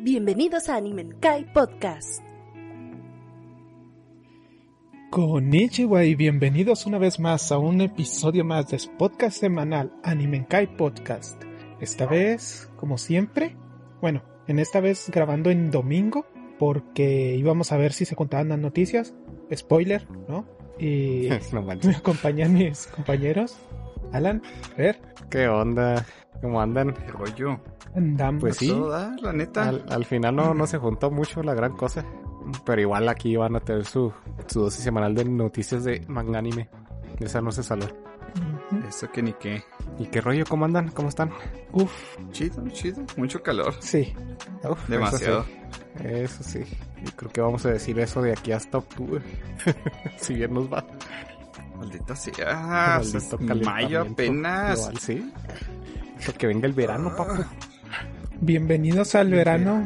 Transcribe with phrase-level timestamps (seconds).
[0.00, 2.22] Bienvenidos a Animenkai Podcast.
[5.10, 11.42] Konnichiwa y bienvenidos una vez más a un episodio más de podcast semanal Animenkai Podcast.
[11.80, 13.56] Esta vez, como siempre,
[14.00, 16.26] bueno, en esta vez grabando en domingo
[16.60, 19.16] porque íbamos a ver si se contaban las noticias.
[19.52, 20.46] Spoiler, ¿no?
[20.78, 23.56] Y No me acompañan mis compañeros.
[24.12, 24.42] Alan,
[24.74, 26.06] a ver, ¿Qué onda?
[26.40, 26.92] ¿Cómo andan?
[26.94, 27.60] ¿Qué rollo?
[27.94, 28.40] andamos.
[28.40, 28.70] Pues sí.
[28.70, 29.68] Da, la neta.
[29.68, 32.04] Al, al final no, no se juntó mucho la gran cosa.
[32.64, 34.12] Pero igual aquí van a tener su,
[34.46, 36.68] su dosis semanal de noticias de manga anime.
[37.18, 37.88] Esa no se salva.
[38.88, 39.62] Eso que ni qué.
[39.98, 40.44] ¿Y qué rollo?
[40.48, 40.90] ¿Cómo andan?
[40.90, 41.30] ¿Cómo están?
[41.72, 41.90] Uf,
[42.30, 43.02] Chido, chido.
[43.16, 43.74] Mucho calor.
[43.80, 44.14] sí.
[44.68, 45.44] Uf, Demasiado.
[45.44, 45.48] Eso
[45.98, 46.04] sí.
[46.04, 46.76] Eso sí.
[47.04, 49.22] Y creo que vamos a decir eso de aquí hasta octubre.
[50.18, 50.86] si bien nos va.
[51.76, 53.00] Maldita sea.
[53.02, 54.78] Maldito Mayo apenas.
[54.78, 55.32] global, Sí.
[56.18, 57.44] Eso que venga el verano, papu.
[58.40, 59.80] Bienvenidos al verano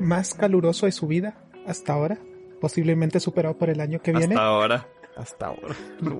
[0.00, 1.34] más caluroso de su vida
[1.66, 2.18] hasta ahora.
[2.60, 4.34] Posiblemente superado por el año que viene.
[4.34, 4.88] Hasta ahora.
[5.16, 5.74] Hasta ahora.
[6.00, 6.18] No.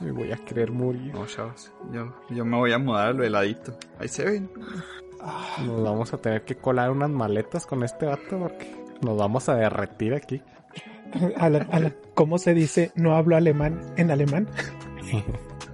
[0.00, 1.12] Me voy a querer morir.
[1.12, 1.72] No, chavos.
[1.92, 3.76] Yo, yo me voy a mudar a lo heladito.
[3.98, 4.50] Ahí se ven.
[5.64, 9.56] Nos vamos a tener que colar unas maletas con este vato porque nos vamos a
[9.56, 10.42] derretir aquí.
[11.36, 14.48] Alan, Alan, ¿cómo se dice no hablo alemán en alemán?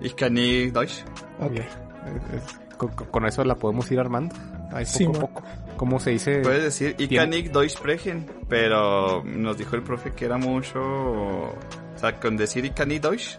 [0.00, 1.04] Ich kann nicht Deutsch.
[1.40, 1.85] Ok.
[2.34, 4.34] Es- Con, eso la podemos ir armando.
[4.72, 5.42] Ahí poco Sí, a poco.
[5.78, 6.40] ¿Cómo se dice?
[6.40, 8.26] Puedes decir Ich Tiene- kann nicht Deutsch sprechen.
[8.48, 10.80] Pero nos dijo el profe que era mucho.
[10.82, 11.54] O
[11.96, 13.38] sea, con decir nicht Deutsch,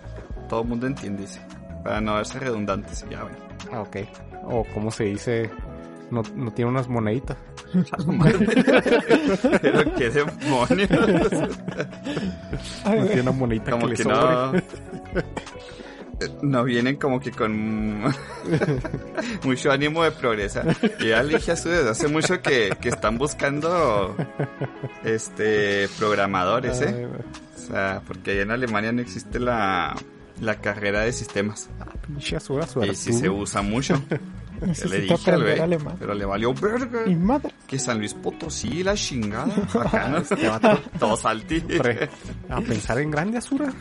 [0.50, 1.22] todo el mundo entiende.
[1.23, 1.39] dice.
[1.83, 3.06] Para no verse redundantes.
[3.11, 3.38] Ya, bueno.
[3.72, 3.97] Ah, ok.
[4.45, 5.50] O cómo se dice...
[6.09, 7.35] No, no tiene unas moneditas.
[9.61, 10.89] Pero qué demonios.
[12.85, 14.25] No tiene una monedita como que, que le sobre.
[14.25, 14.51] no
[16.41, 18.01] no vienen como que con
[19.44, 20.75] mucho ánimo de progresar.
[21.00, 24.16] Y ya le dije a su desde hace mucho que, que están buscando
[25.03, 29.95] este programadores eh o sea porque allá en Alemania no existe la
[30.41, 31.69] la carrera de sistemas.
[32.35, 34.01] Azura, y sí se usa mucho.
[34.89, 35.97] Le dije al alemán.
[36.00, 37.01] pero le valió verga.
[37.06, 37.53] Mi madre.
[37.67, 39.53] que San Luis Potosí la chingada.
[39.85, 42.09] Acá este vato todo salti Hombre,
[42.50, 43.72] a pensar en grande, Azura.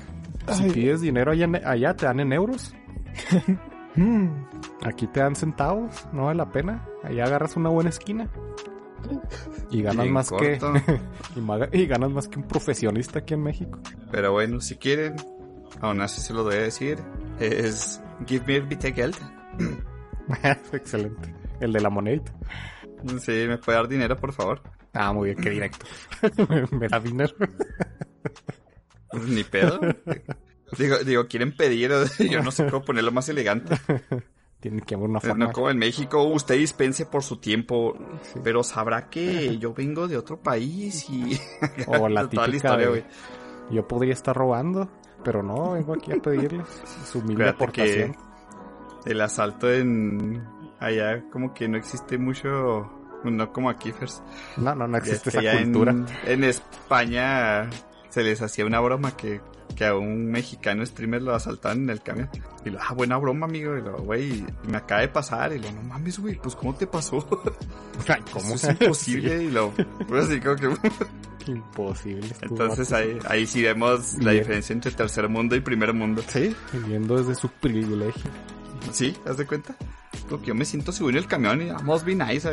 [0.54, 0.70] Si Ay.
[0.70, 2.74] pides dinero allá, en- allá te dan en euros.
[3.98, 4.28] Mm.
[4.84, 6.86] Aquí te dan centavos, no vale la pena.
[7.02, 8.28] Allá agarras una buena esquina.
[9.70, 10.58] Y ganas Bien más que
[11.72, 13.78] y, ganas más que un profesionista aquí en México.
[14.10, 15.16] Pero bueno, si quieren,
[15.80, 16.98] aún así se lo voy a decir,
[17.40, 19.16] es Give me bitte Geld.
[20.72, 21.34] Excelente.
[21.60, 22.34] El de la monedita.
[23.20, 24.60] Sí, me puede dar dinero, por favor.
[24.92, 25.86] Ah, muy bien, qué directo.
[26.72, 27.34] Me da dinero.
[29.16, 29.80] Pues ni pedo.
[30.78, 31.90] digo, digo, quieren pedir,
[32.30, 33.76] yo no sé cómo ponerlo más elegante.
[34.60, 35.46] Tiene que haber una forma.
[35.46, 38.40] No como en México, usted dispense por su tiempo, Sí.
[38.42, 41.38] pero sabrá que yo vengo de otro país y...
[41.86, 43.04] O la típica historia, de.
[43.70, 44.88] Yo podría estar robando,
[45.24, 46.66] pero no, vengo aquí a pedirles
[47.04, 48.16] su humilde aportación.
[49.04, 50.42] el asalto en...
[50.78, 52.90] Allá como que no existe mucho...
[53.24, 54.22] No como aquí, Fers.
[54.56, 55.90] No, no, no existe Este, esa allá cultura.
[55.92, 57.68] En, en España
[58.10, 59.40] se les hacía una broma que,
[59.74, 62.28] que a un mexicano streamer lo asaltaban en el camión.
[62.64, 63.76] Y lo, ah, buena broma, amigo.
[63.76, 65.52] Y lo, güey, me acaba de pasar.
[65.52, 67.26] Y lo, no mames, güey, pues ¿cómo te pasó?
[68.08, 68.54] Ay, ¿cómo?
[68.54, 69.44] Es imposible.
[69.44, 69.72] Y lo,
[70.08, 70.68] pues así como que...
[71.44, 72.28] Sí, imposible.
[72.42, 74.42] Entonces ahí, ahí sí vemos la Bien.
[74.42, 76.22] diferencia entre tercer mundo y primer mundo.
[76.26, 78.30] Sí, viviendo desde su privilegio.
[78.92, 79.16] ¿Sí?
[79.24, 79.76] ¿Haz de cuenta?
[80.28, 82.48] Porque yo me siento seguro en el camión y vamos be nice.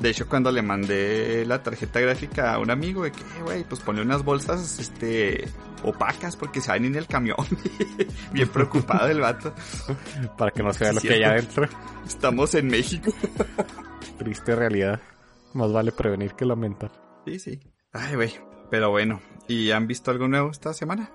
[0.00, 3.64] De hecho, cuando le mandé la tarjeta gráfica a un amigo de que, "Eh, güey,
[3.64, 5.46] pues ponle unas bolsas, este,
[5.84, 7.36] opacas porque se van en el camión.
[8.32, 9.52] Bien preocupado el vato.
[10.38, 11.66] Para que no se vea lo que hay adentro.
[12.06, 13.12] Estamos en México.
[14.18, 15.00] Triste realidad.
[15.52, 16.90] Más vale prevenir que lamentar.
[17.26, 17.60] Sí, sí.
[17.92, 18.32] Ay, güey.
[18.70, 19.20] Pero bueno.
[19.48, 21.10] ¿Y han visto algo nuevo esta semana?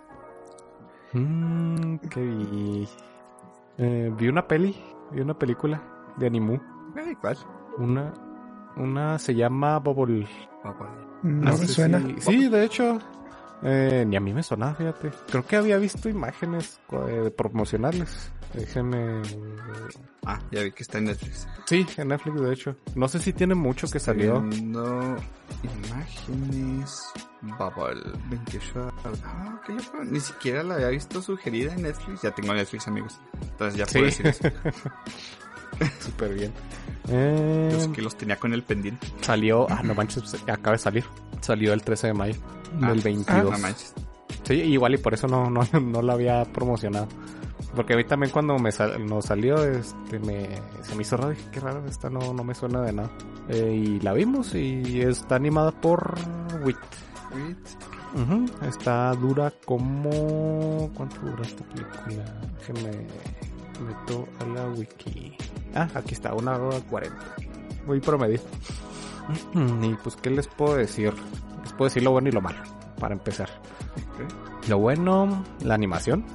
[1.14, 2.88] Mmm, ¿qué vi?
[3.78, 4.76] Eh, vi una peli,
[5.12, 5.82] vi una película
[6.18, 6.60] de Animu.
[7.22, 7.38] ¿cuál?
[7.78, 8.14] Una,
[8.78, 10.28] una se llama Bubble.
[11.24, 12.00] No me sé suena.
[12.00, 13.00] si- sí, de hecho,
[13.64, 15.12] Eh, ni a mí me sonaba, fíjate.
[15.28, 18.30] Creo que había visto imágenes eh, promocionales.
[18.54, 19.22] Déjenme...
[20.26, 21.48] Ah, ya vi que está en Netflix.
[21.66, 22.76] Sí, en Netflix, de hecho.
[22.96, 24.42] No sé si tiene mucho que salió.
[24.42, 25.16] No,
[25.64, 27.02] imágenes.
[27.42, 28.92] Bubble 28.
[29.24, 30.04] Ah, qué loco.
[30.04, 32.22] Ni siquiera la había visto sugerida en Netflix.
[32.24, 33.20] Ya tengo Netflix, amigos.
[33.42, 34.24] Entonces ya puedo Sí.
[34.24, 34.56] decir eso.
[36.00, 36.52] Súper bien.
[37.08, 39.08] Eh, Yo sé que los tenía con el pendiente.
[39.22, 41.04] Salió, ah, no manches, acaba de salir.
[41.42, 42.36] Salió el 13 de mayo
[42.82, 43.52] Ah, del 22.
[43.52, 43.94] no manches.
[44.44, 47.08] Sí, igual y por eso no, no, no la había promocionado.
[47.76, 50.48] Porque a mí también cuando me sal- nos salió, este, me,
[50.82, 53.10] se me hizo raro, dije, qué raro, esta no, no me suena de nada.
[53.50, 56.16] Eh, y la vimos y está animada por
[56.64, 56.78] WIT.
[58.16, 60.90] Ujú, Está dura como...
[60.96, 62.24] ¿Cuánto dura esta película?
[62.60, 63.08] Déjenme
[63.86, 65.36] meto a la wiki.
[65.76, 67.36] Ah, aquí está, una hora cuarenta.
[67.86, 68.40] Muy promedio.
[69.82, 71.14] Y pues, ¿qué les puedo decir?
[71.64, 72.60] Les puedo decir lo bueno y lo malo,
[73.00, 73.50] para empezar.
[74.68, 76.26] Lo bueno, la animación.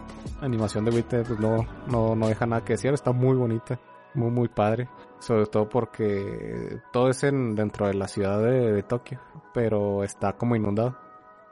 [0.40, 3.78] La animación de Wit pues no, no, no deja nada que decir, está muy bonita,
[4.14, 4.88] muy muy padre.
[5.18, 9.20] Sobre todo porque todo es en, dentro de la ciudad de, de Tokio,
[9.52, 10.96] pero está como inundado.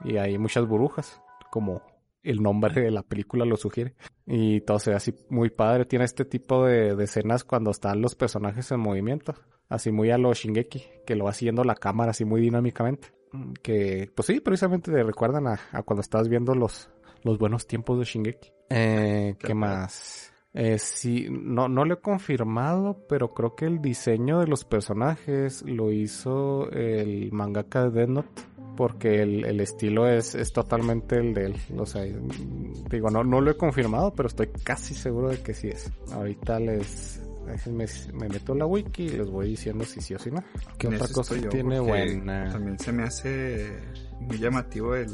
[0.03, 1.81] Y hay muchas burbujas, como
[2.23, 3.95] el nombre de la película lo sugiere.
[4.25, 5.85] Y todo se ve así muy padre.
[5.85, 9.35] Tiene este tipo de, de escenas cuando están los personajes en movimiento.
[9.69, 13.09] Así muy a lo Shingeki, que lo va siguiendo la cámara así muy dinámicamente.
[13.31, 16.89] Mm, Que, pues sí, precisamente te recuerdan a, a cuando estabas viendo los,
[17.23, 18.51] los buenos tiempos de Shingeki.
[18.69, 20.28] Eh, ¿Qué Qué más?
[20.53, 25.63] Eh, sí, no, no lo he confirmado, pero creo que el diseño de los personajes
[25.63, 28.41] lo hizo el mangaka de Death Note.
[28.75, 31.55] Porque el, el estilo es, es totalmente el de él.
[31.77, 35.67] O sea, digo, no, no lo he confirmado, pero estoy casi seguro de que sí
[35.67, 35.91] es.
[36.13, 37.21] Ahorita les...
[37.65, 40.41] Me meto en la wiki y les voy diciendo si sí o si no.
[40.77, 42.47] ¿Qué otra cosa yo, tiene buena?
[42.51, 43.79] También se me hace
[44.19, 45.09] muy llamativo el,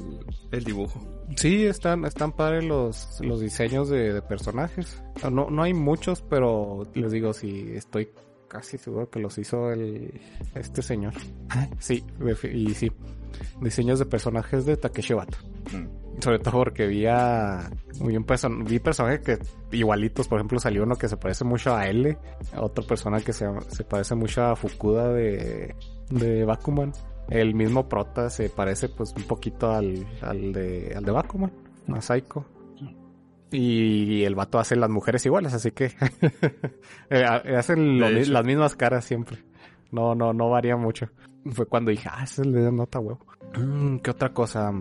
[0.52, 1.00] el dibujo.
[1.36, 5.01] Sí, están, están padres los, los diseños de, de personajes.
[5.31, 8.10] No, no hay muchos, pero les digo, sí, estoy
[8.48, 10.22] casi seguro que los hizo el,
[10.54, 11.13] este señor.
[11.80, 12.92] Sí, defi- y sí.
[13.60, 15.38] Diseños de personajes de Takeshi Obata.
[15.74, 16.22] Mm.
[16.22, 17.69] Sobre todo porque vi a,
[18.00, 19.39] vi, un person- vi personajes que
[19.75, 22.18] igualitos, por ejemplo salió uno que se parece mucho a L,
[22.56, 25.75] otra persona que se, se parece mucho a Fukuda de,
[26.12, 26.94] de Bakuman.
[27.30, 31.51] El mismo prota se parece pues un poquito al, al de, al de Bakuman,
[31.88, 32.45] a.
[33.51, 35.86] Y, el vato hace las mujeres iguales, así que
[37.10, 39.44] eh, hacen lo las mismas caras siempre.
[39.92, 41.10] No, no, no varía mucho.
[41.51, 43.19] Fue cuando dije, ah, ese le da nota huevo.
[43.57, 44.72] Mm, ¿Qué otra cosa?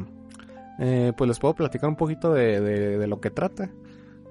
[0.80, 3.70] Eh, pues les puedo platicar un poquito de, de, de lo que trata.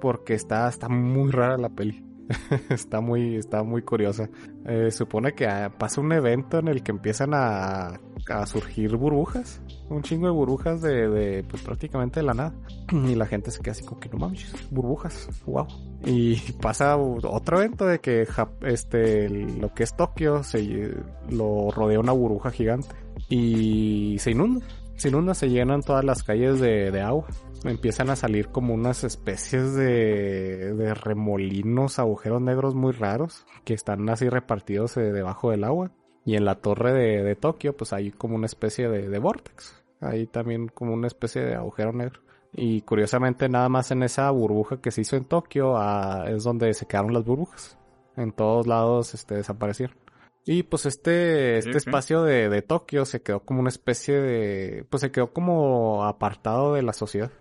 [0.02, 2.04] Porque está, está muy rara la peli.
[2.70, 4.30] está muy, está muy curiosa.
[4.66, 8.00] Eh, supone que ah, pasa un evento en el que empiezan a,
[8.30, 9.62] a surgir burbujas.
[9.90, 12.54] Un chingo de burbujas de, de, pues prácticamente de la nada.
[12.92, 15.68] Y la gente se queda así como que no mames, burbujas, wow.
[16.06, 18.28] Y pasa otro evento de que
[18.62, 20.94] este, lo que es Tokio se
[21.30, 22.90] lo rodea una burbuja gigante.
[23.30, 24.66] Y se inunda
[25.04, 27.28] se inunda, se llenan todas las calles de, agua.
[27.66, 34.08] Empiezan a salir como unas especies de, de remolinos, agujeros negros muy raros que están
[34.10, 35.92] así repartidos eh, debajo del agua.
[36.24, 39.84] Y en la torre de, de Tokio, pues hay como una especie de, de vortex.
[40.00, 42.22] Hay también como una especie de agujero negro.
[42.54, 46.74] Y curiosamente, nada más en esa burbuja que se hizo en Tokio ah, es donde
[46.74, 47.78] se quedaron las burbujas.
[48.16, 49.98] En todos lados este, desaparecieron.
[50.46, 55.02] Y pues este, este espacio de, de Tokio se quedó como una especie de, pues
[55.02, 57.32] se quedó como apartado de la sociedad.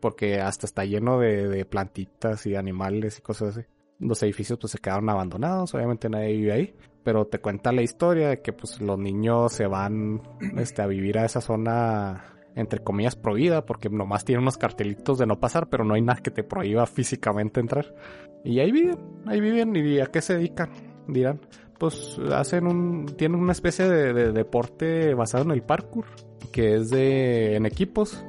[0.00, 3.66] Porque hasta está lleno de, de plantitas y animales y cosas así.
[3.98, 6.74] Los edificios pues se quedaron abandonados, obviamente nadie vive ahí.
[7.04, 10.22] Pero te cuenta la historia de que pues los niños se van
[10.56, 12.24] este, a vivir a esa zona
[12.56, 16.20] entre comillas prohibida porque nomás tiene unos cartelitos de no pasar, pero no hay nada
[16.20, 17.94] que te prohíba físicamente entrar.
[18.42, 20.70] Y ahí viven, ahí viven y a qué se dedican,
[21.06, 21.40] dirán
[21.80, 26.04] pues hacen un tienen una especie de, de deporte basado en el parkour
[26.52, 28.22] que es de en equipos.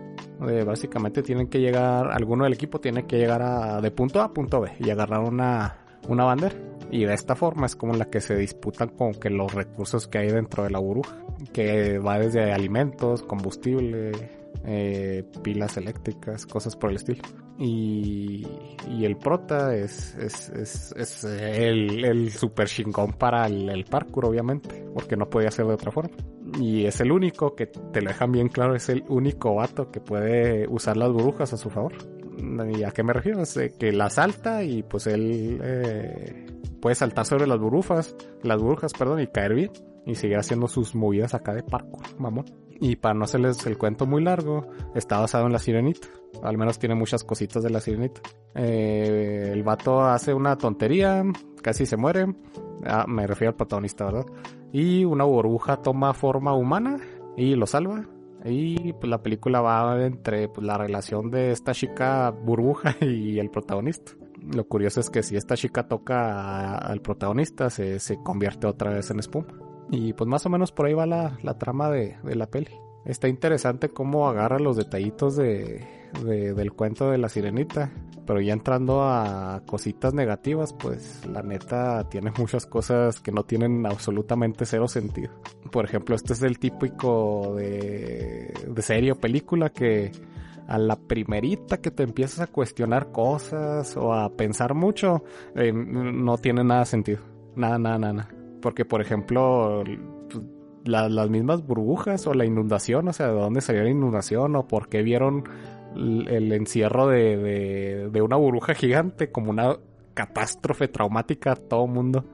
[0.49, 4.25] Eh, básicamente tienen que llegar alguno del equipo tiene que llegar a de punto A
[4.25, 5.77] a punto B y agarrar una
[6.07, 6.55] una bandera.
[6.89, 10.07] Y de esta forma es como en la que se disputan con que los recursos
[10.07, 11.17] que hay dentro de la burbuja
[11.51, 14.11] que va desde alimentos combustible
[14.65, 17.21] eh, pilas eléctricas cosas por el estilo
[17.63, 18.43] y,
[18.89, 25.29] y el prota es, es, el, super chingón para el, el parkour, obviamente, porque no
[25.29, 26.15] podía ser de otra forma.
[26.59, 30.01] Y es el único que te lo dejan bien claro, es el único vato que
[30.01, 31.93] puede usar las burbujas a su favor.
[32.75, 33.43] ¿Y a qué me refiero?
[33.43, 36.47] Es eh, que la salta y pues él eh,
[36.81, 39.71] puede saltar sobre las burbujas, las burbujas, perdón, y caer bien.
[40.07, 42.45] y seguir haciendo sus movidas acá de parkour, mamón.
[42.83, 46.07] Y para no hacerles el cuento muy largo, está basado en la sirenita.
[46.41, 48.21] Al menos tiene muchas cositas de la sirenita.
[48.55, 51.23] Eh, el vato hace una tontería,
[51.61, 52.33] casi se muere.
[52.83, 54.25] Ah, me refiero al protagonista, ¿verdad?
[54.73, 56.97] Y una burbuja toma forma humana
[57.37, 58.03] y lo salva.
[58.45, 63.51] Y pues la película va entre pues, la relación de esta chica burbuja y el
[63.51, 64.13] protagonista.
[64.41, 69.11] Lo curioso es que si esta chica toca al protagonista, se, se convierte otra vez
[69.11, 69.70] en espuma.
[69.91, 72.71] Y pues más o menos por ahí va la, la trama de, de, la peli.
[73.03, 75.85] Está interesante cómo agarra los detallitos de,
[76.23, 77.91] de, del cuento de la sirenita.
[78.25, 83.85] Pero ya entrando a cositas negativas, pues la neta tiene muchas cosas que no tienen
[83.85, 85.31] absolutamente cero sentido.
[85.71, 90.11] Por ejemplo, este es el típico de, de serie o película que
[90.67, 95.23] a la primerita que te empiezas a cuestionar cosas o a pensar mucho,
[95.55, 97.19] eh, no tiene nada sentido.
[97.55, 98.40] Nada, nada, nada.
[98.61, 99.83] Porque, por ejemplo,
[100.85, 104.67] la, las mismas burbujas o la inundación, o sea, de dónde salió la inundación o
[104.67, 105.43] por qué vieron
[105.95, 109.77] el, encierro de, de, una burbuja gigante como una
[110.13, 112.25] catástrofe traumática a todo mundo.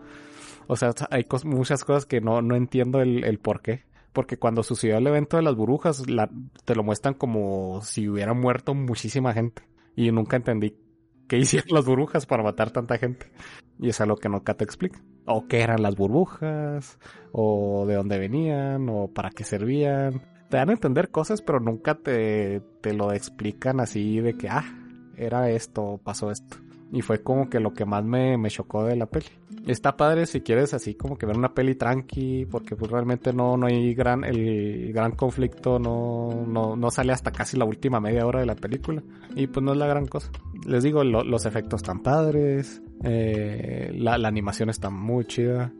[0.67, 3.85] O sea, hay muchas cosas que no, no entiendo el, el por qué.
[4.13, 6.29] Porque cuando sucedió el evento de las burbujas, la,
[6.65, 9.63] te lo muestran como si hubiera muerto muchísima gente.
[9.95, 10.75] Y nunca entendí
[11.27, 13.31] qué hicieron las burbujas para matar tanta gente.
[13.79, 14.99] Y es algo que nunca te explica.
[15.25, 16.97] O qué eran las burbujas,
[17.31, 20.21] o de dónde venían, o para qué servían.
[20.49, 24.63] Te dan a entender cosas, pero nunca te, te lo explican así de que, ah,
[25.17, 26.57] era esto, pasó esto.
[26.91, 29.25] Y fue como que lo que más me, me chocó de la peli.
[29.67, 33.57] Está padre si quieres así como que ver una peli tranqui, porque pues realmente no,
[33.57, 38.25] no hay gran, el gran conflicto no, no, no sale hasta casi la última media
[38.25, 39.03] hora de la película.
[39.35, 40.31] Y pues no es la gran cosa.
[40.65, 45.73] Les digo, lo, los efectos están padres, eh, la, la animación está muy chida.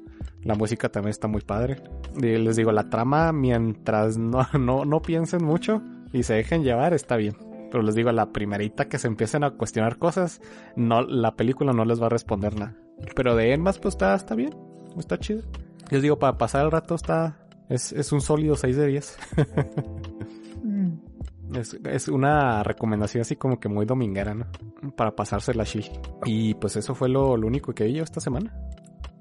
[0.44, 1.82] La música también está muy padre.
[2.16, 5.82] Y les digo, la trama, mientras no, no, no piensen mucho
[6.14, 7.36] y se dejen llevar, está bien.
[7.69, 10.41] Pero les digo, la primerita que se empiecen a cuestionar cosas,
[10.75, 12.75] no, la película no les va a responder nada.
[13.15, 14.55] Pero de en más, pues está, está bien.
[14.97, 15.43] Está chido.
[15.91, 17.38] Les digo, para pasar el rato está.
[17.69, 19.17] Es, es un sólido 6 de 10.
[21.55, 24.47] es, es, una recomendación así como que muy dominguera, ¿no?
[24.95, 25.83] Para pasarse la chi.
[26.25, 28.53] Y pues eso fue lo, lo único que vi yo esta semana.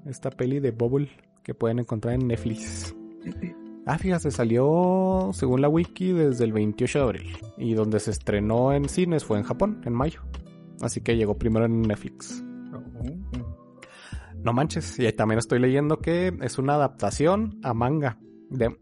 [0.05, 1.09] Esta peli de Bubble
[1.43, 2.95] que pueden encontrar en Netflix.
[3.87, 7.37] Ah, fíjate, salió según la wiki desde el 28 de abril.
[7.57, 10.21] Y donde se estrenó en cines fue en Japón, en mayo.
[10.81, 12.43] Así que llegó primero en Netflix.
[14.43, 18.19] No manches, y también estoy leyendo que es una adaptación a manga.
[18.49, 18.77] De,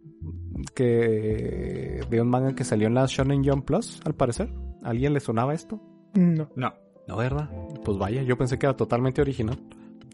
[0.73, 4.51] que, de un manga que salió en la Shonen Jump Plus, al parecer.
[4.83, 5.79] ¿A ¿Alguien le sonaba esto?
[6.15, 6.49] No.
[6.55, 6.73] No.
[7.07, 7.49] No, ¿verdad?
[7.83, 9.59] Pues vaya, yo pensé que era totalmente original.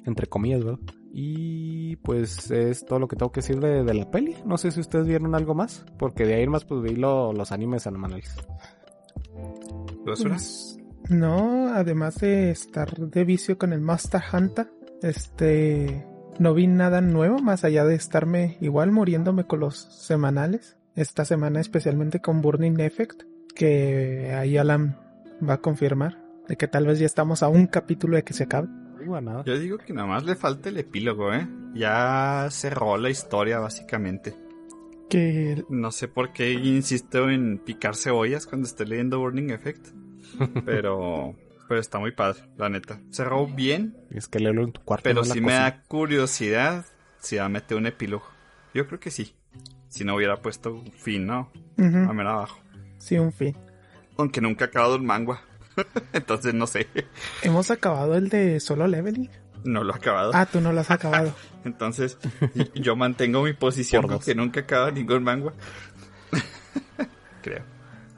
[0.06, 0.80] Entre comillas, ¿verdad?
[1.14, 4.36] Y pues es todo lo que tengo que decir de, de, la peli.
[4.46, 7.52] No sé si ustedes vieron algo más, porque de ahí más pues vi lo, los
[7.52, 8.36] animes anuales.
[10.06, 10.80] ¿Los pues,
[11.10, 14.72] No, además de estar de vicio con el Master Hunter,
[15.02, 16.06] este,
[16.40, 20.78] no vi nada nuevo más allá de estarme igual muriéndome con los semanales.
[20.96, 23.24] Esta semana especialmente con Burning Effect,
[23.56, 24.98] que ahí Alan
[25.48, 28.44] va a confirmar de que tal vez ya estamos a un capítulo de que se
[28.44, 28.68] acabe.
[29.02, 29.44] Nada.
[29.46, 31.48] Yo digo que nada más le falta el epílogo, ¿eh?
[31.74, 34.36] Ya cerró la historia, básicamente.
[35.10, 35.64] Que...
[35.70, 39.88] No sé por qué insisto en picar cebollas cuando esté leyendo Burning Effect.
[40.66, 41.36] Pero...
[41.68, 43.00] pero está muy padre, la neta.
[43.12, 43.96] Cerró bien.
[44.10, 45.04] Es que leerlo en tu cuarto.
[45.04, 46.86] Pero sí me da curiosidad
[47.20, 48.26] si va a meter un epílogo.
[48.74, 49.36] Yo creo que sí.
[49.88, 51.50] Si no hubiera puesto un fin, ¿no?
[51.78, 52.10] Uh -huh.
[52.10, 52.60] A ver abajo.
[52.98, 53.56] Sí, un fin.
[54.18, 55.42] Aunque nunca ha acabado un manga.
[56.14, 56.88] Entonces no sé.
[57.42, 59.30] ¿Hemos acabado el de solo leveling?
[59.64, 60.32] No lo he acabado.
[60.34, 61.34] Ah, tú no lo has acabado.
[61.64, 62.18] Entonces,
[62.76, 65.54] yo mantengo mi posición porque nunca acaba ningún manga.
[67.42, 67.64] Creo.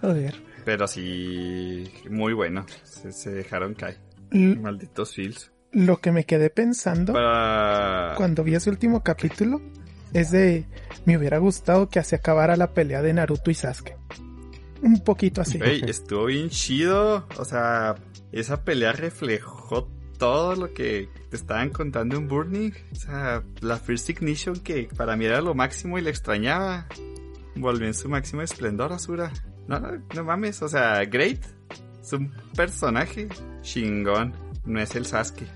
[0.02, 0.36] Joder.
[0.66, 2.66] Pero sí, muy bueno.
[2.84, 4.00] Se, se dejaron caer.
[4.32, 5.52] L Malditos feels.
[5.72, 8.14] Lo que me quedé pensando Para...
[8.16, 9.60] cuando vi ese último capítulo
[10.14, 10.66] es de
[11.06, 13.98] me hubiera gustado que se acabara la pelea de Naruto y Sasuke
[14.84, 15.60] un poquito así.
[15.62, 17.28] Hey, estuvo bien chido.
[17.38, 17.96] O sea,
[18.32, 19.88] esa pelea reflejó
[20.18, 22.72] todo lo que te estaban contando en Burning.
[22.92, 26.88] O sea, la First Ignition que para mí era lo máximo y le extrañaba.
[27.56, 29.32] Volvió en su máximo esplendor, Asura.
[29.68, 30.62] No, no, no mames.
[30.62, 31.44] O sea, Great
[32.02, 33.30] es un personaje
[33.62, 34.34] chingón.
[34.66, 35.48] No es el Sasuke.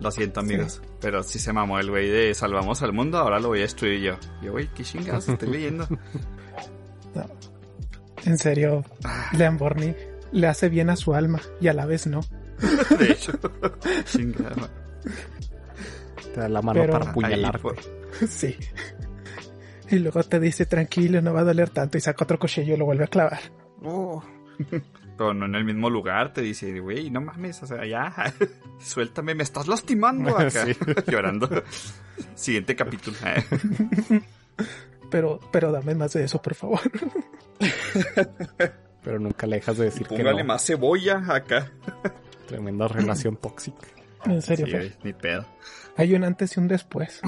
[0.00, 0.80] Lo siento, amigos.
[0.82, 0.88] Sí.
[1.00, 4.00] Pero sí se mamó el güey de salvamos al mundo, ahora lo voy a destruir
[4.00, 4.16] yo.
[4.42, 5.86] Yo, güey, qué chingados estoy leyendo.
[7.12, 7.26] No.
[8.26, 8.84] En serio,
[9.32, 9.94] Leon Borny
[10.32, 12.20] le hace bien a su alma y a la vez no.
[12.98, 13.32] De hecho,
[14.04, 14.68] chingada.
[16.34, 17.58] Te da la mano Pero, para apuñalarte.
[17.58, 17.76] Por...
[18.28, 18.56] Sí.
[19.88, 21.96] Y luego te dice, tranquilo, no va a doler tanto.
[21.98, 23.40] Y saca otro cuchillo y lo vuelve a clavar.
[23.82, 24.22] Oh.
[25.16, 28.12] Pero no en el mismo lugar, te dice, güey, no mames, o sea, ya,
[28.80, 30.76] suéltame, me estás lastimando acá, Sí.
[31.06, 31.48] llorando.
[32.34, 33.16] Siguiente capítulo.
[35.10, 36.80] Pero, pero dame más de eso, por favor.
[39.02, 40.48] Pero nunca le dejas de decir que Póngale no.
[40.48, 41.70] más cebolla acá.
[42.46, 43.86] Tremenda relación tóxica.
[44.26, 45.46] En serio, Sí, güey, ni pedo.
[45.96, 47.20] hay un antes y un después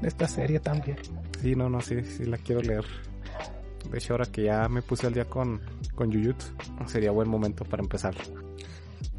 [0.00, 0.96] de esta serie también.
[1.40, 2.84] Sí, no, no, sí, sí la quiero leer.
[3.90, 5.60] De hecho, ahora que ya me puse al día con,
[5.96, 6.52] con Jujutsu,
[6.86, 8.14] sería buen momento para empezar.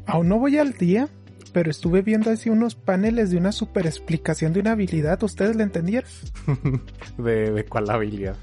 [0.06, 1.08] Aún no voy al día,
[1.52, 5.22] pero estuve viendo así unos paneles de una super explicación de una habilidad.
[5.22, 6.08] ¿Ustedes la entendieron?
[7.18, 8.36] de, de cuál habilidad.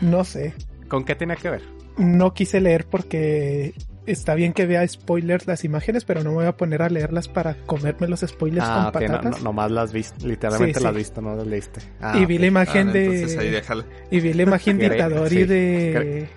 [0.00, 0.54] No sé.
[0.88, 1.62] ¿Con qué tiene que ver?
[1.96, 3.74] No quise leer porque
[4.06, 7.28] está bien que vea spoilers las imágenes, pero no me voy a poner a leerlas
[7.28, 9.38] para comerme los spoilers ah, con ok, no, patatas.
[9.38, 11.80] no, nomás las viste, literalmente Sí, las viste, no las leíste.
[12.00, 12.40] Ah, y vi ok.
[12.40, 13.84] la imagen Ah, de ahí déjala.
[14.10, 15.44] y vi la imagen de Itadori sí.
[15.44, 16.28] de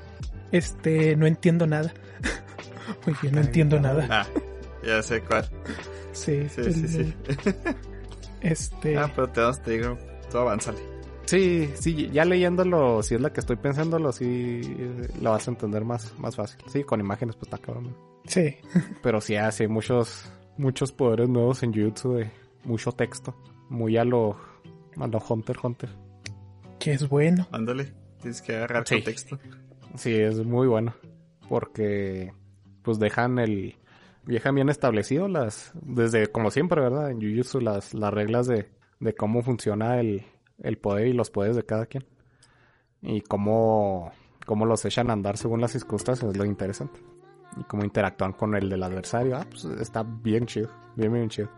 [0.51, 1.93] este no entiendo nada.
[3.05, 4.07] Muy bien, no entiendo nada.
[4.09, 4.27] Ah,
[4.85, 5.47] ya sé cuál.
[6.13, 7.13] Sí, Sí, el- sí, sí.
[8.41, 9.97] Este Ah, pero te, te digo,
[10.31, 10.79] tú avánzale.
[11.25, 14.61] Sí, sí, ya leyéndolo, si es la que estoy pensándolo, sí
[15.21, 16.59] la vas a entender más, más fácil.
[16.67, 17.95] Sí, con imágenes pues está cabrón.
[18.25, 18.55] sí,
[19.03, 22.31] Pero sí hace muchos, muchos poderes nuevos en Jujutsu de
[22.65, 23.35] mucho texto.
[23.69, 24.35] Muy a lo,
[24.97, 25.89] a lo Hunter Hunter.
[26.79, 27.47] que es bueno.
[27.51, 28.95] Ándale, tienes que agarrar Sí.
[28.95, 29.39] contexto.
[29.95, 30.93] Sí, es muy bueno.
[31.47, 32.33] Porque
[32.81, 33.75] pues dejan el.
[34.25, 35.71] Dejan bien establecido las.
[35.81, 37.11] Desde como siempre, ¿verdad?
[37.11, 40.23] En Jujutsu las, las reglas de, de cómo funciona el,
[40.59, 42.05] el poder y los poderes de cada quien.
[43.01, 44.11] Y cómo,
[44.45, 46.99] cómo los echan a andar según las circunstancias, es lo interesante.
[47.57, 49.37] Y cómo interactúan con el del adversario.
[49.37, 50.69] Ah, pues está bien chido.
[50.95, 51.49] Bien, bien chido.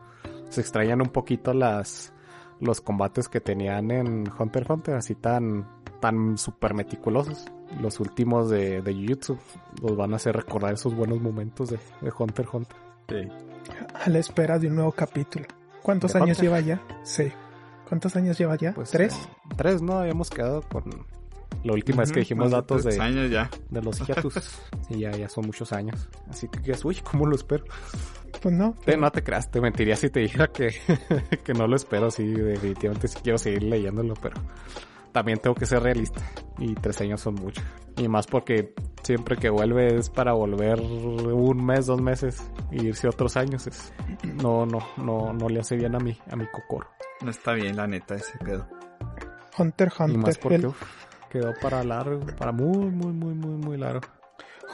[0.49, 2.13] Se extrañan un poquito las
[2.59, 5.67] los combates que tenían en Hunter x Hunter, así tan,
[5.99, 7.45] tan super meticulosos.
[7.81, 9.37] Los últimos de, de Jujutsu
[9.81, 12.77] los van a hacer recordar esos buenos momentos de, de Hunter x Hunter.
[13.09, 13.27] Sí.
[14.05, 15.45] A la espera de un nuevo capítulo.
[15.81, 16.43] ¿Cuántos ¿De años Hunter?
[16.43, 16.81] lleva ya?
[17.03, 17.31] Sí.
[17.87, 18.73] ¿Cuántos años lleva ya?
[18.73, 19.13] Pues, ¿Tres?
[19.13, 19.27] eh,
[19.57, 19.99] tres, ¿no?
[19.99, 20.83] Habíamos quedado con
[21.63, 23.49] la última vez que dijimos datos de, años ya.
[23.69, 24.35] de los hiatus.
[24.89, 26.09] y ya, ya son muchos años.
[26.29, 27.65] Así que uy, ¿cómo lo espero?
[28.41, 28.75] Pues no.
[28.85, 30.69] Te- no te creas, te mentiría si te dijera que,
[31.43, 32.09] que no lo espero.
[32.11, 34.35] Sí, definitivamente sí quiero seguir leyéndolo, pero
[35.13, 36.21] también tengo que ser realista.
[36.57, 37.61] Y tres años son mucho.
[37.95, 38.73] Y más porque
[39.03, 43.67] siempre que vuelve es para volver un mes, dos meses y irse otros años.
[43.67, 46.87] Es, no, no, no, no le hace bien a mi, a mi cocoro.
[47.21, 48.67] No está bien, la neta, ese pedo.
[49.57, 50.39] Hunter x Y más Hunter.
[50.41, 50.81] porque El- uf,
[51.29, 54.01] quedó para largo, para muy, muy, muy, muy, muy largo.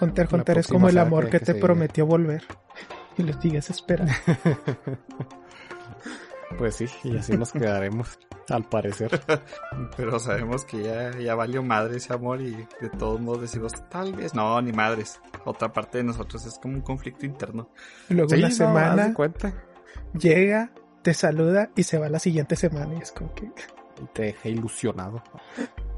[0.02, 2.44] Hunter la Hunter es como el amor que- te prometió volver.
[3.18, 4.14] Y lo sigues esperando.
[6.58, 8.18] Pues sí, y así nos quedaremos,
[8.52, 9.22] al parecer.
[9.98, 14.14] Pero sabemos que ya, ya valió madre ese amor y de todos modos decimos, tal
[14.14, 15.20] vez, no, ni madres.
[15.46, 17.70] Otra parte de nosotros es como un conflicto interno.
[18.10, 19.54] Luego Sí, una no, semana cuenta.
[20.14, 22.94] llega, te saluda y se va la siguiente semana.
[22.96, 23.46] Y es como que.
[23.46, 25.22] y te deja ilusionado.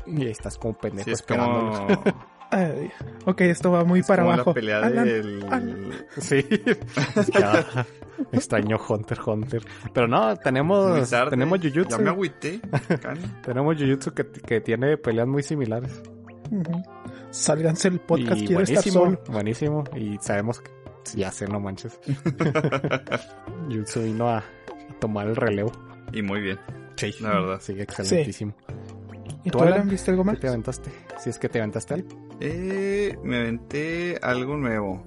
[0.06, 1.86] Y ahí estás como pendejo Sí, es esperándolo.
[1.88, 2.92] como, ay,
[3.26, 4.50] ok, esto va muy es para como abajo.
[4.52, 5.44] la pelea Alan, del...
[5.50, 5.92] Alan.
[6.20, 6.46] Sí.
[7.44, 7.86] Ah,
[8.32, 9.64] extraño Hunter Hunter.
[9.94, 12.08] Pero no, tenemos, tenemos Ya me Jujutsu.
[12.10, 12.62] agüité.
[13.44, 16.02] Tenemos Jujutsu que, que tiene peleas muy similares.
[17.32, 19.22] Sálganse el podcast, y quiero estar buenísimo, solo.
[19.34, 19.84] buenísimo.
[19.96, 20.72] Y sabemos que,
[21.16, 22.00] ya sé, no manches.
[23.70, 24.44] Jujutsu vino a, a
[25.00, 25.72] tomar el relevo.
[26.14, 26.60] y muy bien,
[26.98, 27.58] Sí, la verdad.
[27.62, 28.54] Sí, excelentísimo.
[29.44, 29.90] ¿Y ¿Tú, Alan, Alan?
[29.90, 30.40] viste algo ¿Qué más?
[30.40, 30.92] te aventaste?
[31.20, 32.10] Si es que te aventaste algo.
[32.42, 35.04] Eh, me aventé algo nuevo.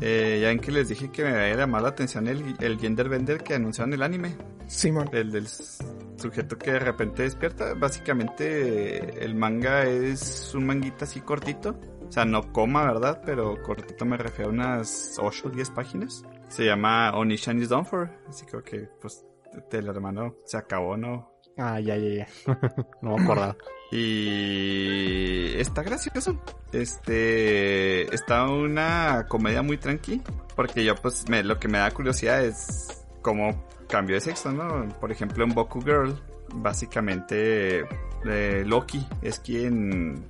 [0.00, 3.08] Eh, ya en que les dije que me había llamado la atención el, el Gender
[3.08, 4.36] Bender que anunciaron el anime.
[4.66, 5.08] Simón.
[5.12, 7.74] El del sujeto que de repente despierta.
[7.74, 11.80] Básicamente el manga es un manguita así cortito.
[12.06, 13.22] O sea, no coma, ¿verdad?
[13.24, 16.22] Pero cortito me refiero a unas 8 o 10 páginas.
[16.48, 18.10] Se llama Onishan is Done For.
[18.28, 19.24] Así creo que, pues,
[19.72, 21.32] el hermano se acabó, ¿no?
[21.58, 22.28] Ah, ya, ya, ya.
[23.02, 23.56] no me acordaba.
[23.90, 26.38] Y está gracioso.
[26.72, 30.22] Este está una comedia muy tranqui.
[30.54, 34.88] Porque yo pues me, lo que me da curiosidad es cómo cambió de sexo, ¿no?
[35.00, 36.20] Por ejemplo en Boku Girl,
[36.52, 37.86] básicamente
[38.26, 40.26] eh, Loki es quien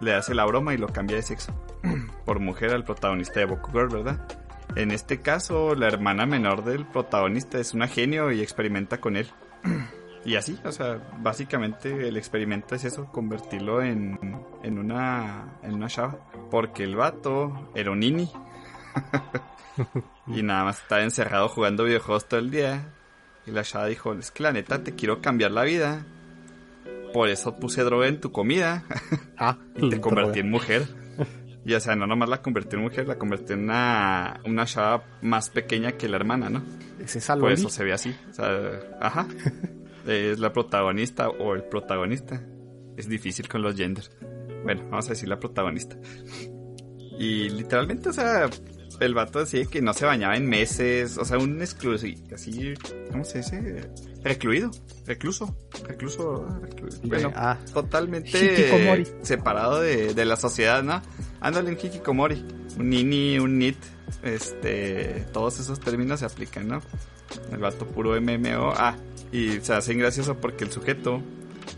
[0.00, 1.52] le hace la broma y lo cambia de sexo.
[2.24, 4.26] Por mujer al protagonista de Boku Girl, ¿verdad?
[4.76, 9.28] En este caso, la hermana menor del protagonista es una genio y experimenta con él.
[10.24, 14.18] Y así, o sea, básicamente el experimento es eso, convertirlo en,
[14.62, 16.18] en una en una chava.
[16.50, 18.30] Porque el vato era un nini.
[20.28, 22.90] y nada más estaba encerrado jugando videojuegos todo el día.
[23.46, 26.06] Y la chava dijo, es que la neta te quiero cambiar la vida.
[27.12, 28.84] por eso puse droga en tu comida.
[29.36, 30.86] Ah, y te convertí en mujer.
[31.66, 35.02] Y o sea, no nomás la convertí en mujer, la convertí en una, una chava
[35.22, 36.62] más pequeña que la hermana, ¿no?
[37.00, 38.14] ¿Es esa Por eso se ve así.
[38.30, 39.26] O sea, ajá.
[40.06, 42.42] es la protagonista o el protagonista.
[42.96, 44.10] Es difícil con los genders.
[44.62, 45.96] Bueno, vamos a decir la protagonista.
[47.18, 48.48] Y literalmente, o sea,
[49.00, 51.18] el vato decía que no se bañaba en meses.
[51.18, 52.74] O sea, un exclusivo, así,
[53.10, 53.90] ¿cómo se dice?
[54.22, 54.70] Recluido,
[55.06, 55.54] recluso,
[55.86, 56.70] recluso, ¿verdad?
[56.70, 57.58] Reclu- bueno, ah.
[57.72, 58.38] totalmente
[59.22, 61.02] separado de, de la sociedad, ¿no?
[61.40, 62.42] Ándale un hikikomori,
[62.78, 63.76] un nini, un nit,
[64.22, 66.80] este, todos esos términos se aplican, ¿no?
[67.52, 68.96] El vato puro MMO, ah,
[69.32, 71.20] y se hacen gracioso porque el sujeto,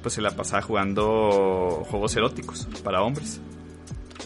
[0.03, 3.41] pues se la pasaba jugando juegos eróticos para hombres.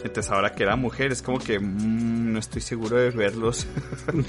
[0.03, 3.67] Entonces ahora que era mujer es como que mm, no estoy seguro de verlos.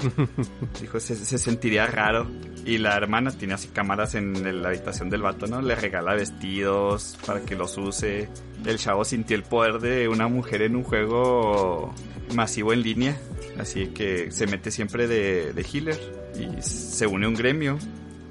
[0.81, 2.27] Dijo, se, se sentiría raro.
[2.65, 5.61] Y la hermana tiene así cámaras en la habitación del vato, ¿no?
[5.61, 8.29] Le regala vestidos para que los use.
[8.65, 11.93] El chavo sintió el poder de una mujer en un juego
[12.35, 13.17] masivo en línea.
[13.57, 15.99] Así que se mete siempre de, de healer
[16.39, 17.77] y se une a un gremio.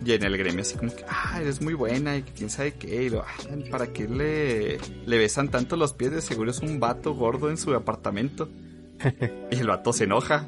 [0.05, 2.73] Y en el gremio así como que, ah, eres muy buena y que quién sabe
[2.75, 3.05] qué.
[3.05, 6.11] Y lo, "Ay, ¿para qué le, le besan tanto los pies?
[6.13, 8.49] De seguro es un vato gordo en su apartamento.
[9.51, 10.47] y el vato se enoja.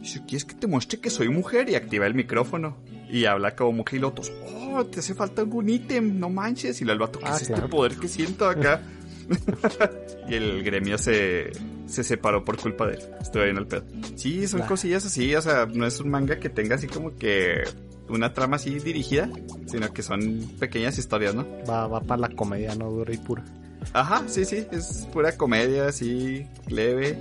[0.00, 1.68] Dice, ¿quieres que te muestre que soy mujer?
[1.68, 2.76] Y activa el micrófono.
[3.10, 6.80] Y habla como mujer y los otros, oh, te hace falta algún ítem, no manches.
[6.80, 7.64] Y el vato, ¿qué Ah, es claro.
[7.64, 8.82] este poder que siento acá?
[10.28, 11.50] y el gremio se,
[11.86, 13.02] se separó por culpa de él.
[13.20, 13.84] Estoy ahí en el pedo.
[14.16, 14.66] Sí, son Nah.
[14.66, 17.62] cosillas así, o sea, no es un manga que tenga así como que
[18.08, 19.28] una trama así dirigida,
[19.66, 21.46] sino que son pequeñas historias, ¿no?
[21.68, 23.44] Va, va para la comedia, no dura y pura.
[23.92, 27.16] Ajá, sí, sí, es pura comedia, así, leve.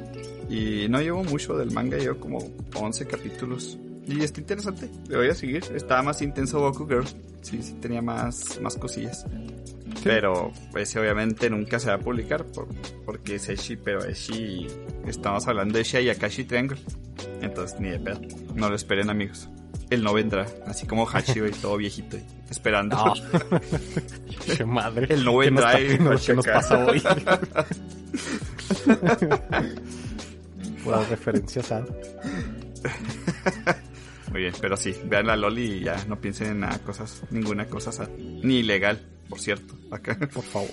[0.50, 2.40] Y no llevo mucho del manga, llevo como
[2.76, 3.78] 11 capítulos.
[4.08, 5.64] Y está interesante, le voy a seguir.
[5.76, 7.06] Estaba más intenso Goku Girl.
[7.42, 9.26] Sí, sí, tenía más, más cosillas.
[10.04, 12.68] Pero ese obviamente nunca se va a publicar por-
[13.06, 14.68] porque es Eshi, pero Eshi...
[15.06, 16.78] Estamos hablando de Eshi Ayakashi Triangle.
[17.42, 18.20] Entonces ni de pedo.
[18.56, 19.50] No lo esperen amigos.
[19.90, 22.18] Él no vendrá, así como Hachi, güey, todo viejito,
[22.50, 22.98] esperando.
[22.98, 23.14] No.
[24.58, 25.08] Qué madre.
[25.10, 27.02] El no ¿Qué nos, y qué nos- pasa hoy?
[30.84, 31.86] Puras referencias a...
[34.32, 37.66] Muy bien, pero sí, vean la Loli y ya no piensen en nada, cosas, ninguna
[37.66, 38.10] cosa sad.
[38.18, 39.76] Ni ilegal, por cierto.
[39.90, 40.70] Acá Por favor.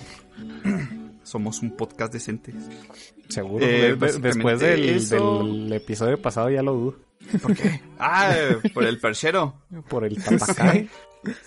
[1.23, 2.53] somos un podcast decente.
[3.29, 3.65] Seguro.
[3.65, 5.43] Eh, De- después del, eso.
[5.43, 6.95] del episodio pasado ya lo dudo.
[7.41, 7.81] ¿Por qué?
[7.99, 8.35] Ah,
[8.73, 9.61] por el perchero.
[9.87, 10.89] Por el Tatakai.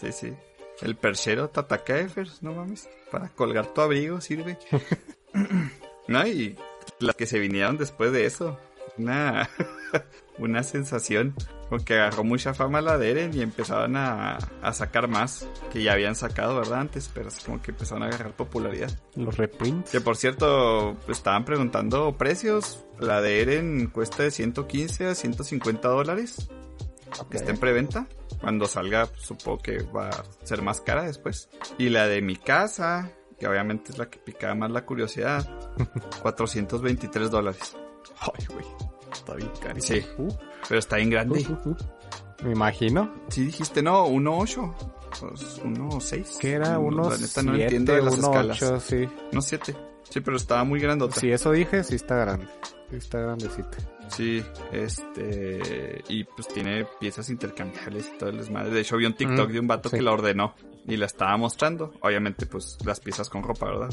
[0.01, 0.33] Sí, sí.
[0.81, 2.88] El perchero Tatakaefers, no mames.
[3.11, 4.59] Para colgar tu abrigo sirve.
[6.09, 6.57] no, y
[7.01, 8.59] las que se vinieron después de eso.
[8.97, 9.49] Una,
[10.38, 11.35] una sensación.
[11.68, 15.46] Porque agarró mucha fama la de Eren y empezaron a, a sacar más.
[15.70, 16.81] Que ya habían sacado, ¿verdad?
[16.81, 18.90] Antes, pero es como que empezaron a agarrar popularidad.
[19.16, 19.90] Los reprints.
[19.90, 22.85] Que por cierto, estaban preguntando precios.
[22.98, 26.48] La de Eren cuesta de 115 a 150 dólares.
[27.20, 27.31] Ok.
[27.31, 28.07] Que está en preventa.
[28.40, 31.48] Cuando salga, supongo que va a ser más cara después.
[31.76, 35.48] Y la de mi casa, que obviamente es la que picaba más la curiosidad.
[36.22, 37.76] 423 dólares.
[38.20, 38.97] Ay, güey.
[39.12, 39.81] Está bien caro.
[39.81, 40.05] Sí.
[40.18, 40.29] Uh,
[40.68, 41.47] Pero está bien grande.
[41.49, 41.77] uh, uh.
[42.44, 44.75] Me imagino Sí, dijiste, no, 1.8.
[45.21, 46.38] Pues 1.6.
[46.38, 48.62] que era No, unos La neta no 7, entiendo de las escalas.
[48.62, 48.97] 8, sí.
[49.33, 49.77] 1.7.
[50.11, 51.18] Sí, pero estaba muy grandota.
[51.18, 52.47] Si eso dije, sí está grande.
[52.90, 53.77] Sí está grandecita.
[54.09, 54.42] Sí,
[54.73, 56.03] este.
[56.09, 58.71] Y pues tiene piezas intercambiables y todo el desmadre.
[58.71, 59.97] De hecho, vi un TikTok Mm, de un vato sí.
[59.97, 60.55] que la ordenó
[60.87, 61.92] y la estaba mostrando.
[62.01, 63.90] Obviamente, pues las piezas con ropa, ¿verdad?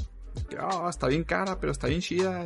[0.59, 2.45] "Ah, está bien cara, pero está bien chida.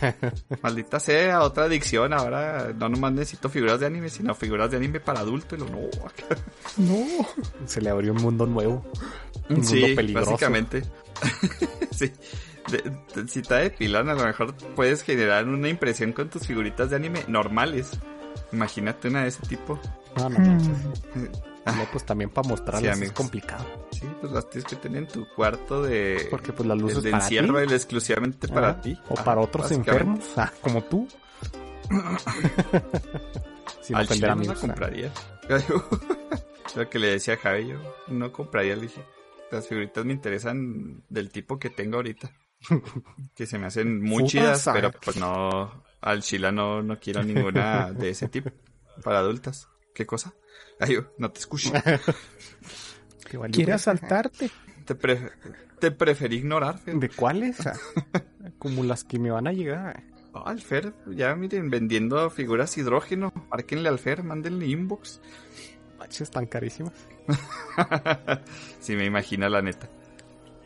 [0.62, 2.12] Maldita sea, otra adicción.
[2.12, 5.56] Ahora no nomás necesito figuras de anime, sino figuras de anime para adulto.
[5.56, 5.78] Y lo no.
[6.78, 7.06] No.
[7.66, 8.84] Se le abrió un mundo nuevo.
[9.48, 10.30] Un mundo Sí, peligroso.
[10.32, 10.82] básicamente.
[11.90, 12.10] sí.
[12.70, 12.92] De-
[13.22, 16.90] de- si está de pilón, a lo mejor puedes generar una impresión con tus figuritas
[16.90, 17.90] de anime normales.
[18.52, 19.78] Imagínate una de ese tipo.
[20.16, 20.58] No, no.
[21.64, 23.64] No, pues también para mostrarlas Sí, es complicado.
[23.92, 27.02] sí, pues las tienes que tener en tu cuarto de, Porque pues la luz es
[27.04, 27.74] de para encierro, ti.
[27.74, 28.98] exclusivamente para Ah, ti.
[29.08, 29.90] O para otros básicamente.
[29.92, 30.24] enfermos.
[30.36, 31.06] Ah, como tú.
[33.82, 35.12] Sin Al ofender a no la compraría.
[36.76, 37.76] Lo que le decía a Javi, yo
[38.08, 39.02] no compraría, le dije.
[39.50, 42.30] Las figuritas me interesan del tipo que tengo ahorita.
[43.34, 44.72] que se me hacen muy chidas, ah.
[44.72, 48.50] pero pues no, al chila no, no quiero ninguna de ese tipo.
[49.02, 49.68] Para adultas.
[49.94, 50.34] ¿Qué cosa?
[50.80, 51.72] Ay, yo, no te escucho.
[53.52, 54.50] Quiere asaltarte.
[54.84, 55.30] Te, pre-
[55.78, 56.96] te preferí ignorar, Fer.
[56.96, 57.58] ¿De cuáles?
[57.66, 60.02] Ah, Como las que me van a llegar.
[60.34, 63.32] Ah, al Fer, ya miren, vendiendo figuras hidrógeno.
[63.50, 65.20] Márquenle al Fer, mándenle inbox.
[65.98, 66.92] Manches, tan carísimas.
[68.80, 69.88] sí, me imagino la neta.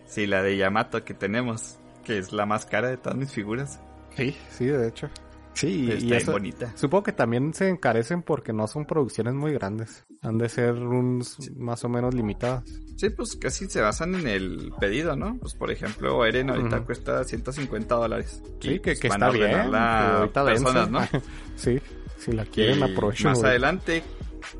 [0.07, 3.81] Sí, la de Yamato que tenemos, que es la más cara de todas mis figuras.
[4.17, 5.11] Sí, sí, de hecho.
[5.57, 6.73] Sí, Está y bien eso, bonita.
[6.77, 10.05] supongo que también se encarecen porque no son producciones muy grandes.
[10.21, 12.64] Han de ser uns más o menos limitadas.
[12.97, 15.38] Sí, pues casi se basan en el pedido, ¿no?
[15.38, 16.87] Pues por ejemplo, Eren ahorita Ujú.
[16.87, 18.42] cuesta 150 dólares.
[18.61, 19.75] Sí, Y, que, pues, que van está a bien.
[19.75, 21.01] ahorita personas, ¿no?
[21.57, 21.81] sí,
[22.19, 23.31] si la quieren, aprovechen.
[23.31, 24.03] Más adelante,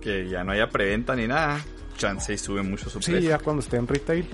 [0.01, 1.61] que ya no haya preventa ni nada,
[1.99, 3.31] chance y sube mucho su Sí, precio.
[3.31, 4.27] ya cuando esté en retail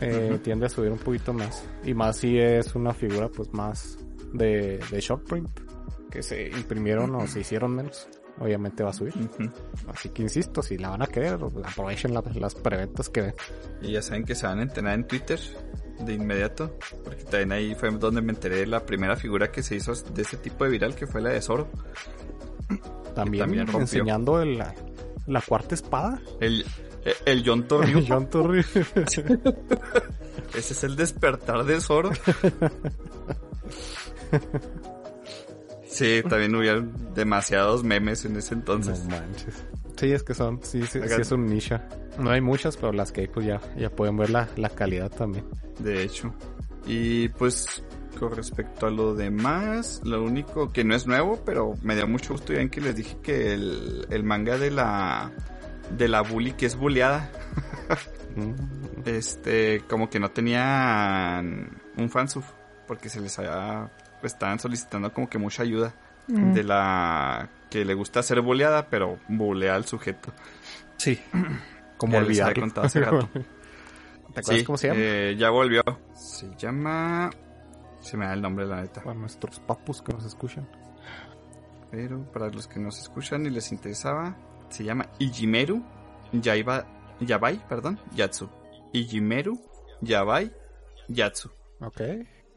[0.00, 1.64] eh, tiende a subir un poquito más.
[1.84, 3.98] Y más si es una figura pues más
[4.32, 5.48] de, de short print,
[6.10, 8.08] que se imprimieron o se hicieron menos.
[8.38, 9.14] Obviamente va a subir.
[9.88, 13.34] Así que insisto, si la van a querer, aprovechen la- las preventas que ven.
[13.80, 15.40] Y ya saben que se van a enterar en Twitter
[16.00, 19.76] de inmediato, porque también ahí fue donde me enteré de la primera figura que se
[19.76, 21.68] hizo de ese tipo de viral, que fue la de Zoro.
[23.14, 24.74] También, también enseñando el- la,
[25.26, 26.20] la cuarta espada.
[26.38, 26.62] El,
[27.24, 28.62] el John Torryu, John Torrey.
[30.54, 32.10] ese es el despertar de Zoro.
[35.88, 39.04] Sí, también hubieron demasiados memes en ese entonces.
[39.04, 39.54] No manches.
[39.96, 41.80] Sí, es que son, sí, sí, Acá- sí es un nicho.
[42.18, 45.10] No hay muchas, pero las que hay, pues ya, ya pueden ver la, la calidad
[45.10, 45.46] también.
[45.78, 46.34] De hecho.
[46.86, 47.82] Y pues
[48.18, 52.34] con respecto a lo demás, lo único que no es nuevo, pero me dio mucho
[52.34, 55.32] gusto ya en que les dije que el, el manga de la
[55.96, 57.30] de la bully que es bulleada,
[58.36, 58.52] Mm.
[59.06, 62.44] este, como que no tenían un fansub,
[62.86, 65.94] porque se les había, pues, estaban solicitando como que mucha ayuda
[66.28, 66.54] Mm.
[66.54, 70.32] de la que le gusta ser bulleada, pero bulea al sujeto.
[70.96, 71.20] Sí.
[71.98, 72.62] Como olvidarlo.
[72.62, 73.28] contado hace rato.
[73.32, 75.00] ¿Te acuerdas Sí, cómo se llama?
[75.00, 75.82] eh, ya volvió.
[76.14, 77.30] Se llama...
[78.00, 79.02] Se me da el nombre, la neta.
[79.02, 80.68] Para nuestros papus que nos escuchan.
[81.92, 84.36] Pero para los que nos escuchan y les interesaba,
[84.68, 85.82] se llama Ijimeru
[86.32, 86.86] Yaiba,
[87.20, 88.48] Yabai, perdón, Yatsu.
[88.92, 89.60] Ijimeru
[90.02, 90.52] Yabai
[91.08, 91.50] Yatsu.
[91.80, 92.00] Ok.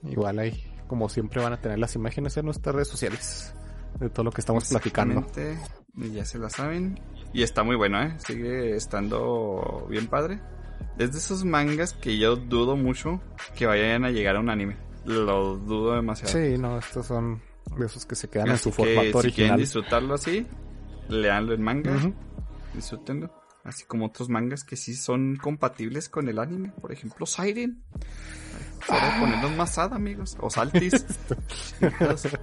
[0.03, 3.53] Igual ahí, como siempre, van a tener las imágenes en nuestras redes sociales
[3.99, 5.25] de todo lo que estamos platicando.
[5.95, 6.99] Ya se la saben.
[7.31, 8.15] Y está muy bueno, ¿eh?
[8.17, 10.41] Sigue estando bien padre.
[10.97, 13.21] Es de esos mangas que yo dudo mucho
[13.55, 14.77] que vayan a llegar a un anime.
[15.05, 16.33] Lo dudo demasiado.
[16.33, 17.41] Sí, no, estos son
[17.77, 20.47] de esos que se quedan en Así su que, formato si quieren disfrutarlo así,
[21.07, 21.95] leanlo en manga.
[21.95, 22.13] Ujú.
[22.73, 23.31] disfrútenlo.
[23.63, 26.71] Así como otros mangas que sí son compatibles con el anime.
[26.81, 27.83] Por ejemplo, Siren.
[28.85, 30.37] Solo ponernos más sad, amigos.
[30.39, 31.05] O Saltis.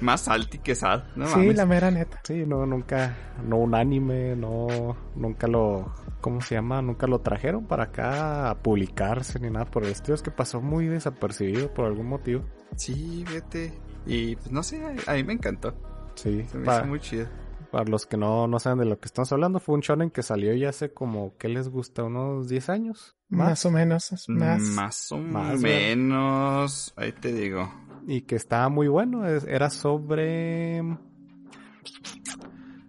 [0.00, 1.02] más salty que sad.
[1.16, 1.56] No sí, mames.
[1.56, 2.20] la mera neta.
[2.24, 6.80] Sí, no, nunca, no un anime, no, nunca lo, ¿cómo se llama?
[6.82, 10.14] Nunca lo trajeron para acá a publicarse ni nada por el estilo.
[10.14, 12.44] Es que pasó muy desapercibido por algún motivo.
[12.76, 13.72] Sí, vete.
[14.06, 15.74] Y pues no sé, a, a mí me encantó.
[16.14, 17.26] Sí, Se me para, hizo muy chido.
[17.70, 20.22] para los que no, no saben de lo que estamos hablando, fue un shonen que
[20.22, 22.04] salió ya hace como, ¿qué les gusta?
[22.04, 23.16] ¿Unos 10 años?
[23.28, 24.10] Más, o menos.
[24.28, 24.62] Más.
[24.62, 26.92] Más o Más, menos.
[26.96, 27.72] Ahí te digo.
[28.06, 30.82] Y que estaba muy bueno, era sobre...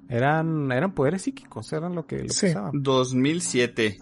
[0.08, 2.48] Eran, eran poderes psíquicos, eran lo que, lo Sí.
[2.48, 2.72] usaban.
[2.74, 4.00] 2007.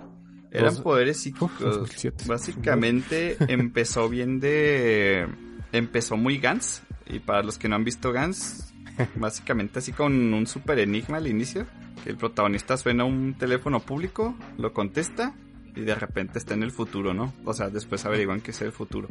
[0.51, 1.59] Eran Dos- poderes Uf, psíquicos.
[1.59, 2.23] 2007.
[2.27, 5.27] Básicamente empezó bien de...
[5.73, 6.83] Empezó muy Gans.
[7.07, 8.73] Y para los que no han visto Gans,
[9.15, 11.65] básicamente así con un super enigma al inicio.
[12.03, 15.33] Que el protagonista suena un teléfono público, lo contesta
[15.77, 17.33] y de repente está en el futuro, ¿no?
[17.45, 19.07] O sea, después averiguan que es el futuro.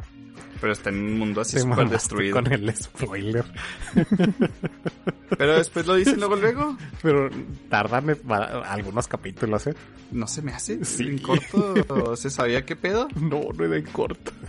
[0.59, 2.33] Pero está en un mundo así súper destruido.
[2.35, 3.45] con el spoiler.
[5.37, 6.77] Pero después lo dicen luego, luego.
[7.01, 7.29] Pero
[7.69, 8.05] tardan
[8.65, 9.73] algunos capítulos, ¿eh?
[10.11, 10.83] No se me hace.
[10.85, 11.03] Sí.
[11.07, 13.07] En corto se sabía qué pedo.
[13.19, 14.31] No, no era en corto.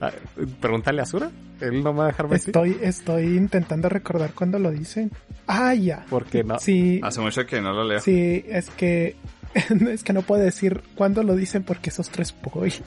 [0.00, 0.12] Ah,
[0.60, 1.28] Pregúntale a Sura.
[1.60, 2.50] Él no me va a dejar mentir.
[2.50, 5.10] Estoy, estoy intentando recordar cuándo lo dicen.
[5.48, 6.06] Ah, ya.
[6.08, 6.56] Porque no.
[6.60, 7.98] Sí, Hace mucho que no lo leo.
[8.00, 9.16] sí, es que
[9.90, 12.82] es que no puedo decir cuándo lo dicen porque es otro spoiler.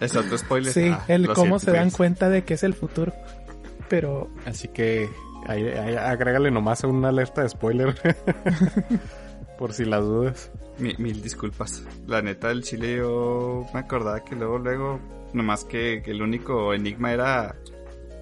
[0.00, 0.72] Es otro spoiler.
[0.72, 1.96] Sí, Ah, el cómo siento, se dan pues.
[1.96, 3.12] cuenta de que es el futuro.
[3.88, 5.08] Pero Así que
[5.46, 7.94] ahí, ahí agrégale nomás una alerta de spoiler.
[9.58, 10.50] Por si las dudas.
[10.78, 11.82] Mi- mil disculpas.
[12.06, 15.00] La neta del chile yo me acordaba que luego, luego,
[15.32, 17.56] nomás que, que el único enigma era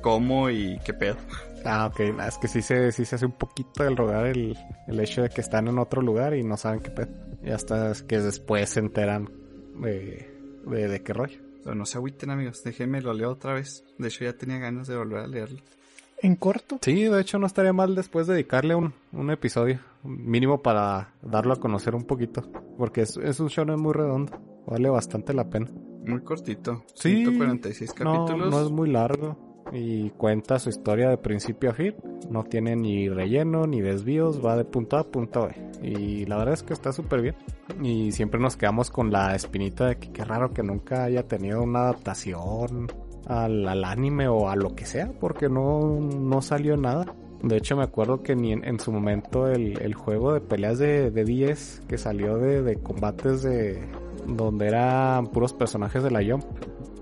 [0.00, 1.16] cómo y qué pedo.
[1.64, 2.00] Ah, ok.
[2.28, 5.30] Es que sí se, sí se hace un poquito del rogar el, el hecho de
[5.30, 7.08] que están en otro lugar y no saben qué pedo.
[7.44, 9.28] Y hasta es que después se enteran
[9.80, 10.30] de,
[10.66, 11.38] de, de qué rollo.
[11.62, 13.84] Pero no se agüiten amigos, déjenme lo leo otra vez.
[13.98, 15.60] De hecho ya tenía ganas de volver a leerlo.
[16.20, 19.78] en corto, Sí, de hecho no estaría mal después dedicarle un, un episodio.
[20.02, 22.42] Mínimo para darlo a conocer un poquito.
[22.78, 24.38] Porque es, es un shonen muy redondo.
[24.66, 25.68] Vale bastante la pena.
[26.06, 26.84] Muy cortito.
[26.94, 27.24] Sí.
[27.24, 28.50] 146 No, capítulos.
[28.50, 29.53] no es muy largo.
[29.72, 31.94] Y cuenta su historia de principio a fin.
[32.30, 35.48] No tiene ni relleno ni desvíos, va de punto A punto.
[35.82, 37.36] Y la verdad es que está súper bien.
[37.82, 41.62] Y siempre nos quedamos con la espinita de que qué raro que nunca haya tenido
[41.62, 42.88] una adaptación
[43.26, 47.06] al, al anime o a lo que sea, porque no, no salió nada.
[47.42, 50.78] De hecho, me acuerdo que ni en, en su momento el, el, juego de peleas
[50.78, 53.86] de, de 10 que salió de, de combates de
[54.26, 56.44] donde eran puros personajes de la Jump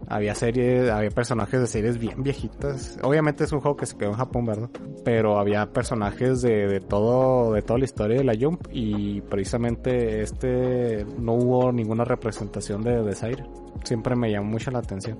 [0.08, 2.98] había series, había personajes de series bien viejitas.
[3.02, 4.70] Obviamente es un juego que se quedó en Japón, ¿verdad?
[5.04, 10.22] Pero había personajes de, de todo, de toda la historia de la Jump y precisamente
[10.22, 13.44] este no hubo ninguna representación de Desire.
[13.84, 15.18] Siempre me llamó mucho la atención.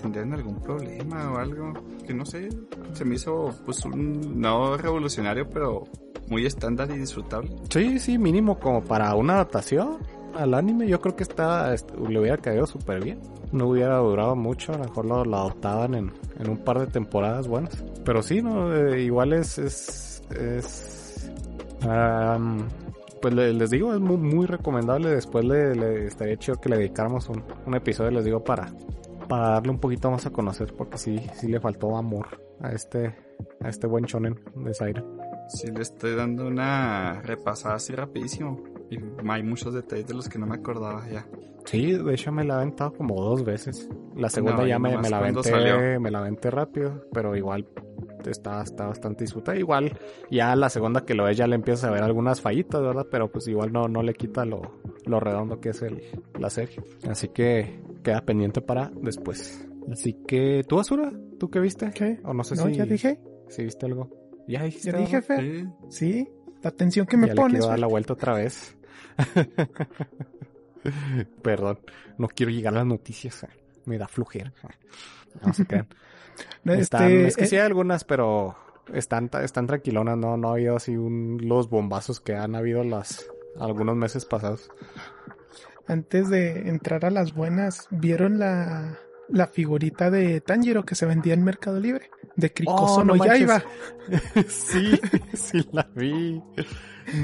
[0.00, 1.72] ¿Tendrían algún problema o algo?
[2.06, 2.48] Que no sé,
[2.92, 5.84] se me hizo pues un no revolucionario, pero
[6.28, 7.50] muy estándar y disfrutable.
[7.70, 9.98] Sí, sí, mínimo como para una adaptación
[10.36, 13.20] al anime, yo creo que está, le hubiera caído súper bien.
[13.52, 16.86] No hubiera durado mucho, a lo mejor lo, lo adoptaban en, en, un par de
[16.86, 17.84] temporadas buenas.
[18.04, 21.30] Pero sí, no, eh, igual es, es, es
[21.84, 22.58] um,
[23.20, 25.10] pues le, les digo, es muy, muy recomendable.
[25.10, 28.68] Después le, le, estaría chido que le dedicáramos un, un, episodio, les digo, para,
[29.28, 32.26] para darle un poquito más a conocer, porque sí, sí le faltó amor
[32.60, 33.14] a este,
[33.60, 35.04] a este buen shonen de Zaira.
[35.48, 38.75] Sí, le estoy dando una repasada así rapidísimo.
[38.90, 41.26] Y hay muchos detalles de los que no me acordaba ya.
[41.64, 43.88] Sí, de hecho me la he aventado como dos veces.
[44.14, 47.66] La segunda no, ya me, me, la aventé, me la aventé rápido, pero igual
[48.30, 49.58] está, está bastante disfrutada.
[49.58, 49.98] Igual
[50.30, 53.06] ya la segunda que lo ves ya le empiezas a ver algunas fallitas, ¿verdad?
[53.10, 54.62] Pero pues igual no, no le quita lo,
[55.04, 56.02] lo redondo que es el,
[56.38, 56.82] la serie.
[57.08, 59.66] Así que queda pendiente para después.
[59.90, 61.12] Así que, ¿tú, Asura?
[61.38, 61.90] ¿Tú qué viste?
[61.94, 62.20] ¿Qué?
[62.24, 62.74] O no sé no, si...
[62.74, 63.20] ya dije.
[63.48, 64.10] Si viste algo.
[64.48, 64.92] Ya dijiste.
[64.92, 65.40] Ya dije, Fer.
[65.40, 65.68] Sí.
[65.88, 66.28] sí.
[66.62, 67.52] La atención que me ya pones.
[67.52, 68.76] Le quiero dar la vuelta otra vez.
[71.42, 71.78] Perdón,
[72.18, 73.46] no quiero llegar a las noticias.
[73.84, 74.52] Me da flujera.
[75.44, 75.88] No se crean.
[76.64, 78.56] No, están, este, es que eh, sí hay algunas, pero
[78.92, 80.16] están, están tranquilonas.
[80.16, 83.26] No, no ha habido así un, los bombazos que han habido las
[83.58, 84.70] algunos meses pasados.
[85.86, 91.34] Antes de entrar a las buenas, ¿vieron la, la figurita de Tanjiro que se vendía
[91.34, 92.10] en Mercado Libre?
[92.36, 93.62] De Krikosono oh, no Yaiba.
[94.48, 94.98] sí,
[95.32, 96.42] sí la vi.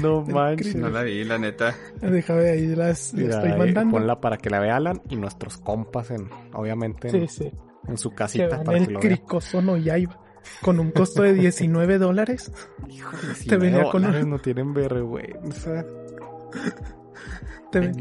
[0.01, 0.75] No manches.
[0.75, 1.75] No la vi, la neta.
[2.01, 3.97] Déjame ahí las, Mira, estoy eh, mandando.
[3.97, 7.51] Ponla para que la vea Alan y nuestros compas en, obviamente, en, Sí, sí.
[7.87, 9.15] en su Que casita para que el lo vean.
[9.17, 10.19] Krikosono Yaiba.
[10.61, 12.51] Con un costo de 19 dólares.
[12.89, 13.11] Hijo
[13.47, 15.85] Te venía con dólares, un- no tienen vergüenza.
[17.71, 17.95] Te ven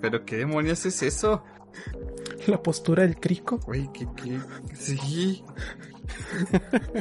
[0.00, 1.42] Pero qué demonios es eso?
[2.48, 3.58] La postura del crico.
[3.66, 4.38] Güey, qué, qué.
[4.74, 5.44] Sí.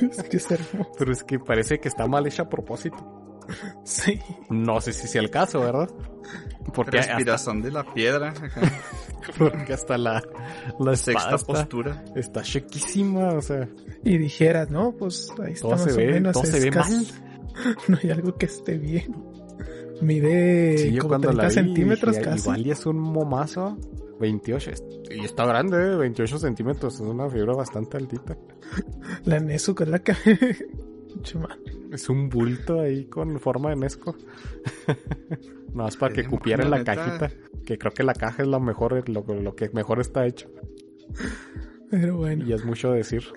[0.02, 0.92] Es que es hermoso.
[1.00, 2.98] Pero es que parece que está mal hecha a propósito.
[3.86, 4.20] Sí.
[4.50, 5.90] No sé si sea el caso, ¿verdad?
[6.74, 8.34] Porque hasta, Respiración de la piedra.
[9.38, 10.22] Porque hasta la,
[10.80, 12.04] la Sexta está, postura.
[12.16, 13.68] está chequísima, o sea,
[14.04, 16.34] Y dijeras, no, pues ahí está todo más se o ve, menos.
[16.34, 17.08] todo se ve mal.
[17.88, 19.16] No hay algo que esté bien.
[20.02, 22.40] Mide Sí, yo como cuando 30 la vi centímetros dije, casi.
[22.42, 23.78] igual y es un momazo.
[24.20, 24.72] 28.
[24.72, 25.96] es- Y está grande, ¿eh?
[25.96, 26.96] 28 centímetros.
[26.96, 28.38] Es una figura bastante altita.
[29.26, 30.14] La Nezuko es la que...
[31.92, 34.16] Es un bulto ahí con forma de Nesco.
[34.88, 36.96] Nada más para que cupiera en la neta.
[36.96, 37.32] cajita.
[37.66, 40.50] Que creo que la caja es lo mejor, lo, lo que mejor está hecho.
[41.90, 43.24] Pero bueno, Y es mucho decir.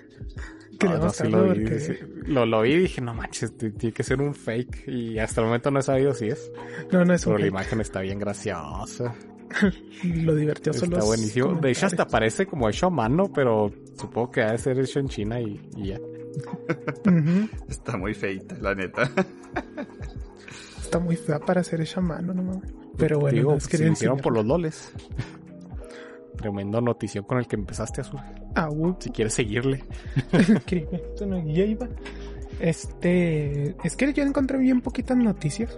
[0.83, 1.93] No, no, sí lo, vi, porque sí.
[2.25, 4.87] lo, lo vi y dije, no manches, tiene que ser un fake.
[4.87, 6.51] Y hasta el momento no he sabido si es.
[6.91, 7.51] no, no es Pero un la fake.
[7.53, 9.13] imagen está bien graciosa.
[10.03, 11.53] Lo divertido son Está los buenísimo.
[11.55, 14.99] De hecho, hasta parece como hecho a mano, pero supongo que ha de ser hecho
[14.99, 15.99] en China y, y ya.
[17.67, 19.09] Está muy feita, la neta.
[20.81, 22.73] Está muy fea para hacer esa mano, no mames.
[22.97, 24.21] Pero bueno, Digo, lo hicieron enseñar.
[24.21, 24.91] por los loles.
[26.37, 28.19] Tremendo notición con el que empezaste, Azul.
[28.55, 29.83] Ah, uh, Si quieres seguirle.
[30.33, 31.87] esto no ya iba.
[32.59, 35.77] Este, es que yo encontré bien poquitas noticias.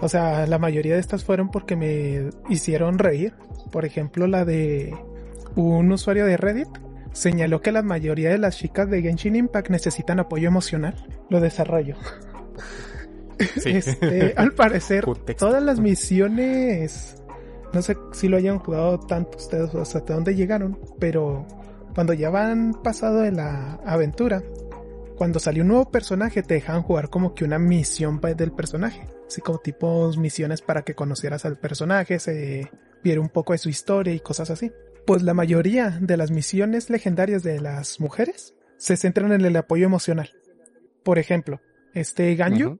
[0.00, 3.34] O sea, la mayoría de estas fueron porque me hicieron reír.
[3.70, 4.94] Por ejemplo, la de
[5.56, 6.68] un usuario de Reddit
[7.12, 10.94] señaló que la mayoría de las chicas de Genshin Impact necesitan apoyo emocional.
[11.28, 11.96] Lo desarrollo.
[13.56, 13.70] Sí.
[13.70, 15.04] Este, al parecer,
[15.36, 17.22] todas las misiones,
[17.72, 21.46] no sé si lo hayan jugado tanto ustedes, o hasta dónde llegaron, pero
[21.94, 24.42] cuando ya van pasado de la aventura,
[25.16, 29.40] cuando salió un nuevo personaje, te dejan jugar como que una misión del personaje, así
[29.40, 32.70] como tipos misiones para que conocieras al personaje, se
[33.02, 34.72] viera un poco de su historia y cosas así.
[35.06, 39.86] Pues la mayoría de las misiones legendarias de las mujeres se centran en el apoyo
[39.86, 40.30] emocional.
[41.02, 41.60] Por ejemplo,
[41.94, 42.78] este Ganyu,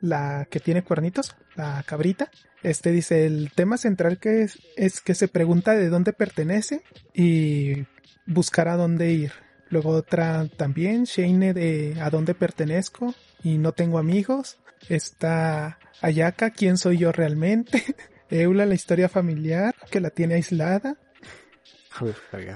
[0.00, 2.30] la que tiene cuernitos, la cabrita.
[2.62, 6.82] Este dice, el tema central que es, es que se pregunta de dónde pertenece
[7.14, 7.86] y
[8.26, 9.32] buscar a dónde ir.
[9.68, 13.14] Luego otra también, Shane de ¿A dónde pertenezco?
[13.42, 14.58] Y no tengo amigos.
[14.88, 17.82] Está Ayaka, ¿quién soy yo realmente?
[18.30, 20.96] Eula, la historia familiar, que la tiene aislada.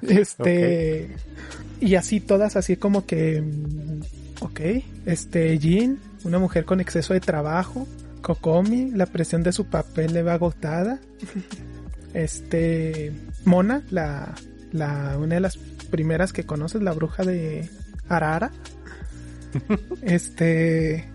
[0.02, 1.16] Este.
[1.80, 3.40] Y así todas, así como que.
[3.40, 4.00] mm,
[4.40, 4.60] Ok.
[5.06, 7.86] Este, Jin, una mujer con exceso de trabajo.
[8.22, 10.98] Kokomi, la presión de su papel le va agotada.
[12.12, 13.12] Este.
[13.44, 14.34] Mona, la.
[14.72, 15.56] la una de las
[15.90, 17.70] primeras que conoces, la bruja de
[18.08, 18.50] Arara.
[20.02, 21.08] este.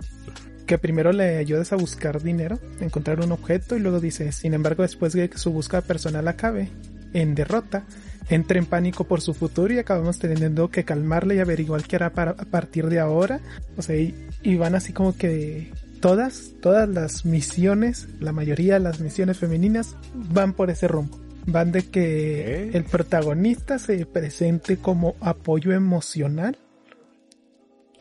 [0.65, 4.83] Que primero le ayudas a buscar dinero, encontrar un objeto y luego dice, sin embargo,
[4.83, 6.69] después de que su búsqueda personal acabe
[7.13, 7.85] en derrota,
[8.29, 12.11] entra en pánico por su futuro y acabamos teniendo que calmarle y averiguar qué hará
[12.11, 13.39] para, a partir de ahora.
[13.77, 18.79] O sea, y, y van así como que todas, todas las misiones, la mayoría de
[18.79, 21.19] las misiones femeninas van por ese rumbo.
[21.47, 26.57] Van de que el protagonista se presente como apoyo emocional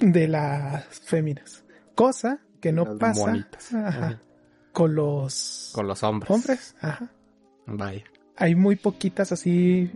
[0.01, 1.65] de las féminas.
[1.95, 3.45] Cosa que no Las pasa
[3.89, 4.23] ajá,
[4.73, 6.31] con los Con los hombres.
[6.31, 6.77] hombres.
[6.81, 7.11] Ajá
[7.67, 8.05] Vaya.
[8.37, 9.91] hay muy poquitas así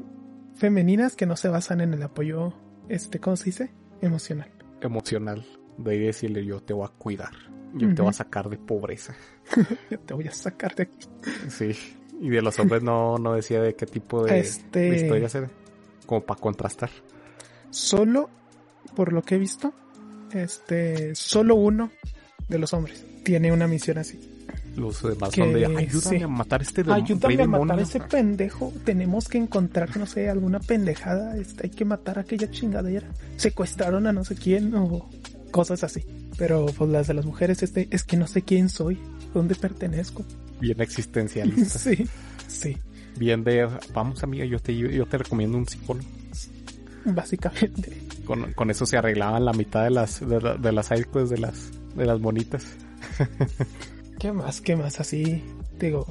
[0.54, 2.52] femeninas que no se basan en el apoyo,
[2.90, 3.70] este, ¿cómo se dice?
[4.02, 4.50] Emocional.
[4.82, 5.46] Emocional.
[5.78, 7.30] De ahí decirle yo te voy a cuidar.
[7.72, 9.14] Yo te voy a sacar de pobreza.
[9.90, 11.06] Yo te voy a sacar de aquí.
[11.48, 11.72] Sí.
[12.20, 15.50] Y de los hombres no, no decía de qué tipo de, Este- de historias era.
[16.06, 16.90] Como para contrastar.
[17.70, 18.28] Solo,
[18.96, 19.72] por lo que he visto,
[20.32, 21.90] este, solo uno
[22.48, 24.18] de los hombres tiene una misión así.
[24.76, 26.22] Los demás Que son de ayúdame sí.
[26.22, 27.74] a matar a este Ayúdame a matar demonio".
[27.74, 28.72] a ese pendejo.
[28.84, 31.36] Tenemos que encontrar, no sé, alguna pendejada.
[31.36, 33.08] Este, hay que matar a aquella chingadera.
[33.36, 35.10] Secuestraron a no sé quién o
[35.50, 36.04] cosas así.
[36.38, 38.98] Pero pues las de las mujeres, este, es que no sé quién soy,
[39.34, 40.24] dónde pertenezco.
[40.60, 41.78] Bien existencialista.
[41.78, 42.06] Sí,
[42.46, 42.76] sí,
[43.18, 46.06] Bien de vamos amiga, yo te, yo te recomiendo un psicólogo.
[47.04, 47.92] básicamente.
[48.24, 51.38] Con, con eso se arreglaban la mitad de las de, la- de las sidequests de
[51.38, 52.64] las de las bonitas.
[54.18, 54.60] ¿Qué más?
[54.60, 55.00] ¿Qué más?
[55.00, 55.42] Así,
[55.78, 56.06] digo.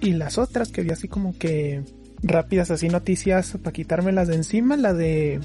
[0.00, 1.82] Y las otras que vi así como que
[2.22, 5.40] rápidas, así noticias para quitármelas de encima, la de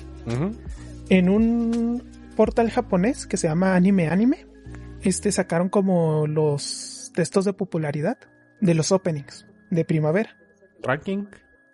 [1.09, 2.03] en un
[2.36, 4.47] portal japonés que se llama Anime Anime,
[5.01, 8.17] este sacaron como los textos de popularidad
[8.61, 10.38] de los openings de primavera.
[10.82, 11.25] Ranking.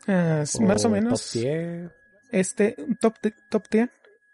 [0.08, 1.92] Ah, más o menos top 10.
[2.32, 3.16] este top
[3.50, 3.90] top 10,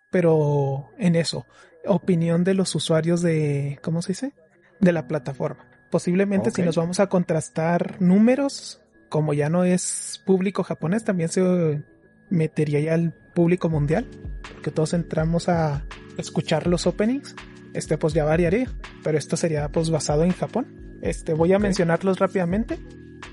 [0.09, 1.45] pero en eso,
[1.85, 4.33] opinión de los usuarios de ¿cómo se dice?
[4.81, 5.65] de la plataforma.
[5.89, 11.83] Posiblemente si nos vamos a contrastar números, como ya no es público japonés, también se
[12.29, 14.07] metería ya el público mundial,
[14.53, 15.85] porque todos entramos a
[16.17, 17.35] escuchar los openings.
[17.73, 18.69] Este pues ya variaría,
[19.03, 20.97] pero esto sería pues basado en Japón.
[21.01, 22.79] Este voy a mencionarlos rápidamente.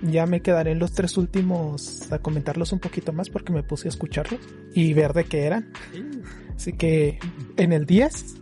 [0.03, 3.89] Ya me quedaré en los tres últimos a comentarlos un poquito más porque me puse
[3.89, 4.41] a escucharlos
[4.75, 5.73] y ver de qué eran.
[6.55, 7.19] Así que
[7.57, 8.37] en el 10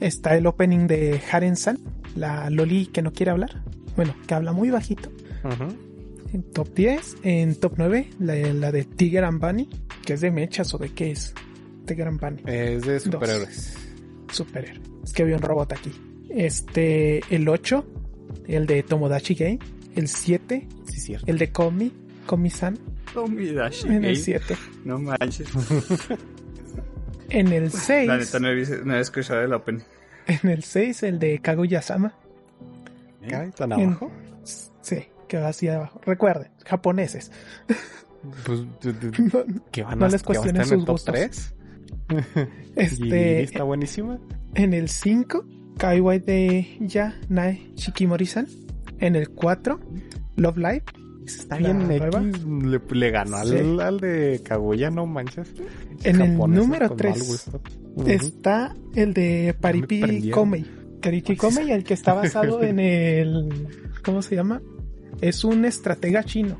[0.00, 1.78] está el opening de Haren San,
[2.14, 3.62] la Loli que no quiere hablar.
[3.94, 5.10] Bueno, que habla muy bajito.
[6.32, 9.68] En top 10, en top 9, la, la de Tiger and Bunny,
[10.04, 11.32] que es de mechas o de qué es.
[11.86, 13.74] Tiger and Bunny, Es de superhéroes.
[14.32, 14.80] superhéroe.
[15.04, 15.92] Es que había un robot aquí.
[16.30, 17.86] Este, el 8,
[18.48, 19.58] el de Tomodachi Game.
[19.96, 21.26] El 7, Sí, cierto.
[21.26, 21.92] el de Komi,
[22.26, 22.78] Komi-san,
[23.12, 24.14] Tomodachi en el Game.
[24.16, 24.56] 7.
[24.84, 25.48] No manches.
[27.28, 29.82] En el 6, La neta no he, no he escuchado el open.
[30.28, 32.14] en el 6, el de Kaguya-sama.
[33.56, 34.12] Tan En- abajo.
[34.80, 36.00] Sí, que va hacia abajo.
[36.06, 37.32] Recuerden, japoneses.
[38.44, 41.14] Pues, de- de- No, ¿qué van No a les cuestionen estar en el sus gustos.
[41.14, 41.54] 3?
[42.76, 44.20] Y Este, está buenísima.
[44.54, 45.44] en el 5,
[45.78, 48.46] Kaiwai de Ya Nae Shikimori-san.
[49.00, 49.80] En el 4,
[50.36, 50.82] Love Live.
[51.26, 51.88] Está bien.
[51.88, 53.56] Le, le ganó al, Sí.
[53.80, 55.52] al de Kaguya, no manches.
[56.04, 57.60] En el número con 3 mal gusto.
[57.96, 58.08] Ujú.
[58.08, 60.30] está el de Paripi.
[60.30, 60.64] Komei.
[61.02, 63.68] Paripi Komei, el que está basado en el.
[64.04, 64.62] ¿Cómo se llama?
[65.20, 66.58] Es un estratega chino.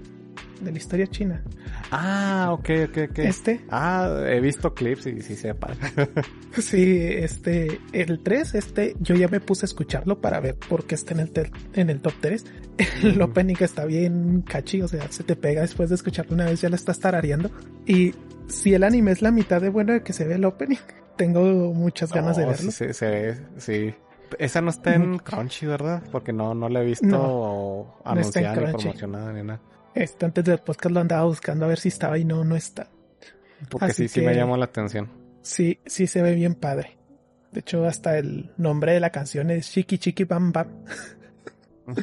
[0.60, 1.42] De la historia china.
[1.90, 3.18] Ah, ok, ok, ok.
[3.20, 5.68] Este, Ah, he visto clips y sí sepa.
[6.58, 10.94] sí, este, el 3, este, yo ya me puse a escucharlo para ver por qué
[10.94, 12.44] está en el, ter- en el top 3.
[13.02, 16.60] El opening está bien catchy, o sea, se te pega después de escucharlo una vez,
[16.60, 17.50] ya lo estás tarareando.
[17.86, 18.14] Y
[18.48, 20.76] si el anime es la mitad de bueno de que se ve el opening,
[21.16, 21.40] tengo
[21.72, 22.70] muchas ganas de No, verlo.
[22.70, 23.06] Sí, sí,
[23.58, 23.94] sí.
[24.38, 25.18] Esa no está en.
[25.18, 26.02] Crunchy, ¿verdad?
[26.10, 28.82] Porque no, no la he visto No, no anunciada ni Crunchy.
[28.82, 29.60] promocionada ni nada.
[29.96, 32.88] Este, antes del podcast lo andaba buscando a ver si estaba y no, no está.
[33.70, 35.10] Porque Así sí, sí me llamó la atención.
[35.42, 36.98] Sí, sí se ve bien padre.
[37.52, 40.68] De hecho, hasta el nombre de la canción es Chiki Chiki Bam Bam.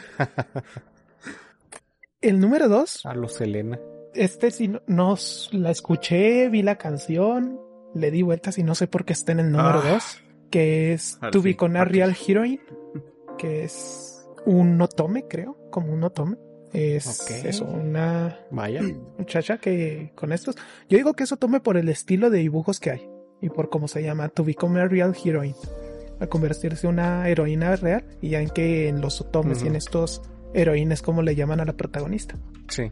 [2.22, 3.80] el número 2, A los Selena.
[4.14, 7.60] este sí no, no s- la escuché, vi la canción,
[7.94, 9.91] le di vueltas y no sé por qué está en el número Ah.
[9.94, 11.98] 2, que es Al To fin, Become a ¿para qué?
[11.98, 12.62] Real Heroine,
[13.38, 16.38] que es un otome, creo, como un otome.
[16.74, 17.32] Es Ok.
[17.45, 18.82] eso, una Vaya.
[19.17, 20.55] muchacha que con estos.
[20.89, 23.09] Yo digo que eso tome por el estilo de dibujos que hay
[23.41, 25.55] y por cómo se llama To Become a Real Heroine.
[26.19, 29.76] A convertirse en una heroína real y ya en que en los otomes y en
[29.76, 30.21] estos
[30.53, 32.36] heroínas como le llaman a la protagonista.
[32.69, 32.91] Sí.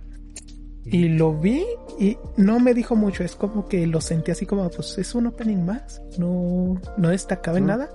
[0.83, 1.63] Y lo vi
[1.99, 5.27] y no me dijo mucho, es como que lo sentí así como, pues es un
[5.27, 7.89] opening más, no, no destacaba en nada.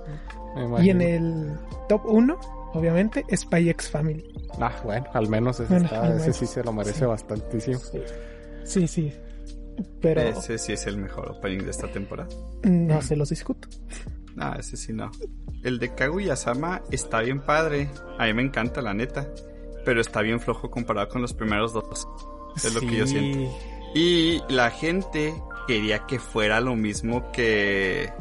[0.81, 1.51] Y en el
[1.89, 2.39] top 1,
[2.77, 4.23] obviamente, Spy X Family.
[4.59, 7.05] Ah, bueno, al menos ese, Bueno, está- al ese sí se lo merece Sí.
[7.05, 7.79] bastantísimo.
[8.63, 9.13] Sí, sí.
[10.01, 12.29] Pero Ese sí es el mejor opening de esta temporada.
[12.63, 13.67] no se los discuto.
[14.37, 15.11] Ah, ese sí no.
[15.63, 17.89] El de Kaguya-sama está bien padre.
[18.17, 19.27] A mí me encanta, la neta.
[19.85, 22.07] Pero está bien flojo comparado con los primeros dos.
[22.55, 23.51] Es lo que yo siento.
[23.95, 25.33] Y la gente
[25.67, 28.11] quería que fuera lo mismo que,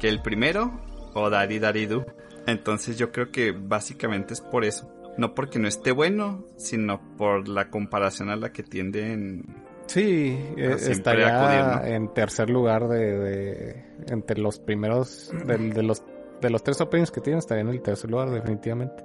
[0.00, 0.80] que el primero
[1.14, 2.04] o Daddy Daddy Do.
[2.46, 4.90] Entonces yo creo que básicamente es por eso.
[5.16, 9.44] No porque no esté bueno, sino por la comparación a la que tienden.
[9.86, 16.02] Sí, eh, estaría acudir, en tercer lugar de, de- entre los primeros de, los
[16.40, 19.04] de los tres openings que tienen estaría en el tercer lugar definitivamente.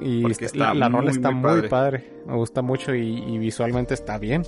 [0.00, 1.68] Y está- está la, la rola muy, está muy muy padre.
[1.68, 2.22] padre.
[2.26, 4.42] me gusta mucho y, y visualmente está bien,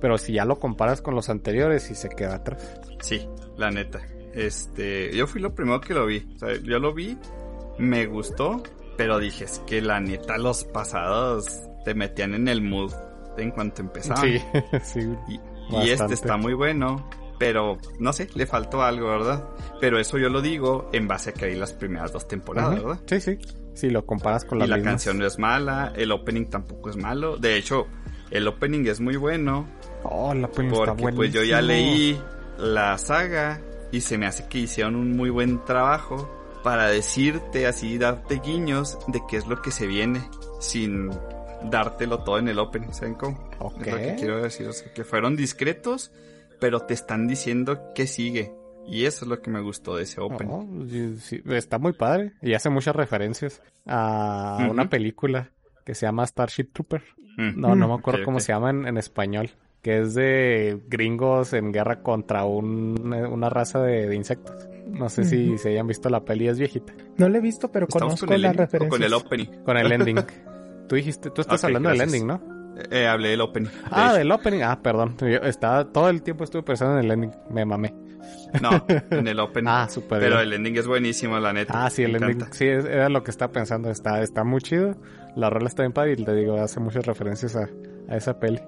[0.00, 2.80] pero si ya lo comparas con los anteriores sí se queda atrás.
[3.00, 4.00] Sí, la neta.
[4.34, 6.26] Este, yo fui lo primero que lo vi.
[6.36, 7.16] O sea, yo lo vi,
[7.78, 8.62] me gustó,
[8.96, 11.46] pero dije, es que la neta los pasados
[11.84, 12.92] te metían en el mood
[13.38, 14.22] en cuanto empezaban.
[14.22, 14.40] Sí,
[14.82, 15.00] sí.
[15.28, 15.40] Y,
[15.86, 17.08] y este está muy bueno,
[17.38, 19.48] pero no sé, le faltó algo, ¿verdad?
[19.80, 22.82] Pero eso yo lo digo en base a que vi las primeras dos temporadas.
[22.82, 23.00] ¿verdad?
[23.06, 23.38] Sí, sí.
[23.74, 24.92] Si lo comparas con Y las la mismas.
[24.92, 27.36] canción no es mala, el opening tampoco es malo.
[27.38, 27.86] De hecho,
[28.30, 29.66] el opening es muy bueno
[30.02, 32.20] Oh, la opening está porque pues yo ya leí
[32.58, 33.60] la saga
[33.92, 36.30] y se me hace que hicieron un muy buen trabajo
[36.62, 40.20] para decirte así, darte guiños de qué es lo que se viene
[40.60, 41.10] sin
[41.64, 43.50] dártelo todo en el opening, ¿saben cómo?
[43.80, 46.12] Es lo que quiero decir, o sea, que fueron discretos,
[46.58, 48.54] pero te están diciendo qué sigue.
[48.86, 50.20] Y eso es lo que me gustó de ese.
[50.20, 50.36] Oh,
[50.88, 55.50] sí, sí, está muy padre y hace muchas referencias a una película
[55.84, 57.02] que se llama Starship Trooper.
[57.36, 59.50] No, no me acuerdo cómo se llama en, en español.
[59.82, 64.68] Que es de gringos en guerra contra un- una raza de, de insectos.
[64.86, 65.58] No sé si Ujú.
[65.58, 66.92] se hayan visto la peli, es viejita.
[67.16, 68.90] No lo he visto, pero ¿Estamos conozco con las referencias.
[68.90, 69.46] con el opening?
[69.64, 70.16] Con el ending.
[70.88, 72.10] tú dijiste, tú estás Ok, hablando gracias.
[72.12, 72.60] del ending, ¿no?
[72.90, 73.68] Eh, hablé del opening.
[73.68, 74.18] de Ah, hecho.
[74.18, 74.60] del opening.
[74.62, 75.16] Ah, perdón.
[75.20, 77.32] Yo estaba, todo el tiempo estuve pensando en el ending.
[77.50, 77.94] Me mamé.
[78.60, 79.68] No, en el opening.
[79.70, 80.48] Ah, súper Pero bien.
[80.48, 81.84] el ending es buenísimo, la neta.
[81.86, 82.36] Ah, sí, el Me ending.
[82.36, 82.54] encanta.
[82.56, 83.90] Sí, era lo que estaba pensando.
[83.90, 84.96] Está, está muy chido.
[85.36, 87.68] La rola está bien padre y te digo, hace muchas referencias a,
[88.08, 88.60] a esa peli.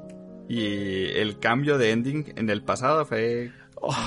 [0.55, 3.53] Y el cambio de ending en el pasado fue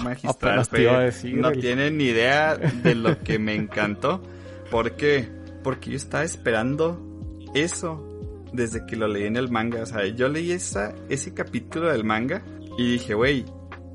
[0.03, 0.51] magistral.
[0.59, 4.21] apenas te fue- a decir, no el- tienen ni idea de lo que me encantó.
[4.69, 5.27] ¿Por qué?
[5.63, 7.01] Porque yo estaba esperando
[7.55, 8.07] eso
[8.53, 9.81] desde que lo leí en el manga.
[9.81, 12.43] O sea, yo leí esa, ese capítulo del manga
[12.77, 13.45] y dije, güey,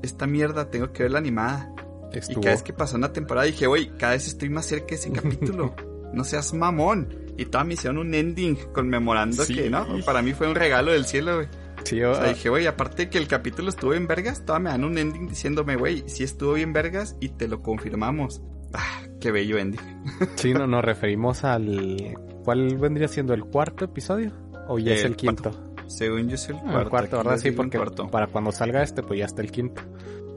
[0.03, 1.73] esta mierda tengo que ver la animada.
[2.13, 2.41] Y Estuvo.
[2.41, 5.11] cada vez que pasó una temporada dije, güey, cada vez estoy más cerca de ese
[5.13, 5.73] capítulo.
[6.13, 7.07] no seas mamón.
[7.37, 9.55] Y toda me hicieron un ending conmemorando Sí.
[9.55, 11.47] que, no, para mí fue un regalo del cielo, güey.
[11.83, 14.69] Sí, yo- O sea, dije, güey, aparte que el capítulo estuvo en vergas, todavía me
[14.71, 18.41] dan un ending diciéndome, güey, sí estuvo bien vergas y te lo confirmamos.
[18.73, 19.79] Ah, qué bello ending.
[20.35, 22.15] sí, no, nos referimos al...
[22.43, 24.31] ¿Cuál vendría siendo el cuarto episodio?
[24.67, 25.51] ¿O ya es El quinto?
[25.87, 26.79] Según yo es el Ah, cuarto.
[26.81, 27.37] el cuarto, ¿verdad?
[27.37, 28.07] Sí, porque cuarto.
[28.09, 29.81] para cuando salga este, pues ya está el quinto.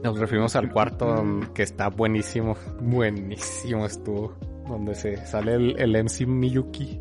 [0.03, 1.23] Nos referimos al cuarto,
[1.55, 2.55] que está buenísimo.
[2.81, 4.35] Buenísimo estuvo.
[4.67, 6.99] Donde se sale el, el MC Miyuki.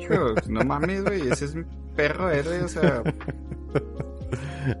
[0.00, 1.64] Hijo, no mames, güey, ese es mi
[1.96, 3.02] perro héroe, o sea,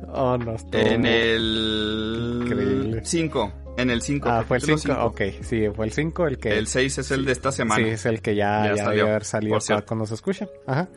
[0.08, 0.80] Oh, no, estuvo...
[0.80, 3.00] en el Increíble.
[3.04, 4.28] 5, en el 5.
[4.28, 4.92] Ah, fue el 5.
[5.04, 6.58] Ok, sí, fue el 5 el que...
[6.58, 7.84] El 6 es el de esta semana.
[7.84, 10.48] Sí, es el que ya, Ya ya, salió, debe haber salido cuando se escuchan.
[10.66, 10.88] Ajá.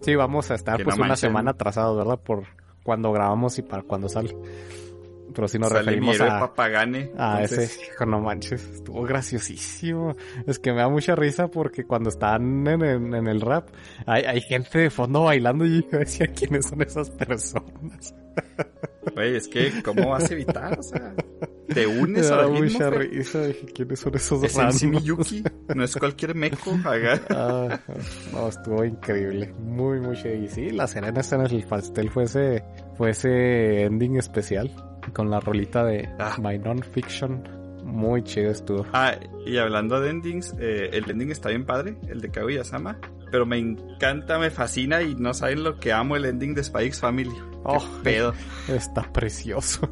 [0.00, 1.28] Sí, vamos a estar Que pues no una manchen.
[1.30, 2.18] semana atrasados, ¿verdad?
[2.22, 2.44] Por
[2.82, 4.36] cuando grabamos y para cuando sale.
[5.36, 7.10] Pero si nos Sale referimos a, Papagane.
[7.18, 10.16] a entonces, ese, hijo, no manches, estuvo graciosísimo.
[10.46, 13.68] Es que me da mucha risa porque cuando están en, en- en el rap,
[14.06, 18.14] hay, hay gente de fondo bailando y yo decía, ¿quiénes son esas personas?
[19.14, 20.78] Güey, es que, ¿cómo vas a evitar?
[20.78, 21.14] O sea,
[21.68, 24.84] te unes al ritmo, mucha risa, dije, ¿quiénes son esos Es?
[24.84, 26.72] Miyuki, no es cualquier meco.
[27.30, 27.78] Ah,
[28.32, 29.54] no, estuvo increíble.
[29.58, 30.34] Muy, muy chido.
[30.34, 32.64] Y sí, la cereza está en el pastel fue ese,
[32.96, 34.70] fue ese ending especial
[35.12, 36.36] con la rolita de Ah.
[36.40, 37.56] My Non-Fiction.
[37.84, 38.84] Muy chido estuvo.
[38.92, 39.14] Ah,
[39.46, 42.98] y hablando de endings, eh, el ending está bien padre, el de Kaguya-sama.
[43.30, 47.00] pero me encanta, me fascina y no saben lo que amo el ending de X
[47.00, 47.30] Family.
[47.30, 48.32] Qué Oh, pedo.
[48.68, 49.88] Está precioso.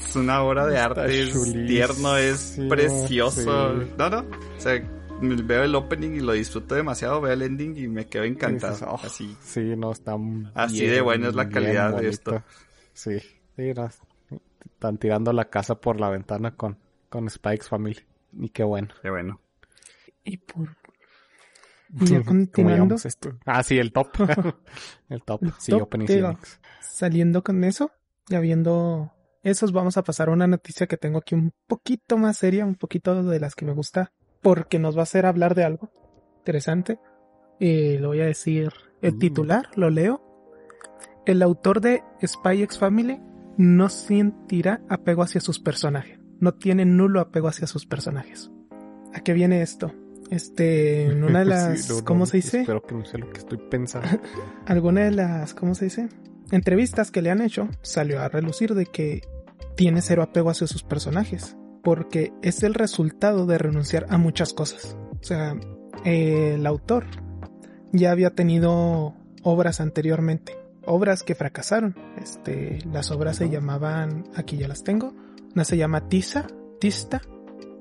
[0.00, 3.78] Es una obra de Está arte, es tierno, es precioso.
[3.80, 3.86] sí.
[3.98, 4.18] No, no.
[4.20, 4.82] O sea,
[5.20, 8.76] veo el opening y lo disfruto demasiado, veo el ending y me quedo encantado.
[8.90, 9.36] Oh, Así.
[9.42, 10.16] Sí, no, está
[10.54, 12.42] Así bien, de buena es la calidad de esto.
[12.94, 13.18] Sí,
[13.56, 13.88] sí, no,
[14.72, 17.98] están tirando la casa por la ventana con, con Spikes Family.
[18.38, 18.88] Y qué bueno.
[19.02, 19.40] Qué bueno.
[20.24, 20.76] Y por...
[22.00, 23.38] Y ya ¿Cómo continuando, esto?
[23.44, 24.08] Ah, sí, el top.
[25.08, 25.42] el top.
[25.44, 26.06] El Sí, top, digo.
[26.06, 26.60] Phoenix.
[26.80, 27.90] saliendo con eso,
[28.28, 29.12] ya viendo
[29.42, 32.74] esos, vamos a pasar a una noticia que tengo aquí un poquito más seria, un
[32.74, 34.12] poquito de las que me gusta,
[34.42, 35.90] porque nos va a hacer hablar de algo
[36.38, 36.98] interesante.
[37.60, 39.18] Y lo voy a decir el Mm.
[39.18, 40.22] titular, lo leo.
[41.26, 43.20] El autor de Spy X Family
[43.56, 46.18] no sentirá apego hacia sus personajes.
[46.40, 48.50] No tiene nulo apego hacia sus personajes.
[49.14, 49.92] ¿A qué viene esto?
[50.30, 52.60] Este, en una de las, Sí, no, no, ¿cómo se dice?
[52.60, 54.08] Espero que no sé lo que estoy pensando.
[54.66, 56.08] alguna de las, ¿cómo se dice?
[56.50, 59.22] Entrevistas que le han hecho, salió a relucir de que
[59.76, 64.96] tiene cero apego hacia sus personajes, porque es el resultado de renunciar a muchas cosas.
[65.20, 65.56] O sea,
[66.04, 67.06] eh, el autor
[67.92, 70.55] ya había tenido obras anteriormente,
[70.86, 71.94] obras que fracasaron.
[72.20, 75.14] Este, las obras se llamaban, aquí ya las tengo,
[75.54, 76.46] una se llama Tisa,
[76.80, 77.20] Tista,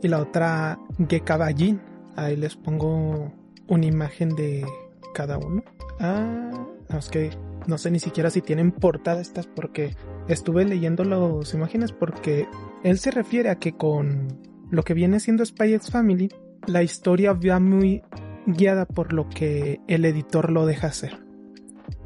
[0.02, 1.82] y la otra Gekabajin.
[2.16, 3.34] Ahí les pongo
[3.68, 4.66] una imagen de
[5.14, 5.64] cada uno.
[6.00, 6.52] Ah,
[6.90, 7.32] no, es que
[7.68, 9.96] no sé ni siquiera si tienen portada estas porque
[10.28, 12.48] estuve leyendo las imágenes porque
[12.84, 14.40] él se refiere a que con
[14.70, 16.30] lo que viene siendo Spy X Family,
[16.68, 18.04] la historia va muy
[18.46, 21.25] guiada por lo que el editor lo deja hacer.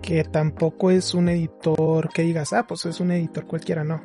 [0.01, 4.01] Que tampoco es un editor que digas, ah, pues es un editor cualquiera, no.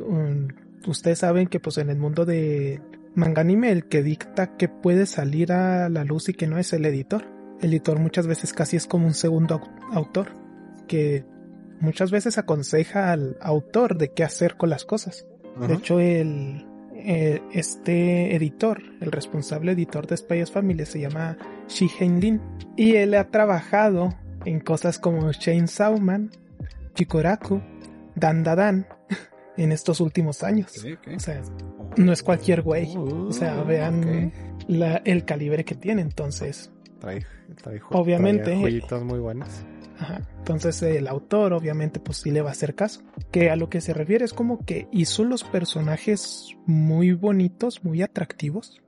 [0.00, 0.48] Um,
[0.86, 2.80] Ustedes saben que pues en el mundo de
[3.14, 6.74] manga anime el que dicta que puede salir a la luz y que no es
[6.74, 7.24] el editor.
[7.62, 10.36] El editor muchas veces casi es como un segundo au- autor
[10.86, 11.24] que
[11.80, 15.26] muchas veces aconseja al autor de qué hacer con las cosas.
[15.66, 22.20] De hecho, el, eh, este editor, el responsable editor de Spy Family se llama Shihen
[22.20, 22.40] Lin
[22.76, 24.10] y él ha trabajado
[24.44, 26.30] en cosas como Chainsaw Man,
[26.94, 27.60] Chikoraku,
[28.14, 28.86] Dan Da Dan
[29.56, 30.72] en estos últimos años.
[31.14, 31.42] O sea,
[31.96, 32.94] no es cualquier güey.
[32.96, 34.32] O sea, Uh, vean
[34.68, 36.02] la- el calibre que tiene.
[36.02, 36.70] Entonces,
[37.00, 37.24] Trae,
[37.62, 38.80] trae Obviamente.
[38.88, 39.64] trae muy buenas.
[39.98, 40.22] Ajá.
[40.38, 43.02] Entonces el autor obviamente pues sí le va a hacer caso.
[43.30, 48.02] Que a lo que se refiere es como que hizo los personajes muy bonitos, muy
[48.02, 48.82] atractivos,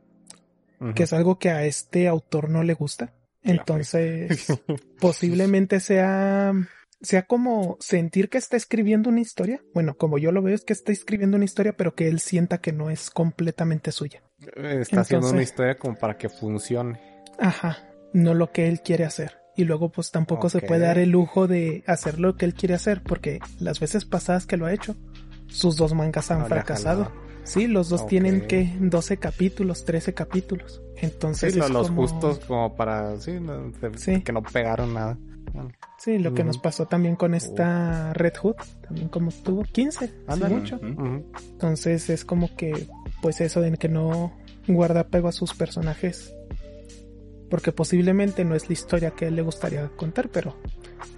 [0.94, 3.12] que es algo que a este autor no le gusta.
[3.46, 4.46] Entonces
[5.00, 6.52] posiblemente sea
[7.00, 9.62] sea como sentir que está escribiendo una historia.
[9.74, 12.58] Bueno, como yo lo veo es que está escribiendo una historia pero que él sienta
[12.58, 14.22] que no es completamente suya.
[14.56, 17.00] Está haciendo una historia como para que funcione.
[17.38, 17.78] Ajá,
[18.12, 19.38] no lo que él quiere hacer.
[19.56, 22.74] Y luego pues tampoco se puede dar el lujo de hacer lo que él quiere
[22.74, 24.96] hacer porque las veces pasadas que lo ha hecho,
[25.48, 27.10] sus dos mangas han No fracasado.
[27.46, 30.82] Sí, los dos tienen que 12 capítulos, 13 capítulos.
[30.96, 33.18] Entonces Sí, es los como- justos como para...
[33.20, 34.20] Sí, no, de- Sí.
[34.22, 35.16] que no pegaron nada.
[35.52, 40.08] Bueno, Sí, lo que nos pasó también con esta Red Hood, también como tuvo 15,
[40.08, 40.56] sí, Ándale.
[40.56, 40.78] mucho.
[40.82, 42.86] Entonces es como que,
[43.22, 44.32] pues eso de que no
[44.68, 46.34] guarda apego a sus personajes.
[47.48, 50.56] Porque posiblemente no es la historia que a él le gustaría contar, pero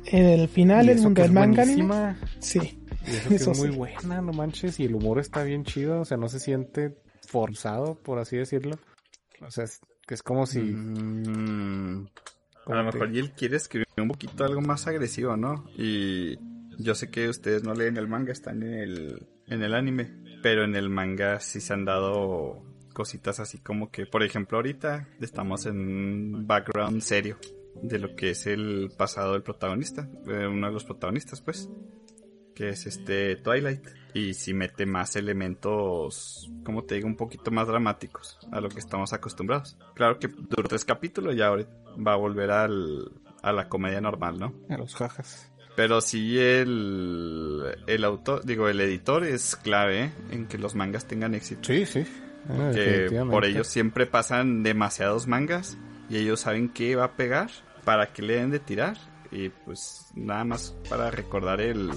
[0.04, 3.76] el final, el mundo del manga anime, sí, Y eso, que Eso es muy sí.
[3.76, 4.80] buena, no manches.
[4.80, 6.00] Y el humor está bien chido.
[6.00, 6.96] O sea, no se siente
[7.26, 8.78] forzado, por así decirlo.
[9.40, 10.60] O sea, es, que es como si...
[10.60, 12.08] Mm,
[12.66, 15.64] a lo mejor y él quiere escribir un poquito algo más agresivo, ¿no?
[15.76, 16.38] Y
[16.78, 20.64] yo sé que ustedes no leen el manga, están en el, en el anime, pero
[20.64, 25.66] en el manga sí se han dado cositas así como que, por ejemplo, ahorita estamos
[25.66, 27.38] en un background serio
[27.82, 31.70] de lo que es el pasado del protagonista, eh, uno de los protagonistas, pues,
[32.58, 33.86] que es este Twilight.
[34.14, 38.80] Y si mete más elementos, como te digo, un poquito más dramáticos a lo que
[38.80, 39.76] estamos acostumbrados.
[39.94, 41.64] Claro que duró tres capítulos y ahora
[42.04, 44.54] va a volver al, a la comedia normal, ¿no?
[44.68, 45.52] A los jajas.
[45.76, 50.12] Pero sí el, el autor, digo, el editor es clave ¿eh?
[50.32, 51.62] en que los mangas tengan éxito.
[51.62, 52.04] Sí, sí.
[52.48, 55.78] Ah, que por ellos siempre pasan demasiados mangas
[56.10, 57.50] y ellos saben qué va a pegar
[57.84, 58.96] para que le den de tirar
[59.30, 61.90] y pues nada más para recordar el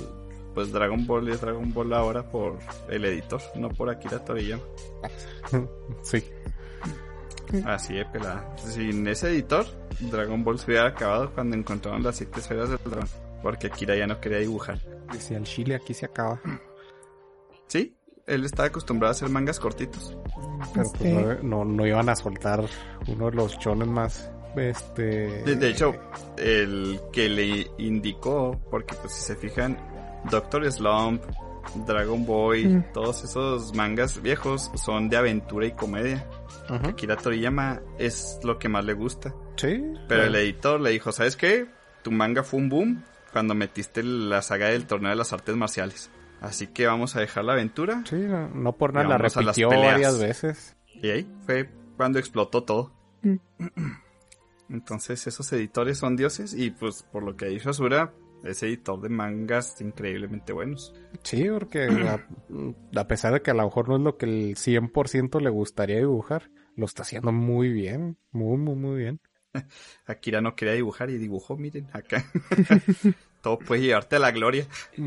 [0.54, 2.58] pues Dragon Ball es Dragon Ball ahora por
[2.90, 4.64] el editor, no por Akira Toriyama.
[6.04, 6.24] Sí.
[7.66, 8.56] Así de pelada.
[8.58, 9.66] Sin ese editor,
[10.00, 13.10] Dragon Ball se hubiera acabado cuando encontraron las siete esferas del dragón.
[13.44, 14.80] Porque Akira ya no quería dibujar.
[15.12, 16.40] Dice, el chile aquí se acaba.
[17.68, 17.96] Sí,
[18.28, 20.16] él estaba acostumbrado a hacer mangas cortitos.
[20.74, 22.64] Pero pues Este- no, no, no iban a soltar
[23.08, 25.44] uno de los chones más Este.
[25.44, 25.94] De, de hecho,
[26.38, 29.78] el que le indicó, porque pues si se fijan,
[30.30, 31.24] Doctor Slump,
[31.88, 32.84] Dragon Boy, Mm.
[32.94, 36.28] todos esos mangas viejos son de aventura y comedia.
[36.70, 36.88] Ujú.
[36.90, 39.34] Akira Toriyama es lo que más le gusta.
[39.56, 39.84] Sí.
[40.08, 41.68] Pero el editor le dijo, ¿sabes qué?
[42.04, 46.10] Tu manga fue un boom cuando metiste la saga del torneo de las artes marciales.
[46.42, 48.02] Así que vamos a dejar la aventura.
[48.10, 50.76] Sí, no, no por nada la repitió varias veces.
[50.88, 52.92] Y ahí fue cuando explotó todo.
[53.22, 53.36] Mm.
[54.70, 58.14] Entonces esos editores son dioses y pues por lo que dicho Asura,
[58.44, 60.94] es editor de mangas increíblemente buenos.
[61.24, 62.26] Sí, porque a,
[63.00, 65.98] a pesar de que a lo mejor no es lo que el 100% le gustaría
[65.98, 68.18] dibujar, lo está haciendo muy bien.
[68.32, 69.20] Muy, muy, muy bien.
[70.06, 72.26] Akira no quería dibujar y dibujó, miren, acá.
[73.42, 74.66] todo puede llevarte a la gloria.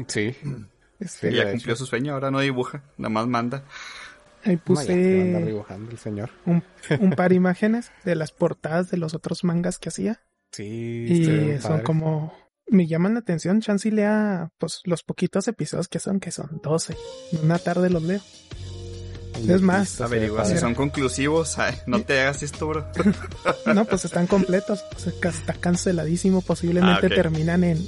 [0.08, 0.34] Sí.
[1.06, 1.84] Sí, y ya cumplió hecho.
[1.84, 3.64] su sueño, ahora no dibuja, nada más manda.
[4.44, 6.30] Ahí No, ya que anda puse dibujando el señor.
[6.46, 6.62] un,
[7.00, 10.22] un par de imágenes de las portadas de los otros mangas que hacía.
[10.52, 11.82] Sí, Y son padre.
[11.82, 12.32] como...
[12.66, 16.96] Me llaman la atención, Chansey lea pues los poquitos episodios que son, que son 12.
[17.32, 18.20] En una tarde los leo.
[19.48, 21.58] es más, Averigua si son conclusivos.
[21.58, 22.86] Ay, no te hagas esto, bro.
[23.74, 24.82] No, pues están completos.
[24.96, 26.40] O sea, está canceladísimo.
[26.40, 27.86] Posiblemente Ah, terminan en...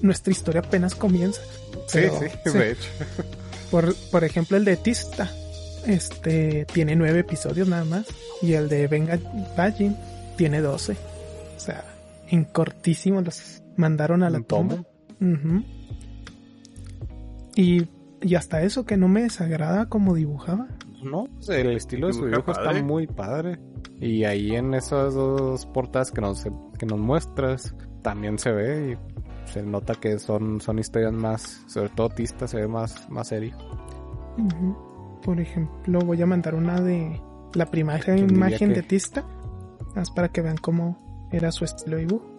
[0.00, 1.40] Nuestra historia apenas comienza.
[1.86, 2.58] Sí, Pero, sí, sí.
[2.58, 2.88] de hecho.
[3.70, 5.30] Por, por ejemplo, el de Tista.
[5.86, 8.06] Este tiene nueve episodios nada más.
[8.40, 9.18] Y el de Venga
[9.56, 9.96] Bajin
[10.36, 10.92] tiene 12.
[11.56, 11.84] O sea,
[12.28, 14.84] en cortísimo los mandaron a la tumba.
[17.54, 17.88] Y,
[18.22, 20.68] y hasta eso que no me desagrada como dibujaba.
[21.02, 22.70] No, pues, el estilo de su dibujo padre.
[22.70, 23.58] está muy padre.
[24.00, 26.44] Y ahí en esas dos portadas que nos,
[26.78, 31.88] que nos muestras, también se ve y se nota que son, son historias más, sobre
[31.90, 33.56] todo Tista se ve más, más serio.
[35.22, 37.20] Por ejemplo, voy a mandar una de
[37.54, 39.24] la primera ¿Quién diría imagen que- de Tista.
[39.94, 42.31] Más para que vean cómo era su estilo de dibujo.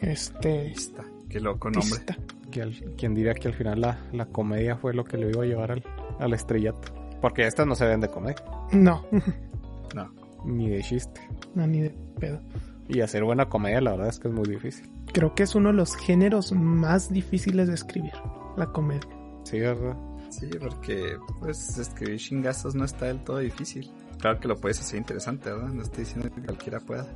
[0.00, 0.68] Este.
[0.72, 1.98] Está, qué loco nombre.
[1.98, 2.16] Tista.
[2.50, 5.42] Que al- ¿Quién diría que al final la, la comedia fue lo que le iba
[5.42, 5.84] a llevar al,
[6.18, 6.92] al estrellato?
[7.20, 8.42] Porque estas no se ven de comedia,
[8.72, 9.04] No,
[9.94, 10.10] No.
[10.44, 11.20] ni de chiste.
[11.54, 12.40] no, ni de pedo.
[12.88, 14.90] Y hacer buena comedia la verdad es que es muy difícil.
[15.12, 18.12] Creo que es uno de los géneros más difíciles de escribir,
[18.56, 19.06] la comedia.
[19.44, 19.96] Sí, ¿verdad?
[20.30, 23.90] Sí, porque pues escribir chingazos no está del todo difícil.
[24.18, 25.68] Claro que lo puedes hacer interesante, ¿verdad?
[25.68, 27.06] No estoy diciendo que cualquiera pueda.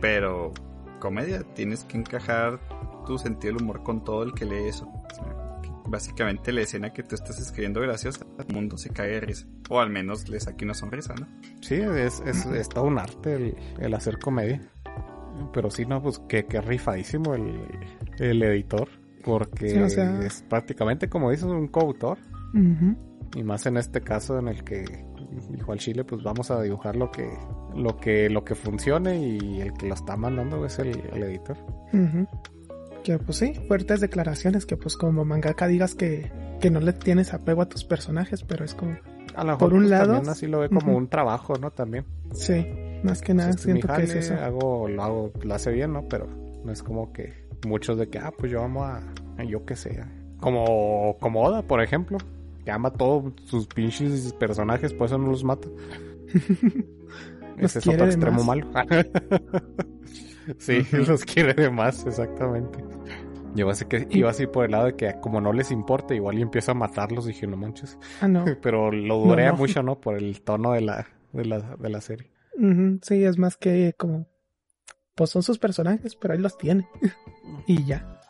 [0.00, 0.52] Pero
[1.02, 2.60] comedia, tienes que encajar
[3.06, 4.86] tu sentido del humor con todo el que lee eso.
[4.86, 5.38] O sea,
[5.84, 9.46] Básicamente la escena que tú estás escribiendo graciosa, el mundo se cae de risa.
[9.68, 11.26] O al menos le saque una sonrisa, ¿no?
[11.60, 14.60] Sí, es, es, es todo un arte el, el hacer comedia.
[15.52, 17.60] Pero sí, no, pues que, que rifadísimo el,
[18.20, 18.88] el editor.
[19.24, 22.16] Porque Sí, o sea- es prácticamente, como dices, un coautor.
[23.34, 24.84] Y más en este caso en el que
[25.50, 27.28] dijo al Chile, pues vamos a dibujar lo que,
[27.74, 31.56] lo que, lo que funcione y el que lo está mandando es el, el editor.
[31.92, 32.26] Ujú.
[33.02, 36.30] Que pues sí, fuertes declaraciones que pues como mangaka digas que,
[36.60, 38.96] que no le tienes apego a tus personajes, pero es como,
[39.34, 41.70] A lo mejor Por un pues, lado, también así lo ve como un trabajo, ¿no?
[41.72, 42.04] También.
[42.32, 42.64] sí,
[43.02, 44.34] más que nada Pues, siento que es eso.
[44.34, 46.06] Hago, lo hago, lo hace bien, ¿no?
[46.08, 46.26] Pero
[46.64, 49.02] no es como que muchos de que, ah, pues yo amo a,
[49.36, 50.02] a yo que sé.
[50.40, 52.18] Como, como Oda, por ejemplo.
[52.64, 55.68] Que ama a todos sus pinches personajes, por eso no los mata.
[57.58, 58.66] Ese es otro extremo malo.
[60.58, 62.78] sí, los quiere de más, exactamente.
[63.54, 66.38] Yo pensé que iba así por el lado de que como no les importa, igual
[66.38, 67.98] y empiezo a matarlos, dije, no manches.
[68.20, 68.44] Ah, no.
[68.62, 69.56] Pero lo duré no.
[69.56, 70.00] mucho, ¿no?
[70.00, 72.30] Por el tono de la, de la, de la serie.
[73.02, 74.26] Sí, es más que como,
[75.14, 76.86] pues son sus personajes, pero ahí los tiene.
[77.66, 78.20] y ya.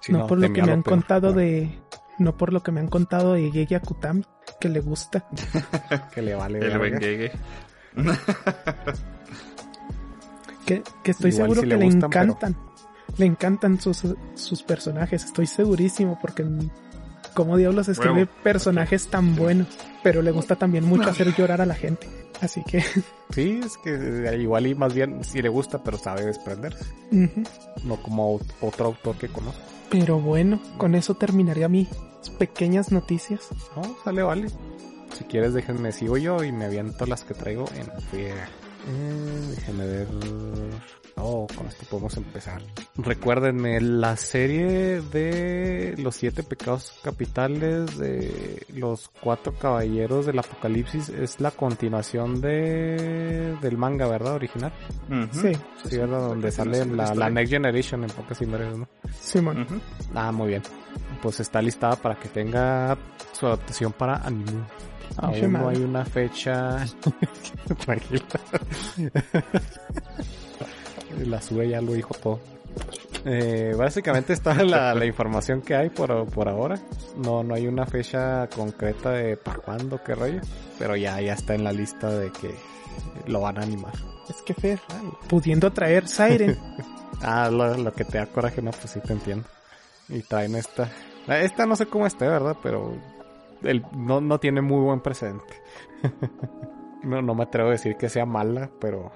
[0.00, 0.96] Sí, no, por lo que me han peor.
[0.96, 1.68] contado de,
[2.18, 4.24] no por lo que me han contado de Gege Akutami,
[4.60, 5.26] que le gusta.
[6.14, 7.32] Que le vale El buen Gege.
[10.66, 12.56] Que, que estoy Igual seguro que le le, gustan, pero- encantan.
[13.18, 14.02] Le encantan sus,
[14.34, 16.42] sus personajes, estoy segurísimo, porque
[17.34, 18.30] como diablos escribe Huevo.
[18.42, 19.66] personajes tan buenos,
[20.02, 22.08] pero le gusta también mucho hacer llorar a la gente.
[22.40, 22.82] Así que,
[23.30, 23.94] Sí, es que
[24.28, 26.84] eh, igual y más bien sí le gusta, pero sabe desprenderse.
[27.84, 29.60] No como ot- otro autor que conozco.
[29.90, 31.88] pero bueno, con eso terminaría mis
[32.38, 33.48] pequeñas noticias.
[33.76, 34.48] No, sale, vale.
[35.16, 37.86] Si quieres, déjenme, sigo yo y me aviento las que traigo en.
[38.18, 38.34] Eh,
[39.56, 40.08] déjenme ver.
[41.16, 42.60] Oh, con esto podemos empezar.
[42.96, 51.40] Recuérdenme, la serie de los siete pecados capitales de los cuatro caballeros del apocalipsis es
[51.40, 54.34] la continuación de del manga, ¿verdad?
[54.34, 54.72] Original.
[55.32, 55.52] Sí,
[55.88, 56.28] Sí, ¿verdad?
[56.28, 58.88] Donde sale la, la Next Generation en pocas y breves, ¿no?
[59.20, 59.62] Simón.
[59.62, 59.80] Ujú.
[60.14, 60.62] Ah, muy bien.
[61.22, 62.96] Pues está listada para que tenga
[63.32, 64.64] su adaptación para anime.
[65.16, 66.84] Ay, Aún no hay una fecha.
[67.84, 68.24] Tranquila.
[71.26, 72.40] La sube ya lo dijo todo.
[73.24, 76.78] Eh, básicamente está la, la información que hay por, por ahora.
[77.16, 80.40] No, no hay una fecha concreta de para cuándo, qué rollo.
[80.78, 82.54] Pero ya, ya está en la lista de que
[83.26, 83.94] lo van a animar.
[84.28, 84.80] Es que Fer,
[85.28, 86.58] pudiendo traer Siren.
[87.26, 89.46] Ah, lo, lo que te da coraje, no, pues sí te entiendo.
[90.10, 90.90] Y traen esta.
[91.28, 92.56] Esta no sé cómo esté, ¿verdad?
[92.62, 92.92] Pero
[93.62, 95.54] el, no, no tiene muy buen precedente.
[97.02, 99.10] no, no me atrevo a decir que sea mala, pero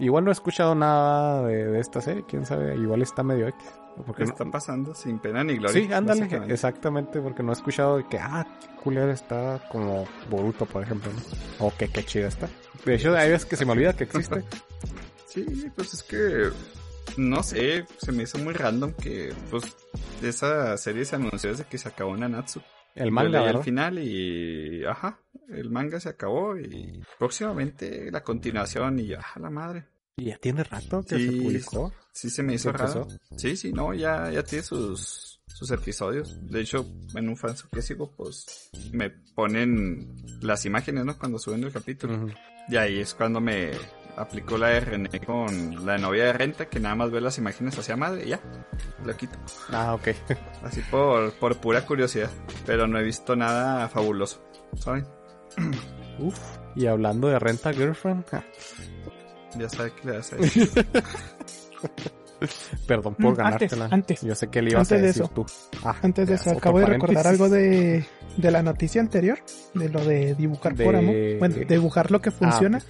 [0.00, 3.64] igual no he escuchado nada de, de esta serie, quién sabe, igual está medio X.
[4.06, 4.30] Porque no...
[4.30, 5.82] está pasando sin pena ni gloria.
[5.82, 8.46] Sí, ándale, exactamente, porque no he escuchado de que, ah,
[8.82, 11.66] culera está como Boruto, por ejemplo, ¿no?
[11.66, 12.48] O que qué chida está.
[12.84, 14.42] De hecho, hay veces que se me olvida que existe.
[15.26, 16.50] sí, pues es que,
[17.16, 19.64] no sé, se me hizo muy random que, pues,
[20.22, 22.62] esa serie se anunció desde que se acabó Nanatsu.
[22.94, 29.14] El manga, al final y, ajá, el manga se acabó y próximamente la continuación y,
[29.14, 29.86] ajá, la madre.
[30.16, 31.92] ¿Y ya tiene rato que se publicó?
[32.12, 33.08] Sí, se me hizo raro.
[33.36, 36.36] Sí, sí, no, ya, ya tiene sus, sus episodios.
[36.50, 41.16] De hecho, en un fan que sigo, pues me ponen las imágenes, ¿no?
[41.16, 42.14] Cuando suben el capítulo.
[42.14, 42.36] Uh -huh.
[42.68, 43.70] Y ahí es cuando me
[44.16, 47.78] aplicó la de René con la novia de renta, que nada más ve las imágenes
[47.78, 48.40] hacia madre y ya,
[49.04, 49.38] lo quito.
[49.70, 50.08] Ah, ok.
[50.64, 52.30] Así por, por pura curiosidad.
[52.66, 54.42] Pero no he visto nada fabuloso,
[54.76, 55.06] ¿saben?
[56.18, 56.38] Uf.
[56.76, 58.24] Y hablando de renta girlfriend,
[59.58, 60.70] ya sabe que le das a decir.
[62.86, 63.84] Perdón por ganártela.
[63.84, 64.22] Antes, antes.
[64.22, 65.34] Yo sé que le ibas antes a decir de eso.
[65.34, 65.46] tú.
[65.84, 68.06] Ah, Antes de eso, acabo de recordar algo de,
[68.36, 69.38] de la noticia anterior,
[69.74, 71.14] de lo de dibujar De- por amor.
[71.38, 72.78] Bueno, dibujar lo que funciona.
[72.78, 72.84] ok.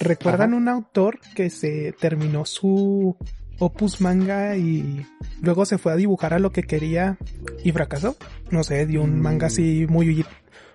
[0.00, 0.56] ¿Recuerdan Ajá.
[0.58, 3.16] un autor que se terminó su
[3.58, 5.04] opus manga y
[5.42, 7.18] luego se fue a dibujar a lo que quería
[7.64, 8.16] y fracasó?
[8.50, 9.22] No sé, dio un Mm.
[9.22, 10.24] manga así muy,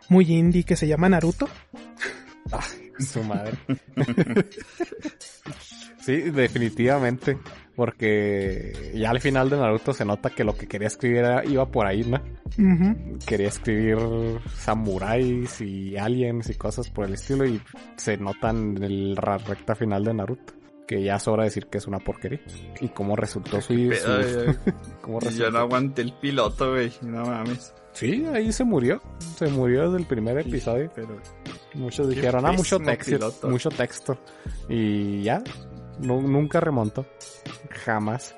[0.10, 1.48] muy indie que se llama Naruto.
[3.00, 3.54] Su madre.
[6.06, 7.38] sí, definitivamente.
[7.76, 11.66] Porque ya al final de Naruto se nota que lo que quería escribir era- iba
[11.66, 12.18] por ahí, ¿no?
[12.58, 13.18] Ujú.
[13.26, 13.98] Quería escribir
[14.56, 17.62] samuráis y aliens y cosas por el estilo y
[17.96, 20.54] se notan en la recta final de Naruto.
[20.88, 22.42] Que ya sobra decir que es una porquería.
[22.82, 23.74] Y cómo resultó su...
[23.74, 24.56] Su-
[25.02, 25.52] cómo yo resultó.
[25.52, 26.92] no aguanté el piloto, güey.
[27.02, 27.74] No mames.
[27.94, 29.02] Sí, ahí se murió.
[29.38, 30.92] Se murió desde el primer episodio.
[30.94, 31.18] Pero
[31.76, 33.50] Muchos dijeron, ah, mucho texto, piloto.
[33.50, 34.18] mucho texto.
[34.68, 35.42] Y ya,
[36.00, 37.06] nu- nunca remontó.
[37.86, 38.36] Jamás.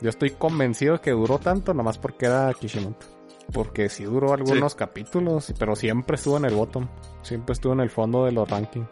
[0.00, 3.06] Yo estoy convencido que duró tanto nomás porque era Kishimoto.
[3.52, 6.88] Porque sí duró algunos capítulos, pero siempre estuvo en el bottom.
[7.22, 8.88] Siempre estuvo en el fondo de los rankings.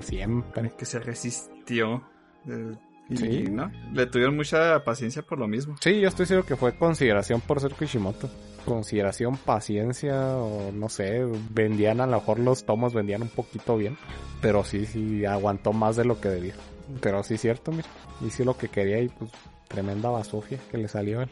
[0.00, 0.72] Siempre.
[0.78, 2.04] que se resistió.
[2.48, 2.76] eh,
[3.08, 3.44] y, Sí.
[3.50, 3.70] ¿no?
[3.92, 5.74] Le tuvieron mucha paciencia por lo mismo.
[5.80, 8.28] Sí, yo estoy seguro que fue consideración por ser Kishimoto.
[8.64, 13.96] Consideración, paciencia, o no sé, vendían a lo mejor los tomos, vendían un poquito bien.
[14.40, 16.54] Pero sí, sí, aguantó más de lo que debía.
[17.00, 17.88] Pero sí, cierto, mira.
[18.20, 19.30] Hizo lo que quería y pues
[19.68, 21.28] tremenda basofia que le salió él.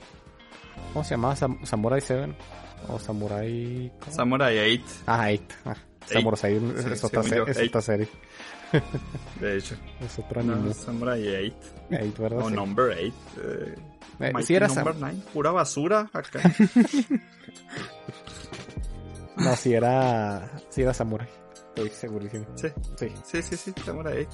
[0.92, 1.34] ¿Cómo se llamaba?
[1.36, 2.34] Sam- Samurai 7
[2.88, 3.92] o Samurai...
[4.00, 4.12] ¿cómo?
[4.16, 5.42] Samurai 8, Ah, 8.
[5.64, 5.76] Ah,
[6.06, 7.68] Samurai 8 Sí, es, otra, se- yo, es Eight.
[7.70, 8.08] otra serie.
[9.40, 9.76] de hecho.
[10.00, 10.72] Es otro No.
[10.74, 11.56] Samurai 8.
[11.90, 12.40] Eight, ¿verdad?
[12.40, 12.54] O Sí.
[12.54, 13.14] Number 8.
[13.42, 13.74] Eh,
[14.20, 15.18] Eh, sí era Number Sam- 9.
[15.32, 16.40] Pura basura acá.
[19.36, 20.48] No, sí era...
[20.70, 21.28] Sí era Samurai.
[21.68, 22.46] Estoy segurísimo.
[22.54, 23.08] sí, Sí.
[23.24, 23.72] sí, sí, sí.
[23.84, 24.28] Samurai 8.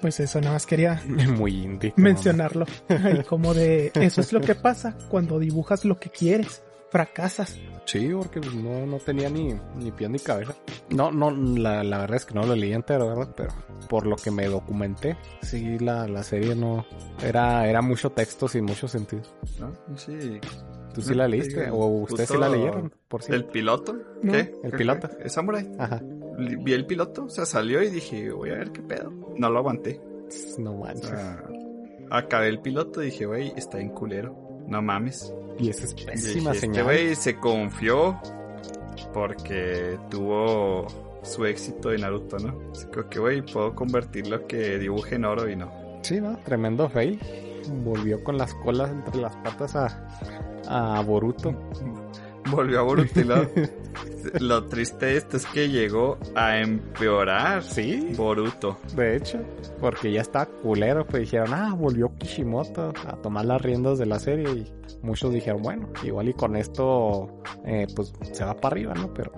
[0.00, 1.02] Pues eso, nada más quería
[1.36, 1.92] Muy indie.
[1.96, 2.64] mencionarlo.
[2.88, 6.62] Ay, como de, eso es lo que pasa cuando dibujas lo que quieres.
[6.90, 7.56] Fracasas.
[7.84, 10.54] Sí, porque no, no tenía ni, ni pie ni cabeza.
[10.90, 13.32] No, no, la, la verdad es que no lo leí entero, ¿verdad?
[13.36, 13.50] Pero
[13.88, 16.84] por lo que me documenté, sí, la, la serie no...
[17.22, 19.22] Era, era mucho texto sin mucho sentido.
[19.60, 19.70] ¿no?
[19.96, 20.40] Sí.
[20.92, 21.64] ¿Tú sí la te leíste?
[21.66, 22.92] digo, ¿O ustedes sí la leyeron?
[23.06, 23.32] Por si.
[23.34, 23.96] ¿El piloto?
[24.22, 24.52] ¿Qué?
[24.64, 25.08] el ¿Qué- piloto.
[25.22, 25.70] ¿Es Samurai?
[25.78, 26.00] Ajá.
[26.38, 29.12] Vi el piloto, o sea, salió y dije, voy a ver qué pedo.
[29.36, 30.00] No lo aguanté.
[30.58, 31.06] No O manches.
[31.10, 31.42] sea,
[32.10, 34.36] acabé el piloto y dije, güey, está en culero.
[34.66, 35.34] No mames.
[35.58, 38.18] Y esa es pésima dije, este güey se confió
[39.12, 40.86] porque tuvo
[41.22, 42.70] su éxito de Naruto, ¿no?
[42.72, 45.70] Así que, güey, puedo convertir lo que dibuje en oro y no.
[46.02, 46.36] Sí, ¿no?
[46.38, 47.20] Tremendo fail.
[47.84, 51.54] Volvió con las colas entre las patas a, a Boruto.
[52.50, 53.36] Volvió a Boruto y lo,
[54.40, 58.78] lo triste de esto es que llegó a empeorar Sí, Boruto.
[58.94, 59.38] de hecho.
[59.80, 61.06] Porque ya está culero.
[61.06, 64.50] Pues dijeron, ah, volvió Kishimoto a tomar las riendas de la serie.
[64.50, 64.72] Y
[65.02, 69.12] muchos dijeron, bueno, igual y con esto, eh, pues se va para arriba, ¿no?
[69.14, 69.32] Pero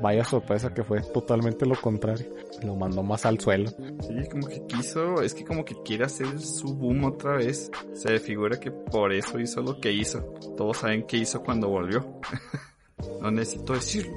[0.00, 2.26] vaya sorpresa que fue totalmente lo contrario.
[2.62, 3.70] Lo mandó más al suelo.
[3.70, 7.70] Sí, como que quiso, es que como que quiere hacer su boom otra vez.
[7.94, 10.20] Se figura que por eso hizo lo que hizo.
[10.56, 12.20] Todos saben qué hizo cuando volvió.
[13.20, 14.14] no necesito decirlo,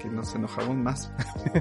[0.00, 1.12] que nos enojamos más.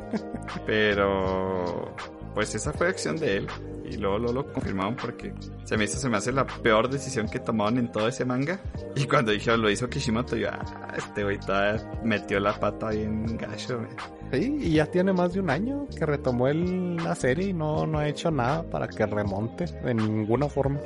[0.65, 1.95] Pero
[2.33, 3.47] pues esa fue acción de él.
[3.89, 5.33] Y luego, luego lo confirmaron porque
[5.65, 8.59] se me hizo, se me hace la peor decisión que tomaron en todo ese manga.
[8.95, 13.37] Y cuando dijeron lo hizo Kishimoto, yo, ah, este güey todavía metió la pata bien
[13.37, 13.89] gacho, güey.
[14.31, 17.85] Sí, y ya tiene más de un año que retomó el, la serie y no,
[17.85, 20.79] no ha hecho nada para que remonte de ninguna forma.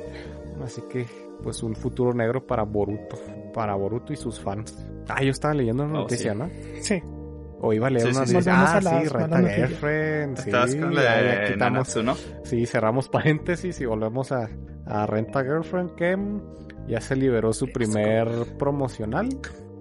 [0.63, 1.05] Así que,
[1.43, 3.17] pues un futuro negro para Boruto,
[3.53, 4.75] para Boruto y sus fans.
[5.07, 6.37] Ah, yo estaba leyendo una Oh, noticia, sí.
[6.39, 6.49] ¿no?
[6.81, 7.01] Sí.
[7.59, 8.33] O iba a leer Sí, una sí.
[8.35, 9.39] Volvemos Ah, a las sí, Renta.
[9.49, 10.37] Girlfriend.
[10.37, 11.95] Sí, Estabas con la ya- ya de quitamos.
[11.95, 12.15] Nanatsu, ¿no?
[12.43, 14.49] Sí, cerramos paréntesis y volvemos a,
[14.85, 16.17] a Renta Girlfriend que
[16.87, 18.29] ya se liberó su primer
[18.59, 19.29] promocional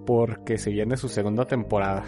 [0.05, 2.03] porque se viene su segunda temporada.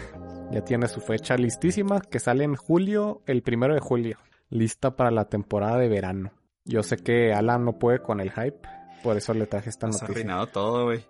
[0.50, 4.16] Ya tiene su fecha listísima que sale en julio, el primero de julio.
[4.48, 6.32] Lista para la temporada de verano.
[6.64, 8.58] Yo sé que Alan no puede con el hype,
[9.04, 10.12] por eso le traje esta Has noticia.
[10.12, 11.04] arruinado todo, güey.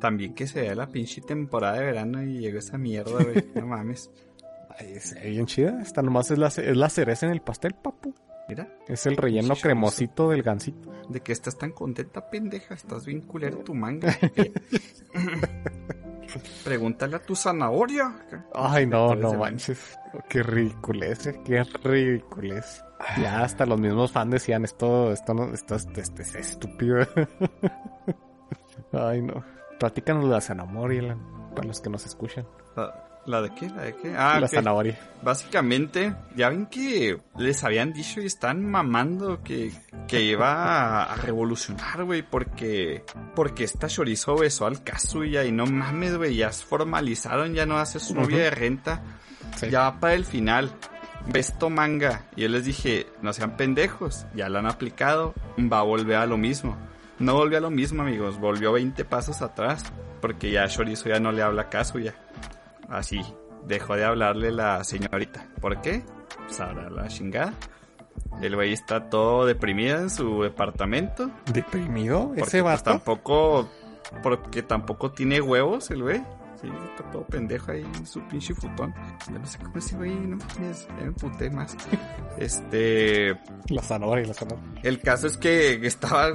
[0.00, 3.46] También que se vea la pinche temporada de verano y llegó esa mierda, güey.
[3.54, 4.10] No mames.
[4.78, 5.80] Ay, ve bien chida.
[5.80, 8.14] Esta nomás es la, es la cereza en el pastel, papu.
[8.48, 10.92] Mira, Es el relleno cremosito del gansito.
[11.08, 12.74] de que estás tan contenta, pendeja.
[12.74, 14.14] Estás bien culero tu manga.
[14.34, 14.52] ¿Qué?
[16.64, 18.14] Pregúntale a tu zanahoria.
[18.54, 19.98] Ay, no, no manches.
[20.28, 22.82] Qué ridiculez, eh, qué ridiculez.
[23.20, 26.98] Ya hasta los mismos fans decían esto, esto no, esto, es- esto es estúpido.
[28.92, 29.42] Ay, no.
[29.78, 31.20] Platícanos la zanahoria, Alan,
[31.54, 32.46] para los que nos escuchan.
[32.76, 33.68] ¿La, la de qué?
[33.68, 34.14] ¿La de qué?
[34.16, 34.98] Ah, la zanahoria.
[35.22, 39.72] Básicamente, ya ven que les habían dicho y están mamando que,
[40.08, 43.04] que iba a, revolucionar, güey, porque,
[43.34, 47.98] porque esta chorizo besó al Kazuya y no mames, güey, ya formalizaron, ya no hace
[47.98, 49.02] su novia de renta,
[49.56, 49.70] Sí.
[49.70, 50.70] ya va para el final.
[51.32, 52.24] Besto manga.
[52.36, 56.26] Y yo les dije, no sean pendejos, ya lo han aplicado, va a volver a
[56.26, 56.76] lo mismo.
[57.18, 59.84] No volvió a lo mismo, amigos, volvió 20 pasos atrás,
[60.20, 62.14] porque ya Chorizo ya no le habla a Kazuya.
[62.88, 63.20] Así,
[63.66, 65.46] dejó de hablarle la señorita.
[65.60, 66.04] ¿Por qué?
[66.46, 67.54] Pues ahora la chingada.
[68.40, 71.30] El güey está todo deprimido en su departamento.
[71.52, 72.32] ¿Deprimido?
[72.36, 72.90] ¿Ese pues, vato?
[72.90, 73.68] tampoco.
[74.22, 76.22] Porque tampoco tiene huevos el güey.
[76.60, 78.94] Sí, está todo pendejo ahí en su pinche futón.
[79.30, 80.38] Yo no sé cómo ese güey, no
[80.98, 81.76] me emputé más.
[82.38, 83.38] Este.
[83.68, 84.80] La zanahoria, la zanahoria.
[84.82, 86.32] El caso es que estaba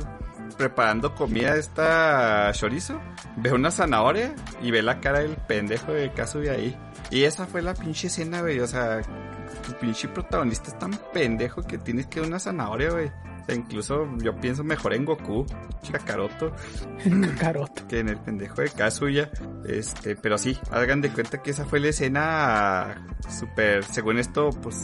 [0.51, 2.99] preparando comida esta chorizo,
[3.37, 6.77] ve una zanahoria y ve la cara del pendejo de Kazuya ahí.
[7.09, 8.59] Y esa fue la pinche escena, güey.
[8.59, 9.01] O sea,
[9.65, 13.11] tu pinche protagonista es tan pendejo que tienes que una zanahoria, güey.
[13.41, 15.45] O sea, incluso yo pienso mejor en Goku,
[15.91, 16.51] Kakaroto,
[17.39, 17.85] Caroto.
[17.89, 19.31] que en el pendejo de Kazuya.
[19.65, 24.75] Este, pero sí, hagan de cuenta que esa fue la escena súper, según esto, pues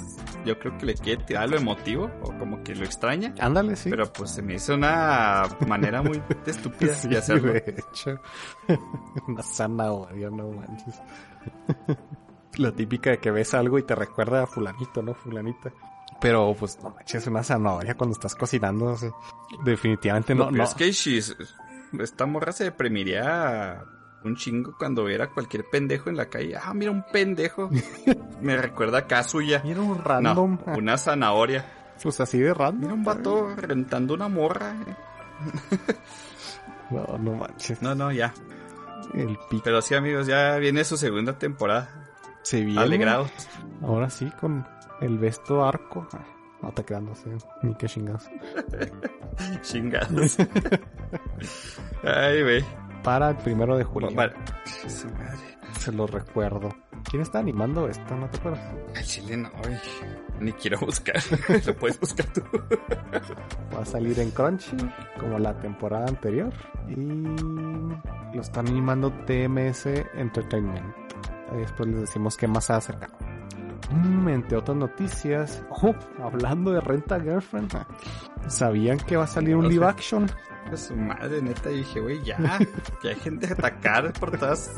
[0.45, 3.34] yo creo que le quiere tirar lo emotivo o como que lo extraña.
[3.39, 3.89] Ándale, sí.
[3.89, 7.53] Pero pues se me hizo una manera muy estúpida Sí, de hacerlo.
[7.53, 8.20] de hecho.
[9.28, 11.01] Una zanahoria, no manches.
[12.58, 15.14] La típica de que ves algo y te recuerda a fulanito, ¿no?
[15.14, 15.72] Fulanita.
[16.20, 18.86] Pero pues no manches, una zanahoria cuando estás cocinando.
[18.86, 19.11] o sea,
[19.63, 20.63] definitivamente no, No, no.
[20.63, 20.91] Es que
[22.01, 23.84] esta morra se deprimiría
[24.24, 26.55] un chingo cuando viera cualquier pendejo en la calle.
[26.57, 27.70] Ah, mira un pendejo.
[28.41, 29.61] me recuerda a Kazuya.
[29.63, 30.57] Mira un random.
[30.65, 31.65] No, una zanahoria.
[32.01, 32.82] Pues así de random.
[32.82, 34.76] Mira un vato rentando una morra.
[36.89, 37.82] No, no manches.
[37.82, 38.34] No, no, ya.
[39.13, 41.89] El pico Pero sí, amigos, ya viene su segunda temporada.
[42.43, 42.82] se viene.
[42.82, 43.30] Alegrados.
[43.82, 44.65] Ahora sí, con
[45.02, 46.08] el vesto arco.
[46.14, 46.26] Ah,
[46.62, 47.30] No te creas, no sé.
[47.62, 48.30] Ni qué chingados.
[49.62, 50.38] Chingados.
[52.04, 52.66] Ay, güey.
[53.04, 54.10] Para el primero de julio.
[54.14, 54.34] Vale.
[55.80, 56.70] Se lo recuerdo.
[57.10, 58.16] ¿Quién está animando esto?
[58.16, 58.60] ¿No te acuerdas?
[58.95, 59.78] Al chile no, güey.
[60.41, 61.16] Ni quiero buscar.
[61.66, 62.41] Lo puedes buscar tú.
[63.76, 64.76] Va a salir en Crunchy
[65.20, 66.52] como la temporada anterior.
[66.89, 69.86] Y lo están animando TMS
[70.16, 70.93] Entertainment.
[71.52, 73.14] Ahí después les decimos qué más se ha acercado.
[73.91, 77.71] Mm, entre otras noticias, oh, hablando de Renta Girlfriend,
[78.47, 79.69] ¿sabían que va a salir un sé.
[79.69, 80.29] live action?
[80.71, 81.69] A su madre, neta.
[81.69, 82.38] Dije, güey, ya.
[83.01, 84.71] Que hay gente a atacar por todos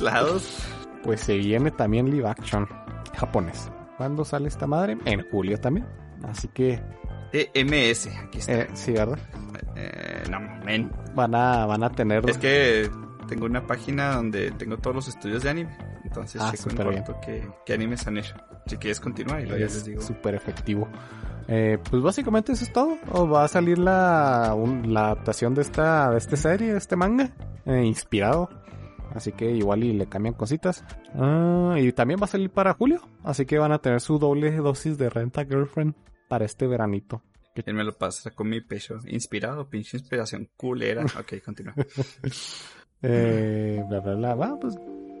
[0.00, 0.66] lados.
[1.02, 2.68] Pues se viene también live action
[3.16, 3.70] japonés.
[3.96, 4.98] ¿Cuándo sale esta madre?
[5.06, 5.86] En julio también.
[6.24, 6.82] Así que,
[7.32, 8.08] TMS.
[8.24, 8.52] Aquí está.
[8.52, 9.18] eh, sí, ¿verdad?
[9.74, 10.90] Eh, no, men.
[11.14, 12.28] Van a, van a tener...
[12.28, 12.90] Es que
[13.26, 15.76] tengo una página donde tengo todos los estudios de anime.
[16.16, 17.20] Entonces Ah, checo en corto
[17.64, 18.34] qué animes han hecho.
[18.66, 20.02] Si quieres continuar y luego ya es les digo.
[20.02, 20.88] súper efectivo.
[21.48, 22.96] Eh, pues básicamente eso es todo.
[23.12, 26.96] O va a salir la, un- la adaptación de esta, de esta serie, de este
[26.96, 27.30] manga,
[27.64, 28.48] eh, inspirado.
[29.14, 30.84] Así que igual y le cambian cositas.
[31.14, 33.00] Ah, y también va a salir para julio.
[33.22, 35.94] Así que van a tener su doble dosis de renta girlfriend
[36.28, 37.22] para este veranito.
[37.54, 38.98] Él me lo pasa con mi pecho.
[39.06, 41.04] Inspirado, pinche inspiración culera.
[41.04, 41.74] Ok, continúa.
[43.02, 44.34] Eh, bla, bla, bla.
[44.34, 44.74] Va, pues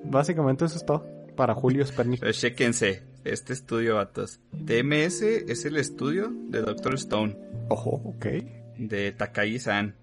[0.04, 1.06] básicamente eso es todo.
[1.36, 2.16] Para julio Sperny.
[2.16, 3.02] Pero chéquense.
[3.24, 4.40] este estudio, vatos.
[4.64, 7.36] TMS es el estudio de Doctor Stone,
[7.68, 8.26] Ojo, ok.
[8.78, 9.96] de Takagi-san.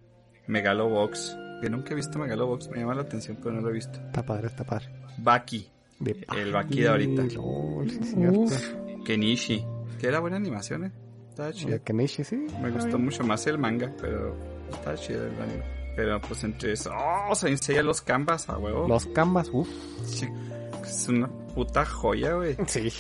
[0.48, 1.38] Megalobox.
[1.62, 3.98] Que nunca he visto Megalobox, me llama la atención, pero no lo he visto.
[4.00, 4.90] Está padre, está padre.
[5.18, 5.70] Baki,
[6.00, 7.24] De El Baki de ahorita.
[7.34, 9.04] Lol, sí, es cierto.
[9.06, 9.66] Kenichi.
[10.00, 10.92] Que era buena animación, eh.
[11.30, 11.82] Estaba chido.
[11.84, 12.46] Kenichi, sí.
[12.62, 14.36] Me gustó mucho más el manga, pero
[14.72, 15.64] estaba chido el anime.
[15.96, 16.92] Pero pues entre eso.
[16.96, 17.36] ¡Oh!
[17.36, 18.88] Se enseña los canvas a huevo.
[18.88, 19.68] Los canvas, uff.
[20.06, 20.28] Sí,
[20.84, 22.56] es una puta joya, güey.
[22.68, 22.92] Sí.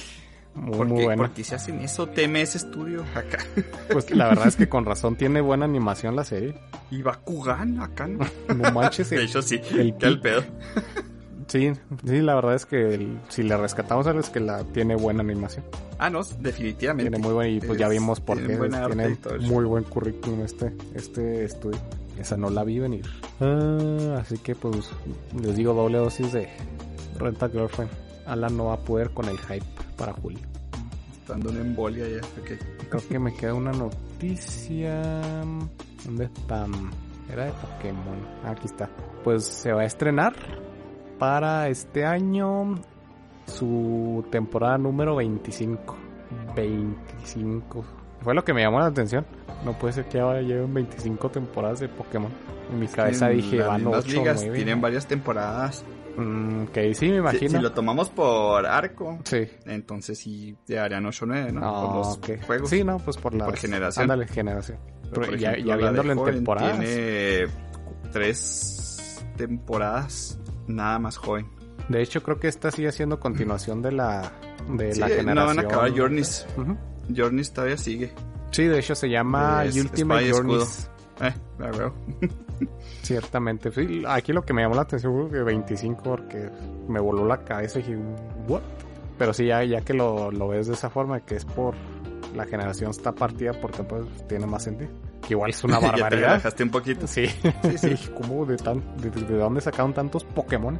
[0.55, 1.23] Muy, ¿Por muy qué, bueno.
[1.23, 2.07] por qué se hacen eso?
[2.09, 3.39] TMS Studio acá.
[3.91, 6.55] Pues la verdad es que con razón tiene buena animación la serie.
[6.91, 8.23] Y Bakugan acá, ¿no?
[8.55, 9.09] No manches.
[9.09, 9.59] De el- hecho, sí.
[9.71, 10.43] el ¿Qué el pi- pedo?
[11.47, 11.71] Sí,
[12.05, 14.95] sí, la verdad es que el- si le rescatamos a él es que la tiene
[14.95, 15.65] buena animación.
[15.97, 17.09] Ah, no, definitivamente.
[17.09, 18.59] Tiene muy buena y pues ya vimos por tiene qué.
[18.59, 21.79] buena Tiene el muy buen currículum este, este estudio.
[22.17, 23.05] Esa no la vi venir.
[23.39, 24.91] Ah, así que pues
[25.41, 26.49] les digo doble dosis de
[27.17, 27.91] Renta Girlfriend.
[28.25, 29.65] Alan no va a poder con el hype
[29.97, 30.39] para julio.
[31.27, 32.17] Dando una embolia ya.
[32.41, 32.51] Ok.
[32.89, 35.01] Creo que me queda una noticia.
[36.05, 36.65] ¿Dónde está?
[37.31, 38.27] Era de Pokémon.
[38.43, 38.89] Ah, Aquí está.
[39.23, 40.33] Pues se va a estrenar
[41.17, 42.75] para este año
[43.45, 45.95] su temporada número 25.
[46.55, 47.85] 25.
[48.23, 49.25] Fue lo que me llamó la atención.
[49.65, 52.31] No puede ser que ahora lleven 25 temporadas de Pokémon.
[52.71, 54.55] En mi cabeza En dije, van mismas 8 ligas 9.
[54.55, 55.83] tienen varias temporadas.
[56.15, 57.57] Mm, que sí, me Si, imagino.
[57.57, 59.47] si lo tomamos por arco, Sí.
[59.65, 61.61] entonces sí llegarían 8 9, ¿no?
[61.65, 62.45] Ah, por los ok.
[62.45, 62.69] juegos.
[62.69, 64.03] Sí, no, pues por la generación.
[64.03, 64.77] Ándale, generación.
[65.11, 66.79] Pero, ya, ejemplo, ya de viéndolo en temporadas.
[66.79, 67.47] Tiene
[68.11, 71.47] tres temporadas nada más joven.
[71.89, 74.31] De hecho, creo que esta sigue siendo continuación de la
[74.69, 75.55] de Sí, la no generación.
[75.57, 76.45] van a acabar Journeys.
[76.57, 76.77] Ujú.
[77.15, 78.13] Journeys todavía sigue.
[78.51, 80.89] Sí, de hecho se llama Es- Ultimate y Journeys.
[81.21, 81.93] Eh, la veo.
[83.01, 83.71] Ciertamente.
[83.71, 86.49] Sí, aquí lo que me llamó la atención fue que 25 porque
[86.87, 87.97] me voló la cabeza y dije,
[88.47, 88.61] ¿what?
[89.17, 91.75] Pero sí, ya, ya que lo, lo ves de esa forma, que es por
[92.35, 94.89] la generación está partida porque pues tiene más sentido.
[95.27, 96.27] Que igual es una ya te barbaridad.
[96.29, 97.07] relajaste un poquito.
[97.07, 97.27] Sí,
[97.77, 98.09] Sí, sí.
[98.19, 100.79] ¿Cómo de, tan, de, de- de dónde sacaron tantos Pokémon?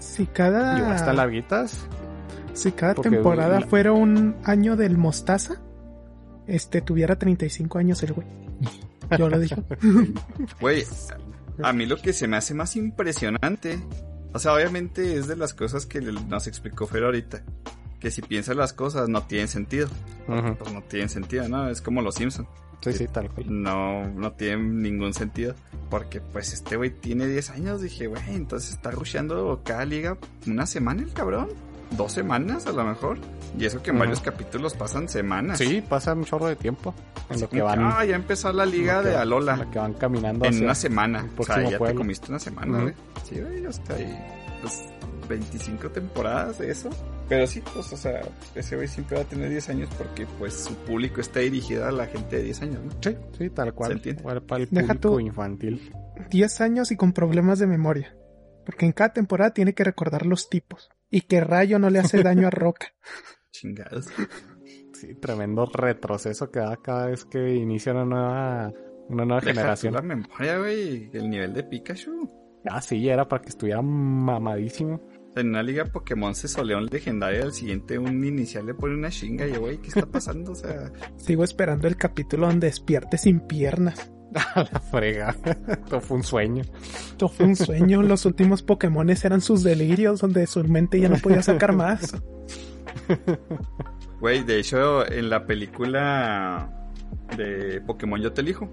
[0.00, 1.86] Si cada, Igual están larguitas.
[2.56, 5.60] Si cada porque temporada la- fuera un año del mostaza,
[6.46, 8.26] este tuviera 35 años el güey.
[9.18, 9.56] Yo lo dije.
[10.60, 10.84] Güey,
[11.62, 13.78] a mí lo que se me hace más impresionante,
[14.32, 17.42] o sea, obviamente es de las cosas que nos explicó Fer ahorita,
[18.00, 19.88] que si piensas las cosas no tienen sentido,
[20.26, 21.68] pues no tienen sentido, ¿no?
[21.68, 22.48] Es como los Simpsons,
[22.82, 23.46] Sí, sí, tal cual.
[23.62, 25.54] no, no tienen ningún sentido,
[25.88, 30.66] porque pues este güey tiene 10 años, dije, güey, entonces está rusheando cada liga una
[30.66, 31.48] semana el cabrón,
[31.92, 33.18] dos semanas a lo mejor,
[33.58, 35.58] y eso que en varios capítulos pasan semanas.
[35.58, 36.94] Sí, pasa un chorro de tiempo
[37.30, 37.80] en lo que van.
[37.82, 39.56] ah, ya empezó la en liga lo que- de en Alola.
[39.56, 41.20] lo que van caminando En hacia una semana.
[41.20, 41.98] el O sea, ya te pueblo.
[41.98, 42.82] comiste una semana, Ujú.
[42.82, 42.94] güey.
[43.24, 44.18] Sí, güey, ya está ahí.
[44.62, 44.84] Pues
[45.28, 46.90] 25 temporadas de eso.
[47.28, 48.20] Pero sí, pues, o sea,
[48.54, 51.90] ese güey siempre va a tener 10 años porque, pues, su público está dirigido a
[51.90, 52.92] la gente de 10 años, ¿no?
[53.00, 54.00] Sí, sí, tal cual.
[54.02, 55.92] Se Para el Deja público tú- infantil.
[56.30, 58.14] 10 años y con problemas de memoria.
[58.64, 60.88] Porque en cada temporada tiene que recordar los tipos.
[61.16, 62.88] Y que Rayo no le hace daño a Roca.
[63.50, 64.06] Chingados.
[64.92, 68.72] Sí, tremendo retroceso que da cada vez que inicia una nueva,
[69.08, 69.94] una nueva Deja generación.
[69.94, 71.08] la memoria, güey.
[71.14, 72.28] El nivel de Pikachu.
[72.66, 75.08] Ah, sí, era para que estuviera mamadísimo.
[75.36, 79.08] En una liga Pokémon se solea un legendario, al siguiente un inicial le pone una
[79.08, 80.52] chinga y güey, ¿qué está pasando?
[80.52, 84.10] O sea, Sigo esperando el capítulo donde despierte sin piernas.
[84.54, 85.34] A la frega.
[85.88, 86.62] Todo fue un sueño.
[86.62, 88.02] Esto fue un sueño.
[88.02, 92.14] Los últimos Pokémones eran sus delirios, donde su mente ya no podía sacar más.
[94.20, 96.70] Güey, de hecho, en la película
[97.36, 98.70] de Pokémon Yo Te Elijo,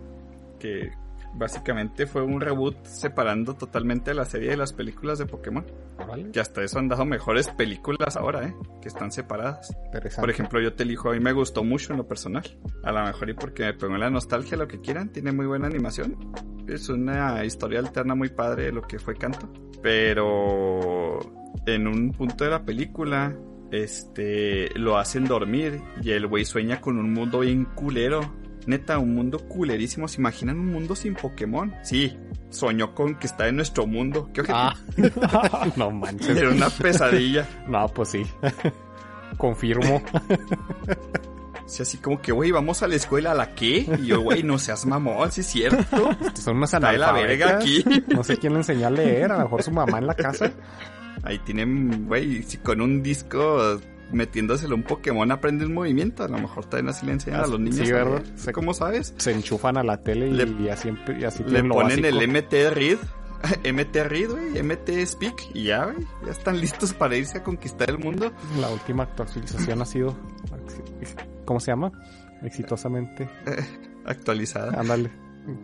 [0.58, 0.92] que
[1.36, 5.66] básicamente fue un reboot separando totalmente la serie de las películas de Pokémon.
[5.98, 8.56] Órale, Que hasta eso han dado mejores películas ahora, ¿eh?
[8.82, 9.76] Que están separadas.
[10.20, 12.44] Por ejemplo, Yo Te Elijo a mí me gustó mucho en lo personal.
[12.84, 15.10] A lo mejor y porque me pegó la nostalgia, lo que quieran.
[15.10, 16.18] Tiene muy buena animación.
[16.68, 19.52] Es una historia alterna muy padre de lo que fue Canto.
[19.82, 21.20] Pero
[21.66, 23.36] en un punto de la película,
[23.72, 28.22] este, lo hacen dormir y el güey sueña con un mundo bien culero.
[28.68, 30.08] Neta, un mundo culerísimo.
[30.08, 31.74] ¿Se imaginan un mundo sin Pokémon?
[31.84, 32.18] Sí,
[32.50, 34.30] soñó con que está en nuestro mundo.
[34.34, 34.44] ¿Qué?
[34.50, 34.74] Ah,
[35.76, 36.38] no manches.
[36.38, 37.48] Era una pesadilla.
[37.68, 38.26] No, pues sí.
[39.38, 40.02] Confirmo.
[41.66, 43.88] Sí, así como que, güey, vamos a la escuela, ¿a la qué?
[44.00, 46.10] Y yo, güey, no seas mamón, sí es cierto.
[46.36, 47.84] Son unas Está de la verga aquí.
[48.14, 49.32] No sé quién le enseñó a leer.
[49.32, 50.52] A lo mejor su mamá en la casa.
[51.24, 53.80] Ahí tienen, güey, si con un disco
[54.14, 57.48] metiéndoselo a un Pokémon aprende un movimiento, a lo mejor también así le enseñan a
[57.48, 57.86] los niños.
[57.88, 58.24] Sí, a ¿verdad?
[58.36, 59.14] Se- ¿Cómo sabes?
[59.18, 62.28] Se enchufan a la tele y, Le- y así, y así Le lo ponen el
[62.28, 62.98] MT Read
[63.74, 67.90] MT Read, güey, MT Speak, y ya, güey, ya están listos para irse a conquistar
[67.90, 68.32] el mundo.
[68.62, 70.16] La última actualización ha sido,
[71.46, 71.92] ¿cómo se llama?
[72.42, 73.30] Exitosamente
[74.06, 74.80] Actualizada.
[74.80, 75.10] Ándale,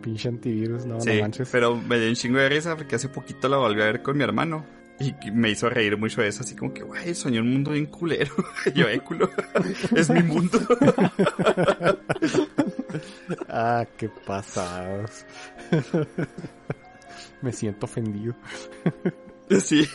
[0.02, 1.48] pinche antivirus, no, Sí, no manches.
[1.50, 4.16] pero me dio un chingo de risa porque hace poquito la volví a ver con
[4.16, 4.64] mi hermano.
[5.00, 8.32] Y me hizo reír mucho eso, así como que, güey, soñé un mundo bien culero.
[8.74, 9.30] Yo, eh, culo,
[9.96, 10.58] es mi mundo.
[13.48, 15.24] Ah, qué pasados.
[17.42, 18.34] Me siento ofendido.
[19.60, 19.86] Sí,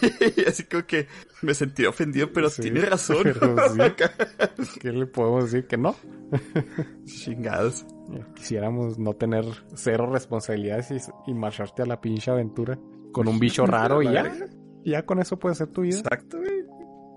[0.47, 1.07] así como que
[1.41, 3.17] me sentí ofendido, pero Sí, tiene razón.
[3.23, 4.79] pero sí.
[4.79, 5.67] ¿Qué le podemos decir?
[5.67, 5.95] Que no.
[7.05, 7.85] Chingados.
[8.35, 9.45] Quisiéramos no tener
[9.75, 12.77] cero responsabilidades y, y marcharte a la pinche aventura
[13.11, 14.23] con un bicho raro y ya.
[14.85, 15.97] Ya con eso puede ser tu vida.
[15.97, 16.63] Exacto, güey.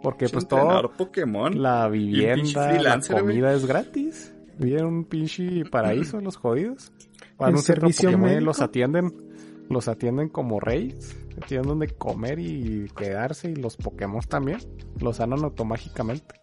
[0.02, 1.60] Porque pues todo, Pokémon.
[1.60, 4.34] la vivienda, la comida es gratis.
[4.58, 6.92] Viven en un pinche paraíso los jodidos.
[7.36, 9.12] Van un servicio Pokémon los atienden,
[9.68, 11.16] los atienden como reyes.
[11.46, 14.58] Tienen donde comer y quedarse y los Pokémon también.
[15.00, 16.34] Los sanan automáticamente.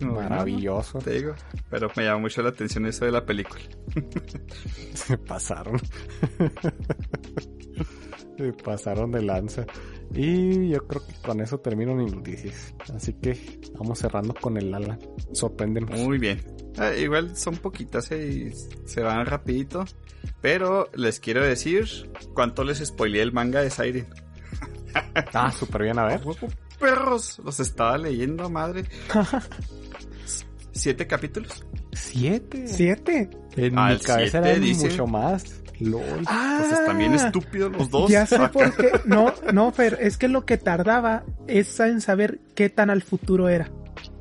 [0.00, 0.12] ¿no?
[0.14, 0.98] Maravilloso.
[0.98, 1.34] Te digo.
[1.70, 3.60] Pero me llama mucho la atención eso de la película.
[4.94, 5.80] Se pasaron.
[8.36, 9.64] Se pasaron de lanza.
[10.14, 12.74] Y yo creo que con eso termino mis noticias.
[12.94, 14.98] Así que vamos cerrando con el Alan.
[15.32, 15.90] Sorpréndenos.
[16.00, 16.42] Muy bien.
[16.78, 19.84] Ah, igual son poquitas eh, y se van rapidito.
[20.42, 21.86] Pero les quiero decir
[22.34, 24.06] cuánto les spoileé el manga de Siren.
[25.34, 26.22] Ah, súper bien, a ver.
[26.80, 27.38] Perros.
[27.44, 28.84] Los estaba leyendo, madre.
[30.72, 31.64] Siete capítulos.
[31.92, 32.66] Siete.
[32.68, 33.30] ¿Siete?
[33.56, 35.62] En Al mi cabeza siete eran dice- mucho más.
[35.80, 36.02] LOL.
[36.26, 38.10] Ah, Pues están bien estúpidos los dos.
[38.10, 38.50] Ya sé Acá.
[38.52, 38.90] por qué.
[39.04, 43.48] No, no, Fer, es que lo que tardaba es en saber qué tan al futuro
[43.48, 43.70] era.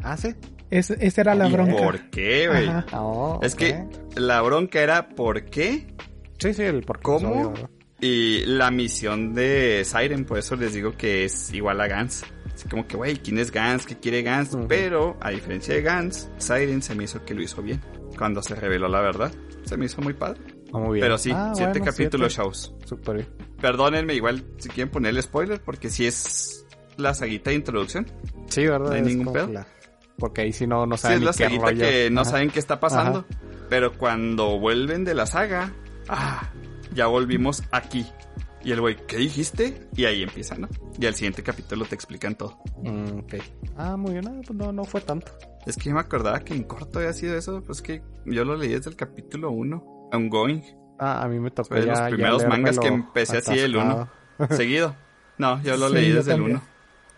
[0.04, 0.36] Ah, sí.
[0.72, 1.76] Es, esa era la ¿Y bronca.
[1.78, 2.68] ¿Por qué, güey?
[2.94, 5.88] Oh, Es que la bronca era por qué
[6.40, 7.04] Sí, sí, el por qué.
[7.04, 7.54] ¿Cómo?
[8.02, 12.24] y la misión de Siren, por eso les digo que es igual a Gans.
[12.54, 13.86] Así como que, güey, ¿quién es Gans?
[13.86, 14.58] ¿Qué quiere Gans?
[14.68, 17.82] Pero, a diferencia de Gans, Siren se me hizo que lo hizo bien.
[18.18, 19.32] Cuando se reveló la verdad,
[19.66, 20.42] se me hizo muy padre.
[20.76, 21.06] Ah, Muy bien.
[21.06, 22.44] Pero sí, Ah, siete bueno, capítulos, siete.
[22.48, 22.74] shows.
[22.86, 23.28] Súper bien.
[23.62, 26.66] Perdónenme, igual, si quieren ponerle spoiler, porque si es
[26.98, 28.06] la saguita de introducción.
[28.48, 28.90] Sí, ¿verdad?
[28.90, 29.48] No hay Es ningún pedo.
[29.48, 29.68] la-
[30.18, 31.80] Porque ahí sí no, no Sí, saben es ni la qué saguita rollo.
[31.86, 32.30] que no Ajá.
[32.32, 33.26] saben qué está pasando.
[33.70, 35.74] Pero cuando vuelven de la saga,
[36.08, 36.52] ah,
[36.94, 38.06] ya volvimos aquí.
[38.64, 39.88] Y el güey, ¿qué dijiste?
[39.96, 40.68] Y ahí empieza, ¿no?
[41.00, 42.58] Y al siguiente capítulo te explican todo.
[42.82, 43.34] Mm, ok.
[43.78, 44.28] Ah, muy bien.
[44.28, 45.32] Ah, pues no, no fue tanto.
[45.66, 48.56] Es que yo me acordaba que en corto había sido eso, pues que yo lo
[48.56, 50.62] leí desde el capítulo 1, ongoing,
[50.98, 53.60] Ah, a mí me tocó Fue de los ya- ya primeros mangas que empecé así
[53.60, 54.10] el uno.
[54.40, 54.58] atascado.
[54.58, 54.96] seguido.
[55.38, 56.58] No, yo lo Sí, leí yo desde el también.
[56.58, 56.68] 1.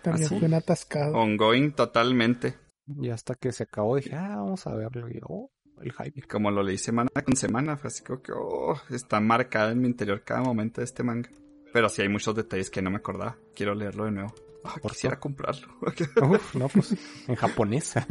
[0.01, 1.13] También fue un atascado.
[1.15, 2.55] Ongoing totalmente.
[2.87, 5.07] Y hasta que se acabó dije, ah, vamos a verlo.
[5.09, 5.51] Y yo, oh,
[5.83, 6.13] el hype.
[6.15, 9.79] Y como lo leí semana con semana, fue así como que, oh, está marcado en
[9.81, 11.29] mi interior cada momento de este manga.
[11.73, 13.37] Pero sí hay muchos detalles que no me acordaba.
[13.53, 14.33] Quiero leerlo de nuevo.
[14.81, 15.67] Por quisiera comprarlo.
[16.31, 16.95] Uf, no, pues
[17.27, 17.93] en japonés.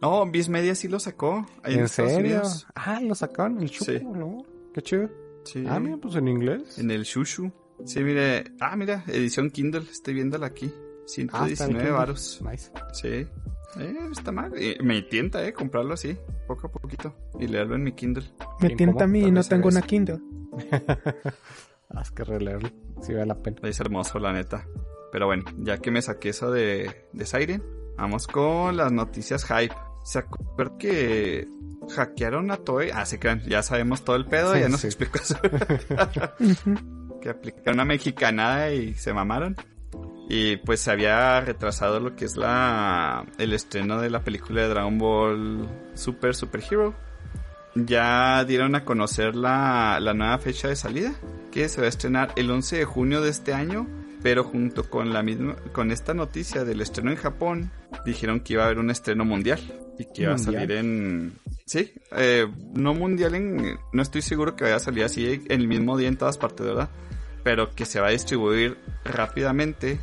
[0.00, 1.46] no, Viz Media sí lo sacó.
[1.64, 2.26] en, ¿En Estados serio?
[2.36, 2.66] Unidos.
[2.74, 4.00] Ah, lo sacaron el chupo, Sí.
[4.04, 4.44] ¿no?
[4.74, 5.08] Qué chido.
[5.44, 5.64] Sí.
[5.68, 6.78] Ah, mira, pues en inglés.
[6.78, 7.50] En el Shushu.
[7.84, 8.44] Sí, mire.
[8.60, 9.82] Ah, mira, edición Kindle.
[9.90, 10.72] Estoy viéndola aquí.
[10.74, 11.90] Ah, está en 119 Kindle.
[11.92, 12.42] varos.
[12.50, 12.70] Nice.
[12.92, 13.26] Sí.
[13.78, 14.52] Eh, está mal.
[14.56, 16.16] Eh, me tienta, eh, comprarlo así,
[16.46, 17.14] poco a poquito.
[17.38, 18.24] Y leerlo en mi Kindle.
[18.60, 20.18] Me ¿Quién, tienta a mí y no tengo una Kindle.
[21.90, 22.70] Haz que releerlo.
[23.02, 23.58] Si vale la pena.
[23.62, 24.66] Es hermoso, la neta.
[25.12, 27.62] Pero bueno, ya que me saqué eso de, de Siren,
[27.96, 29.74] vamos con las noticias hype.
[30.06, 31.48] ¿Se acuerdan que
[31.94, 32.90] hackearon a Toei?
[32.94, 34.86] Ah, se crean, ya sabemos todo el pedo, Sí, ya nos sí.
[34.86, 35.36] explicó eso.
[37.20, 39.56] Que aplicaron una mexicanada y se mamaron.
[40.28, 44.68] Y pues se había retrasado lo que es la el estreno de la película de
[44.68, 46.94] Dragon Ball Super Super Hero.
[47.74, 51.14] Ya dieron a conocer la, la nueva fecha de salida,
[51.52, 53.86] que se va a estrenar el 11 de junio de este año,
[54.26, 57.70] pero junto con la misma con esta noticia del estreno en Japón,
[58.04, 59.60] dijeron que iba a haber un estreno mundial
[60.00, 61.32] y que iba a salir en
[61.64, 65.68] sí, eh, no mundial en no estoy seguro que vaya a salir así en el
[65.68, 66.88] mismo día en todas partes, ¿verdad?
[67.44, 70.00] pero que se va a distribuir rápidamente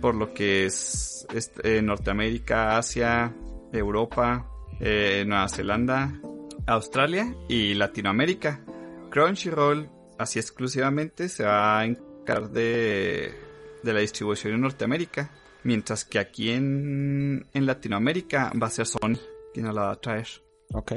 [0.00, 3.34] por lo que es, es, eh, Norteamérica, Asia,
[3.72, 4.46] Europa,
[4.78, 6.20] eh, Nueva Zelanda,
[6.68, 8.64] Australia y Latinoamérica.
[9.10, 9.90] Crunchyroll,
[10.20, 11.86] así exclusivamente, se va a
[12.30, 13.34] encargar de,
[13.82, 15.30] de la distribución en Norteamérica,
[15.64, 19.18] mientras que aquí en, en Latinoamérica va a ser Sony
[19.52, 20.28] quien nos la va a traer.
[20.72, 20.92] Ok.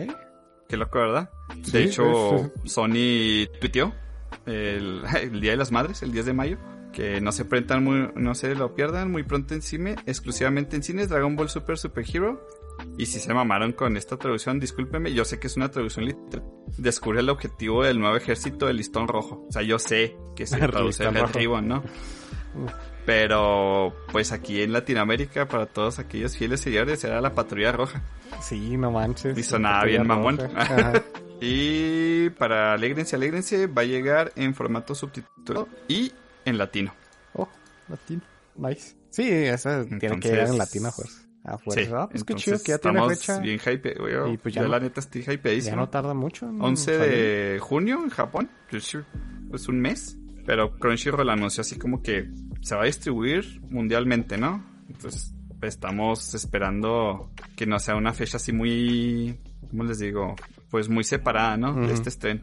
[0.68, 1.30] Qué loco, ¿verdad?
[1.64, 3.94] Sí, de hecho, sí, Sony tuiteó
[4.46, 6.58] el, el Día de las Madres, el 10 de mayo,
[6.92, 7.44] que no se
[7.80, 11.78] muy, no se lo pierdan muy pronto en cine, exclusivamente en cines, Dragon Ball Super
[11.78, 12.48] Super Hero
[12.98, 16.46] Y si se mamaron con esta traducción, discúlpeme, yo sé que es una traducción literal.
[16.78, 19.46] Descubre el objetivo del nuevo ejército del listón rojo.
[19.50, 21.34] O sea, yo sé que se El traduce rojo.
[21.34, 21.84] Ribbon, ¿no?
[23.06, 28.04] Pero, pues aquí en Latinoamérica, para todos aquellos fieles seguidores, era la patrulla roja.
[28.42, 29.38] Sí, no manches.
[29.38, 30.40] Y sonaba bien mamón.
[31.42, 36.14] Y para Alégrense, Alégrense, va a llegar en formato subtitulado y
[36.46, 36.94] en latino.
[37.34, 37.50] Oh,
[37.90, 38.22] latino.
[38.56, 38.96] Nice.
[39.10, 41.23] Sí, esa tiene que llegar en latino a fuerza.
[41.46, 41.84] A fuerza.
[41.86, 43.40] Sí, Ah, pues qué entonces chido que ya tiene estamos fecha.
[43.40, 43.96] bien hype.
[44.12, 45.76] Yo, Y pues ya no- la neta estoy Ya hypeadísimo.
[45.76, 46.50] no tarda mucho.
[46.52, 46.64] ¿no?
[46.64, 47.08] 11 Sale.
[47.08, 48.50] de junio en Japón.
[49.50, 50.18] Pues un mes.
[50.46, 52.30] Pero Crunchyroll anunció así como que
[52.62, 54.64] se va a distribuir mundialmente, ¿no?
[54.90, 59.40] Entonces estamos esperando que no sea una fecha así muy,
[59.70, 60.36] ¿cómo les digo?
[60.70, 61.74] Pues muy separada, ¿no?
[61.88, 62.42] De este estreno.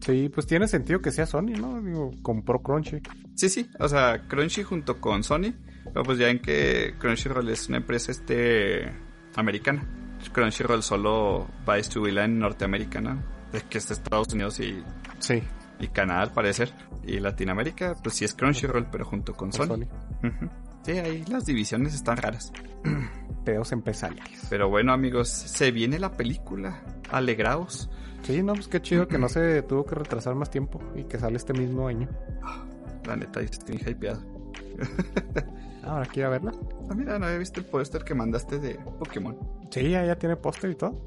[0.00, 1.82] Sí, pues tiene sentido que sea Sony, ¿no?
[1.82, 2.98] Digo, compró Crunchy.
[3.34, 5.52] Sí, sí, o sea, Crunchy junto con Sony,
[5.92, 8.90] pero pues ya en que Crunchyroll es una empresa este
[9.34, 9.86] americana.
[10.32, 13.22] Crunchyroll solo va a distribuirla en Norteamérica, ¿no?
[13.52, 14.82] Es que es Estados Unidos y,
[15.18, 15.42] Sí,
[15.80, 16.72] y Canadá al parecer.
[17.04, 19.86] Y Latinoamérica, pues sí es Crunchyroll, pero junto con Sony.
[20.82, 22.52] Sí, ahí las divisiones están raras.
[23.44, 24.46] Pedos empresariales.
[24.48, 26.82] Pero bueno, amigos, se viene la película.
[27.10, 27.90] Alegraos.
[28.22, 31.18] Sí, no, pues qué chido que no se tuvo que retrasar más tiempo y que
[31.18, 32.08] sale este mismo año.
[33.06, 34.22] La neta, yo estoy hypeado.
[35.82, 36.52] Ahora quiero verla.
[36.88, 39.36] Ah, mira, no había visto el póster que mandaste de Pokémon.
[39.70, 41.02] Sí, ya, tiene póster y todo.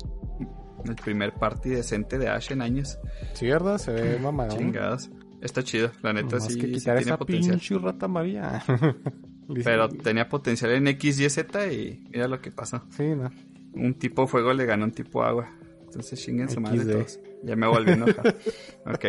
[0.85, 2.99] El primer party decente de Ash en años.
[3.33, 3.77] Sí, ¿verdad?
[3.77, 4.57] Se ve mamadón.
[4.57, 5.09] Chingadas.
[5.41, 7.57] Está chido, la neta Nomás sí, que sí tiene potencial.
[7.57, 8.63] pinche rata María.
[9.63, 12.81] Pero tenía potencial en X, Y, Z y mira lo que pasó.
[12.89, 13.29] Sí, no.
[13.73, 15.49] Un tipo fuego le ganó a un tipo agua.
[15.83, 17.19] Entonces chinguen su madre todos.
[17.43, 18.35] Ya me volví a enojar.
[18.85, 19.05] ok.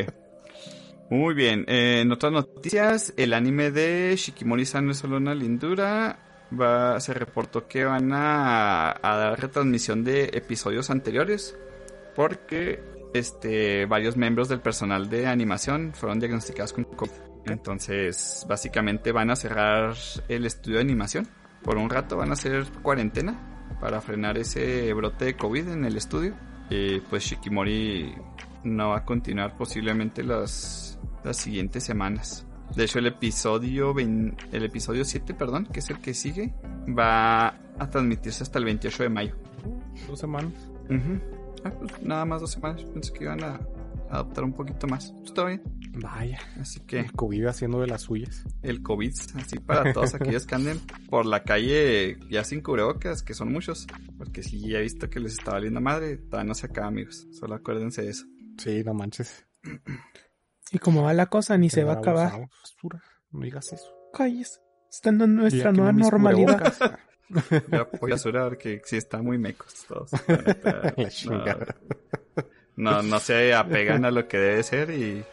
[1.10, 1.64] Muy bien.
[1.68, 6.18] eh, en otras noticias, el anime de Shikimori-san no es solo una lindura.
[6.58, 11.56] Va, se reportó que van a, dar retransmisión de episodios anteriores.
[12.16, 12.82] Porque
[13.12, 17.10] este, varios miembros del personal de animación fueron diagnosticados con COVID.
[17.46, 19.94] Entonces, básicamente van a cerrar
[20.28, 21.28] el estudio de animación.
[21.62, 25.96] Por un rato van a hacer cuarentena para frenar ese brote de COVID en el
[25.96, 26.34] estudio.
[26.70, 28.14] Y pues Shikimori
[28.64, 30.83] no va a continuar posiblemente las,
[31.24, 32.46] las siguientes semanas.
[32.76, 36.54] De hecho, el episodio, vein- el episodio 7, perdón, que es el que sigue,
[36.96, 37.48] va
[37.78, 39.36] a transmitirse hasta el 28 de mayo.
[40.08, 40.52] Dos semanas.
[41.64, 42.82] Ah, pues nada más dos semanas.
[42.84, 43.60] Pensé que iban a
[44.10, 45.14] adoptar un poquito más.
[45.24, 45.62] Está bien.
[45.96, 46.38] Vaya.
[46.60, 48.44] Así que El COVID haciendo de las suyas.
[48.62, 53.32] el COVID, así para todos aquellos que anden por la calle ya sin cubrebocas, que
[53.34, 53.86] son muchos.
[54.18, 56.16] Porque sí, ya he visto que les está valiendo madre.
[56.16, 57.26] Todavía no se acaba, amigos.
[57.32, 58.24] Solo acuérdense de eso.
[58.58, 59.46] Sí, no manches.
[60.74, 62.32] Y como va la cosa, ni se va a acabar.
[62.60, 63.00] basura.
[63.30, 63.86] No digas eso.
[64.12, 64.60] Calles.
[64.90, 66.74] Estando en nuestra nueva normalidad.
[67.70, 70.10] Ya voy a surar que sí están muy mecos todos.
[72.76, 75.24] No, no, no se apegan a lo que debe ser y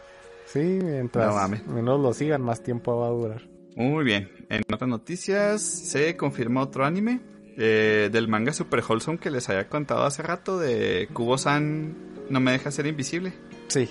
[0.46, 3.42] Sí, mientras No menos lo sigan, más tiempo va a durar.
[3.74, 4.30] Muy bien.
[4.48, 7.20] En otras noticias, se confirma otro anime
[7.56, 11.96] eh, del manga Super Wholesome que les había contado hace rato de Kubo-san
[12.30, 13.32] No me deja ser invisible.
[13.66, 13.90] Sí.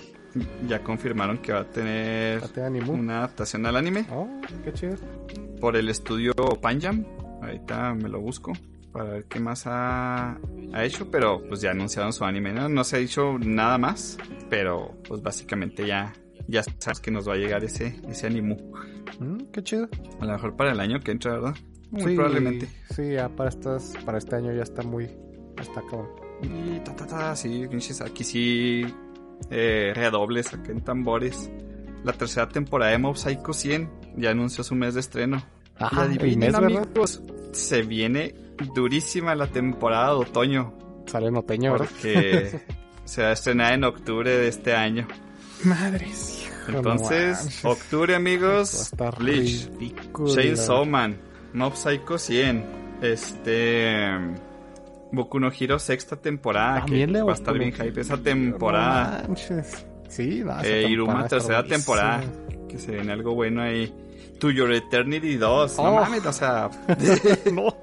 [0.68, 2.42] Ya confirmaron que va a tener
[2.88, 4.28] una adaptación al anime Oh,
[4.64, 4.96] qué chido.
[5.60, 7.06] por el estudio Panjam.
[7.42, 8.54] Ahorita me lo busco
[8.92, 10.38] para ver qué más ha,
[10.74, 12.70] ha hecho, pero pues ya anunciaron su anime, ¿no?
[12.70, 14.18] No se ha dicho nada más,
[14.50, 16.14] pero pues básicamente ya,
[16.48, 18.58] ya sabes que nos va a llegar ese, ese animu.
[19.20, 19.88] Mm, qué chido.
[20.20, 21.56] A lo mejor para el año que entra, ¿verdad?
[21.90, 22.68] Muy Sí, probablemente.
[22.94, 25.10] Sí, ya para, estas, para este año ya está muy...
[25.60, 26.10] Está cabrón.
[26.44, 27.68] Y ta ta ta, sí,
[28.04, 28.86] aquí sí.
[29.50, 31.50] Eh, redobles, acá en tambores.
[32.04, 35.44] La tercera temporada de Mob Psycho 100 ya anunció su mes de estreno.
[35.78, 36.84] Ajá, el adivinen, mes, ¿verdad?
[36.88, 37.22] amigos,
[37.54, 38.36] se viene
[38.76, 40.74] durísima la temporada de otoño.
[41.06, 41.88] Sale en otoño, ¿verdad?
[41.90, 42.60] Porque
[43.06, 45.08] se va a estrenar en octubre de este año.
[45.64, 46.50] Madres.
[46.68, 48.74] Entonces, octubre, Va a amigos.
[48.74, 49.70] estar Bleach.
[49.80, 50.34] ridículo.
[50.34, 51.18] Chainsaw Man,
[51.54, 52.66] Mob Psycho 100,
[53.02, 54.06] este
[55.12, 59.86] Boku no Hero sexta temporada, que le va a estar bien hype esa temporada, manches.
[60.08, 62.22] Sí, no, esa Eh, temporada Iruma tercera temporada,
[62.70, 63.94] que se viene algo bueno ahí.
[64.40, 65.96] To Your Eternity 2, no Oh.
[66.02, 66.70] mames, o sea,
[67.54, 67.76] no.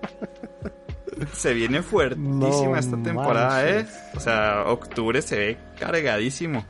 [1.32, 3.94] se viene fuertísima No esta temporada, manches.
[3.94, 4.10] eh.
[4.16, 6.64] O sea, octubre se ve cargadísimo.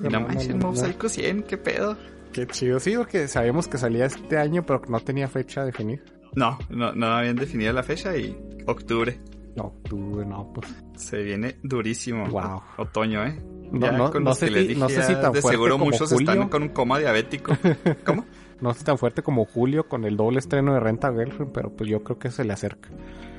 [0.00, 0.76] Y no manches, Mob.
[0.76, 1.96] Psycho 100, qué pedo.
[2.32, 2.78] Qué chido.
[2.80, 6.02] Sí, porque sabíamos que salía este año, pero que no tenía fecha definida.
[6.34, 9.18] No, no, no habían definido la fecha y octubre.
[9.58, 10.72] No, tú, no, pues.
[10.94, 12.26] Se viene durísimo.
[12.26, 12.62] Wow.
[12.76, 13.42] Otoño, ¿eh?
[13.72, 16.30] No, sé si, no sé si tan de fuerte seguro como muchos Julio.
[16.30, 17.52] están con un coma diabético.
[18.06, 18.24] ¿Cómo?
[18.60, 21.74] No sé si tan fuerte como Julio con el doble estreno de Renta Girlfriend, pero
[21.74, 22.88] pues yo creo que se le acerca.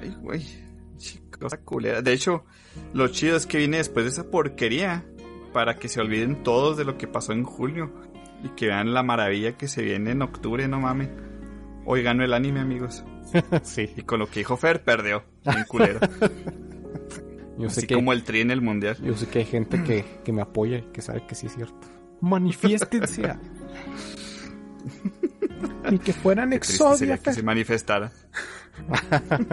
[0.02, 0.46] Ay, güey.
[1.40, 2.02] Cosa culera.
[2.02, 2.44] De hecho,
[2.94, 5.06] lo chido es que viene después de esa porquería
[5.54, 7.92] para que se olviden todos de lo que pasó en julio
[8.44, 11.10] y que vean la maravilla que se viene en octubre, no mames.
[11.86, 13.06] Hoy ganó el anime, amigos.
[13.64, 13.90] sí.
[13.96, 15.24] Y con lo que dijo Fer, perdió.
[15.46, 16.00] En culero.
[17.58, 18.98] Yo sé Así que, como el tri en el mundial.
[19.02, 21.56] yo sé que hay gente que, que me apoya y que sabe que sí es
[21.56, 21.76] cierto.
[22.22, 23.24] Manifiéstense.
[25.92, 27.18] Ni que fueran Exodia.
[27.18, 28.12] que se manifestara.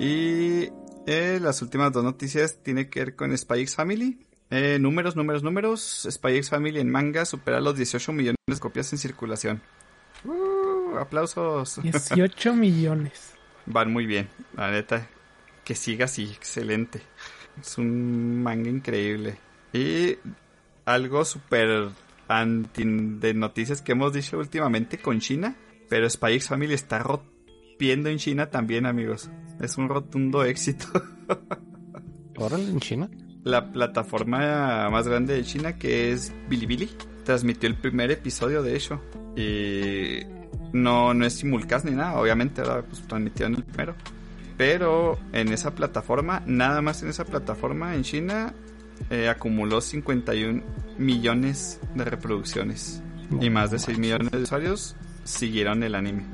[0.00, 0.68] y
[1.06, 4.18] eh, las últimas dos noticias tiene que ver con Spy X Family.
[4.50, 6.06] Eh, números, números, números.
[6.10, 9.62] Spy X Family en manga supera los 18 millones de copias en circulación.
[10.90, 11.80] Uh, aplausos.
[11.82, 13.34] 18 millones.
[13.66, 15.08] Van muy bien, la neta.
[15.64, 17.02] Que siga así, excelente.
[17.60, 19.38] Es un manga increíble.
[19.72, 20.16] Y
[20.84, 21.90] algo súper
[22.28, 25.56] anti de noticias que hemos dicho últimamente con China.
[25.88, 29.30] Pero Spy X Family está rompiendo en China también, amigos.
[29.60, 30.86] Es un rotundo éxito.
[32.36, 33.10] Órale, en China.
[33.44, 36.90] La plataforma más grande de China, que es Bilibili,
[37.24, 39.02] transmitió el primer episodio de hecho.
[39.36, 40.39] Y
[40.72, 42.84] no, no es simulcast ni nada, obviamente, ¿verdad?
[42.88, 43.94] pues transmitieron el primero.
[44.56, 48.52] Pero en esa plataforma, nada más en esa plataforma en China,
[49.08, 50.62] eh, acumuló 51
[50.98, 53.02] millones de reproducciones.
[53.30, 54.00] No y más de 6 manches.
[54.00, 56.24] millones de usuarios siguieron el anime.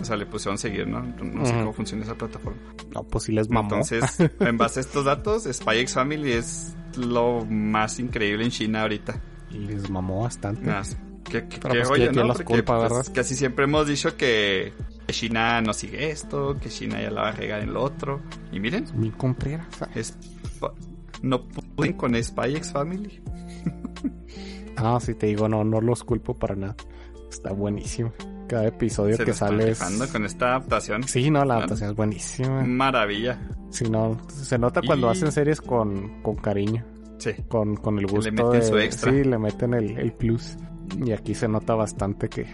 [0.00, 1.02] O sea, le pusieron seguir, ¿no?
[1.02, 2.58] No sé cómo funciona esa plataforma.
[2.94, 3.68] No, pues sí les mamó.
[3.70, 8.82] Entonces, en base a estos datos, Spy X Family es lo más increíble en China
[8.82, 9.20] ahorita.
[9.52, 10.62] les mamó bastante.
[10.66, 10.96] Nada más.
[11.30, 12.28] Qué, qué- Pero qué pues, rollo, ¿quién- quién ¿no?
[12.28, 13.12] los Porque culpa, pues, verdad?
[13.14, 14.72] casi siempre hemos dicho que
[15.06, 18.20] que China no sigue esto, que China ya la va a regar en lo otro.
[18.52, 19.66] Y miren, Mi Contreras.
[19.94, 20.16] es,
[21.22, 23.20] no pueden con Spy X Family.
[24.76, 26.74] Ah, sí te digo, no, no los culpo para nada.
[27.30, 28.12] Está buenísimo.
[28.48, 29.78] Cada episodio Se que sale es...
[30.10, 31.02] con esta adaptación.
[31.04, 32.62] Sí, no, la adaptación es buenísima.
[32.64, 33.38] Maravilla.
[33.70, 36.84] Sí, no, se nota cuando Y- hacen series con, con cariño,
[37.18, 37.32] Sí.
[37.48, 38.62] con, con el le gusto meten de...
[38.62, 39.12] su extra.
[39.12, 40.56] Sí, le meten el, el plus.
[40.98, 42.46] Y aquí se nota bastante que,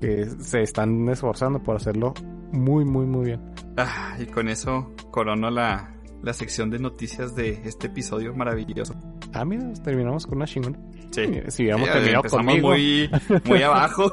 [0.00, 2.14] que se están esforzando por hacerlo
[2.52, 3.40] muy, muy, muy bien.
[3.76, 8.94] Ah, y con eso corono la, la sección de noticias de este episodio maravilloso.
[9.32, 10.78] Ah, mira, terminamos con una chingona.
[11.10, 11.40] Sí.
[11.48, 13.10] Si hubiéramos Sí, terminado conmigo, muy,
[13.44, 14.12] muy abajo.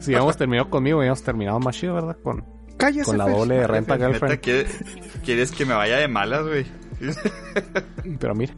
[0.00, 2.16] si hubiéramos terminado conmigo, hubiéramos terminado más chido, ¿verdad?
[2.22, 2.44] Con,
[2.76, 3.34] Cállese, con la Fer.
[3.36, 4.40] doble de renta Neta, girlfriend.
[4.40, 4.66] ¿quiere-
[5.24, 6.66] ¿Quieres que me vaya de malas, güey?
[8.18, 8.54] Pero mira,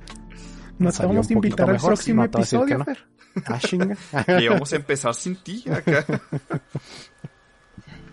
[0.78, 2.84] No te salió vamos a invitar al próximo episodio, no.
[2.84, 2.98] Fer.
[3.46, 3.96] Ah, chinga.
[4.26, 6.04] Que íbamos a empezar sin ti acá.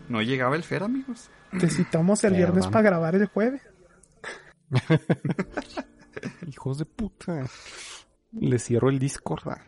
[0.10, 1.30] No llegaba el Fer, amigos.
[1.60, 3.62] Te citamos el viernes para grabar el jueves.
[6.48, 7.46] Hijos de puta.
[8.40, 9.48] Le cierro el Discord.
[9.50, 9.62] ah.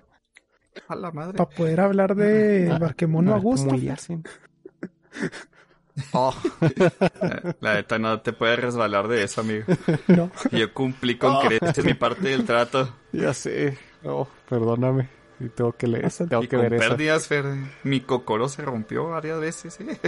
[0.88, 1.38] A la madre.
[1.38, 3.76] Para poder hablar de Barquemono a gusto.
[6.14, 6.34] Oh.
[7.62, 9.66] La neta no te puedes resbalar de eso, amigo.
[10.08, 10.30] No.
[10.52, 12.94] Yo cumplí con que esta es mi parte del trato.
[13.12, 13.78] Ya sé.
[14.04, 15.10] Oh, perdóname.
[15.40, 16.12] Y tengo que leer.
[16.30, 16.90] Tengo y que con ver eso.
[16.90, 17.46] pérdidas, Fer.
[17.84, 20.00] Mi cocoro se rompió varias veces, ¿eh?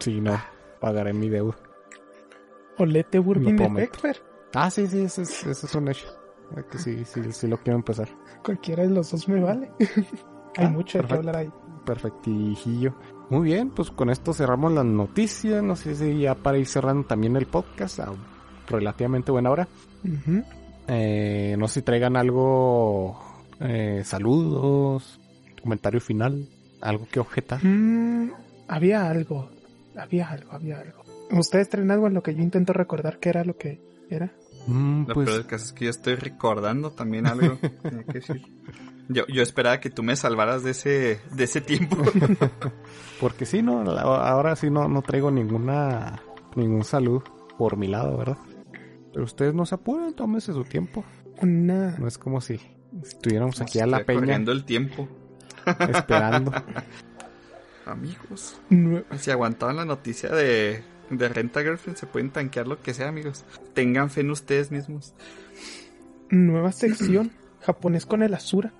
[0.00, 0.40] Sí, no.
[0.80, 1.56] Pagaré mi deuda.
[2.78, 3.62] Olete prometo.
[3.64, 4.22] Effect, Fer.
[4.54, 6.06] Ah, sí, sí, eso es, eso es un hecho.
[6.70, 8.08] Que sí, sí, sí lo quiero empezar.
[8.44, 9.70] Cualquiera de los dos me vale.
[10.56, 11.14] Hay Ah, mucho de qué perfecto.
[11.16, 11.50] hablar ahí.
[11.84, 12.94] Perfectijillo.
[13.30, 15.62] Muy bien, pues con esto cerramos las noticias.
[15.62, 18.12] No sé si ya para ir cerrando también el podcast a
[18.68, 19.68] relativamente buena hora.
[20.88, 23.18] Eh, no sé si traigan algo,
[23.60, 25.20] eh, saludos,
[25.62, 26.48] comentario final,
[26.80, 27.64] algo que objetar.
[27.64, 28.32] Mm,
[28.68, 29.50] había algo.
[29.96, 31.04] Había algo, había algo.
[31.32, 33.80] ¿Ustedes traen algo en lo que yo intento recordar qué era lo que
[34.10, 34.30] era?
[34.66, 37.58] Mm, Lo pues, peor del caso es que yo estoy recordando también algo.
[38.08, 38.42] que decir.
[39.08, 41.96] Yo, yo esperaba que tú me salvaras de ese, de ese tiempo.
[43.20, 46.20] porque sí, no, La- ahora sí no, no traigo ninguna,
[46.56, 47.22] ningún saludo
[47.56, 48.38] por mi lado, ¿verdad?
[49.12, 51.04] Pero ustedes no se apuren, tómense su tiempo.
[51.40, 51.96] Una.
[51.98, 52.60] No es como si
[53.02, 55.08] estuviéramos aquí a la peña corriendo el tiempo.
[55.92, 56.52] esperando.
[57.86, 58.58] Amigos.
[59.18, 63.44] Si aguantaban la noticia de, de Renta Girlfriend, se pueden tanquear lo que sea, amigos.
[63.74, 65.14] Tengan fe en ustedes mismos.
[66.30, 67.30] nueva sección.
[67.62, 68.72] Japonés con el Asura.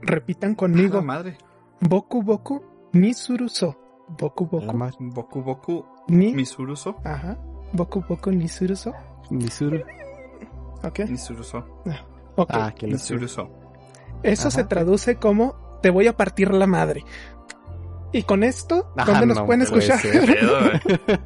[0.00, 1.00] Repitan La conmigo.
[1.02, 1.38] madre.
[1.80, 2.62] Boku Boku
[2.92, 3.78] Nisuruso.
[4.08, 6.32] Boku La Boku más Boku Boku Ni.
[6.32, 7.00] Misuruso.
[7.04, 7.38] Ajá.
[7.72, 8.92] Boku Boku Nisuruso.
[9.30, 9.80] Nisuru.
[10.82, 11.00] Ok.
[11.08, 11.82] Misuruso.
[12.36, 12.50] Ok.
[12.52, 12.86] Ah, que.
[12.86, 14.50] Eso ajá.
[14.50, 17.04] se traduce como te voy a partir la madre.
[18.12, 20.00] Y con esto, Ah, ¿dónde nos no pueden puede escuchar?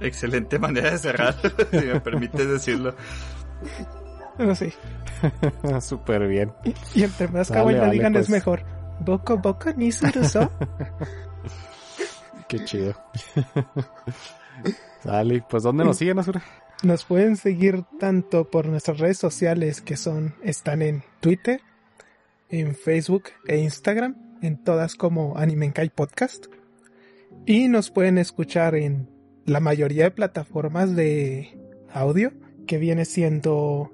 [0.00, 1.34] Excelente manera de cerrar,
[1.70, 2.94] si me permites decirlo.
[4.38, 4.72] No, sí.
[5.80, 6.52] Súper bien.
[6.94, 8.24] Y entre más Vale, kawaii la vale, digan pues.
[8.26, 8.64] es mejor.
[9.00, 10.50] Boku Boku Nisuruso.
[12.48, 12.94] Qué chido.
[15.02, 16.42] Sale, pues ¿dónde nos siguen, Azura?
[16.82, 21.62] Nos pueden seguir tanto por nuestras redes sociales que son, están en Twitter,
[22.50, 26.46] en Facebook e Instagram, en todas como Animenkai Podcast.
[27.46, 29.08] Y nos pueden escuchar en
[29.46, 31.58] la mayoría de plataformas de
[31.92, 32.32] audio,
[32.66, 33.90] que viene siendo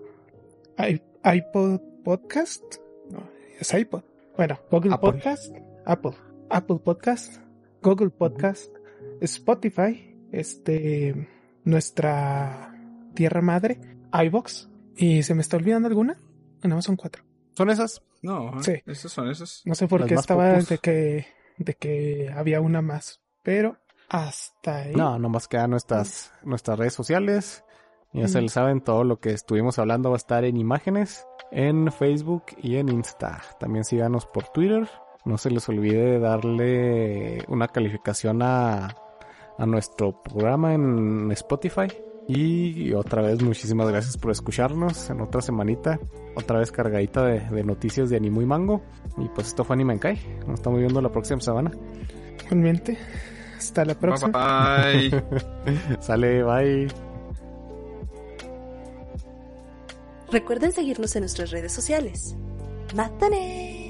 [1.25, 2.65] iPod Podcast.
[3.11, 3.29] No,
[3.61, 4.03] es iPod.
[4.37, 5.13] Bueno, Google Apple.
[5.13, 5.55] Podcast,
[5.85, 6.15] Apple,
[6.51, 7.37] Apple Podcast,
[7.81, 8.75] Google Podcast,
[9.21, 11.29] Spotify, este,
[11.65, 12.72] nuestra
[13.15, 13.81] tierra madre,
[14.13, 14.69] iBox.
[14.97, 16.17] ¿Y se me está olvidando alguna?
[16.63, 17.25] No, son cuatro.
[17.55, 18.03] ¿Son esas?
[18.23, 18.75] No, Sí.
[18.87, 19.63] esos son esos.
[19.65, 21.27] No sé por Las qué estaba de que,
[21.59, 23.79] de que había una más, pero
[24.09, 24.95] hasta ahí.
[24.95, 27.65] No, nomás quedan nuestras, nuestras redes sociales.
[28.15, 31.91] Ya se lo saben, todo lo que estuvimos hablando va a estar en imágenes, en
[31.91, 33.41] Facebook y en Insta.
[33.59, 34.87] También síganos por Twitter.
[35.25, 38.95] No se les olvide darle una calificación a,
[39.57, 41.89] a nuestro programa en Spotify.
[42.29, 45.99] Y otra vez, muchísimas gracias por escucharnos en otra semanita.
[46.37, 48.81] Otra vez cargadita de, de noticias de Animo y Mango.
[49.19, 50.19] Y pues esto fue Anime Kai.
[50.47, 51.71] Nos estamos viendo la próxima semana.
[52.45, 52.97] Igualmente.
[53.59, 54.83] Hasta la Bye próxima.
[54.83, 55.25] bye.
[56.01, 56.89] Sale, bye.
[60.31, 62.35] Recuerden seguirnos en nuestras redes sociales.
[62.97, 63.82] ¡Mátane!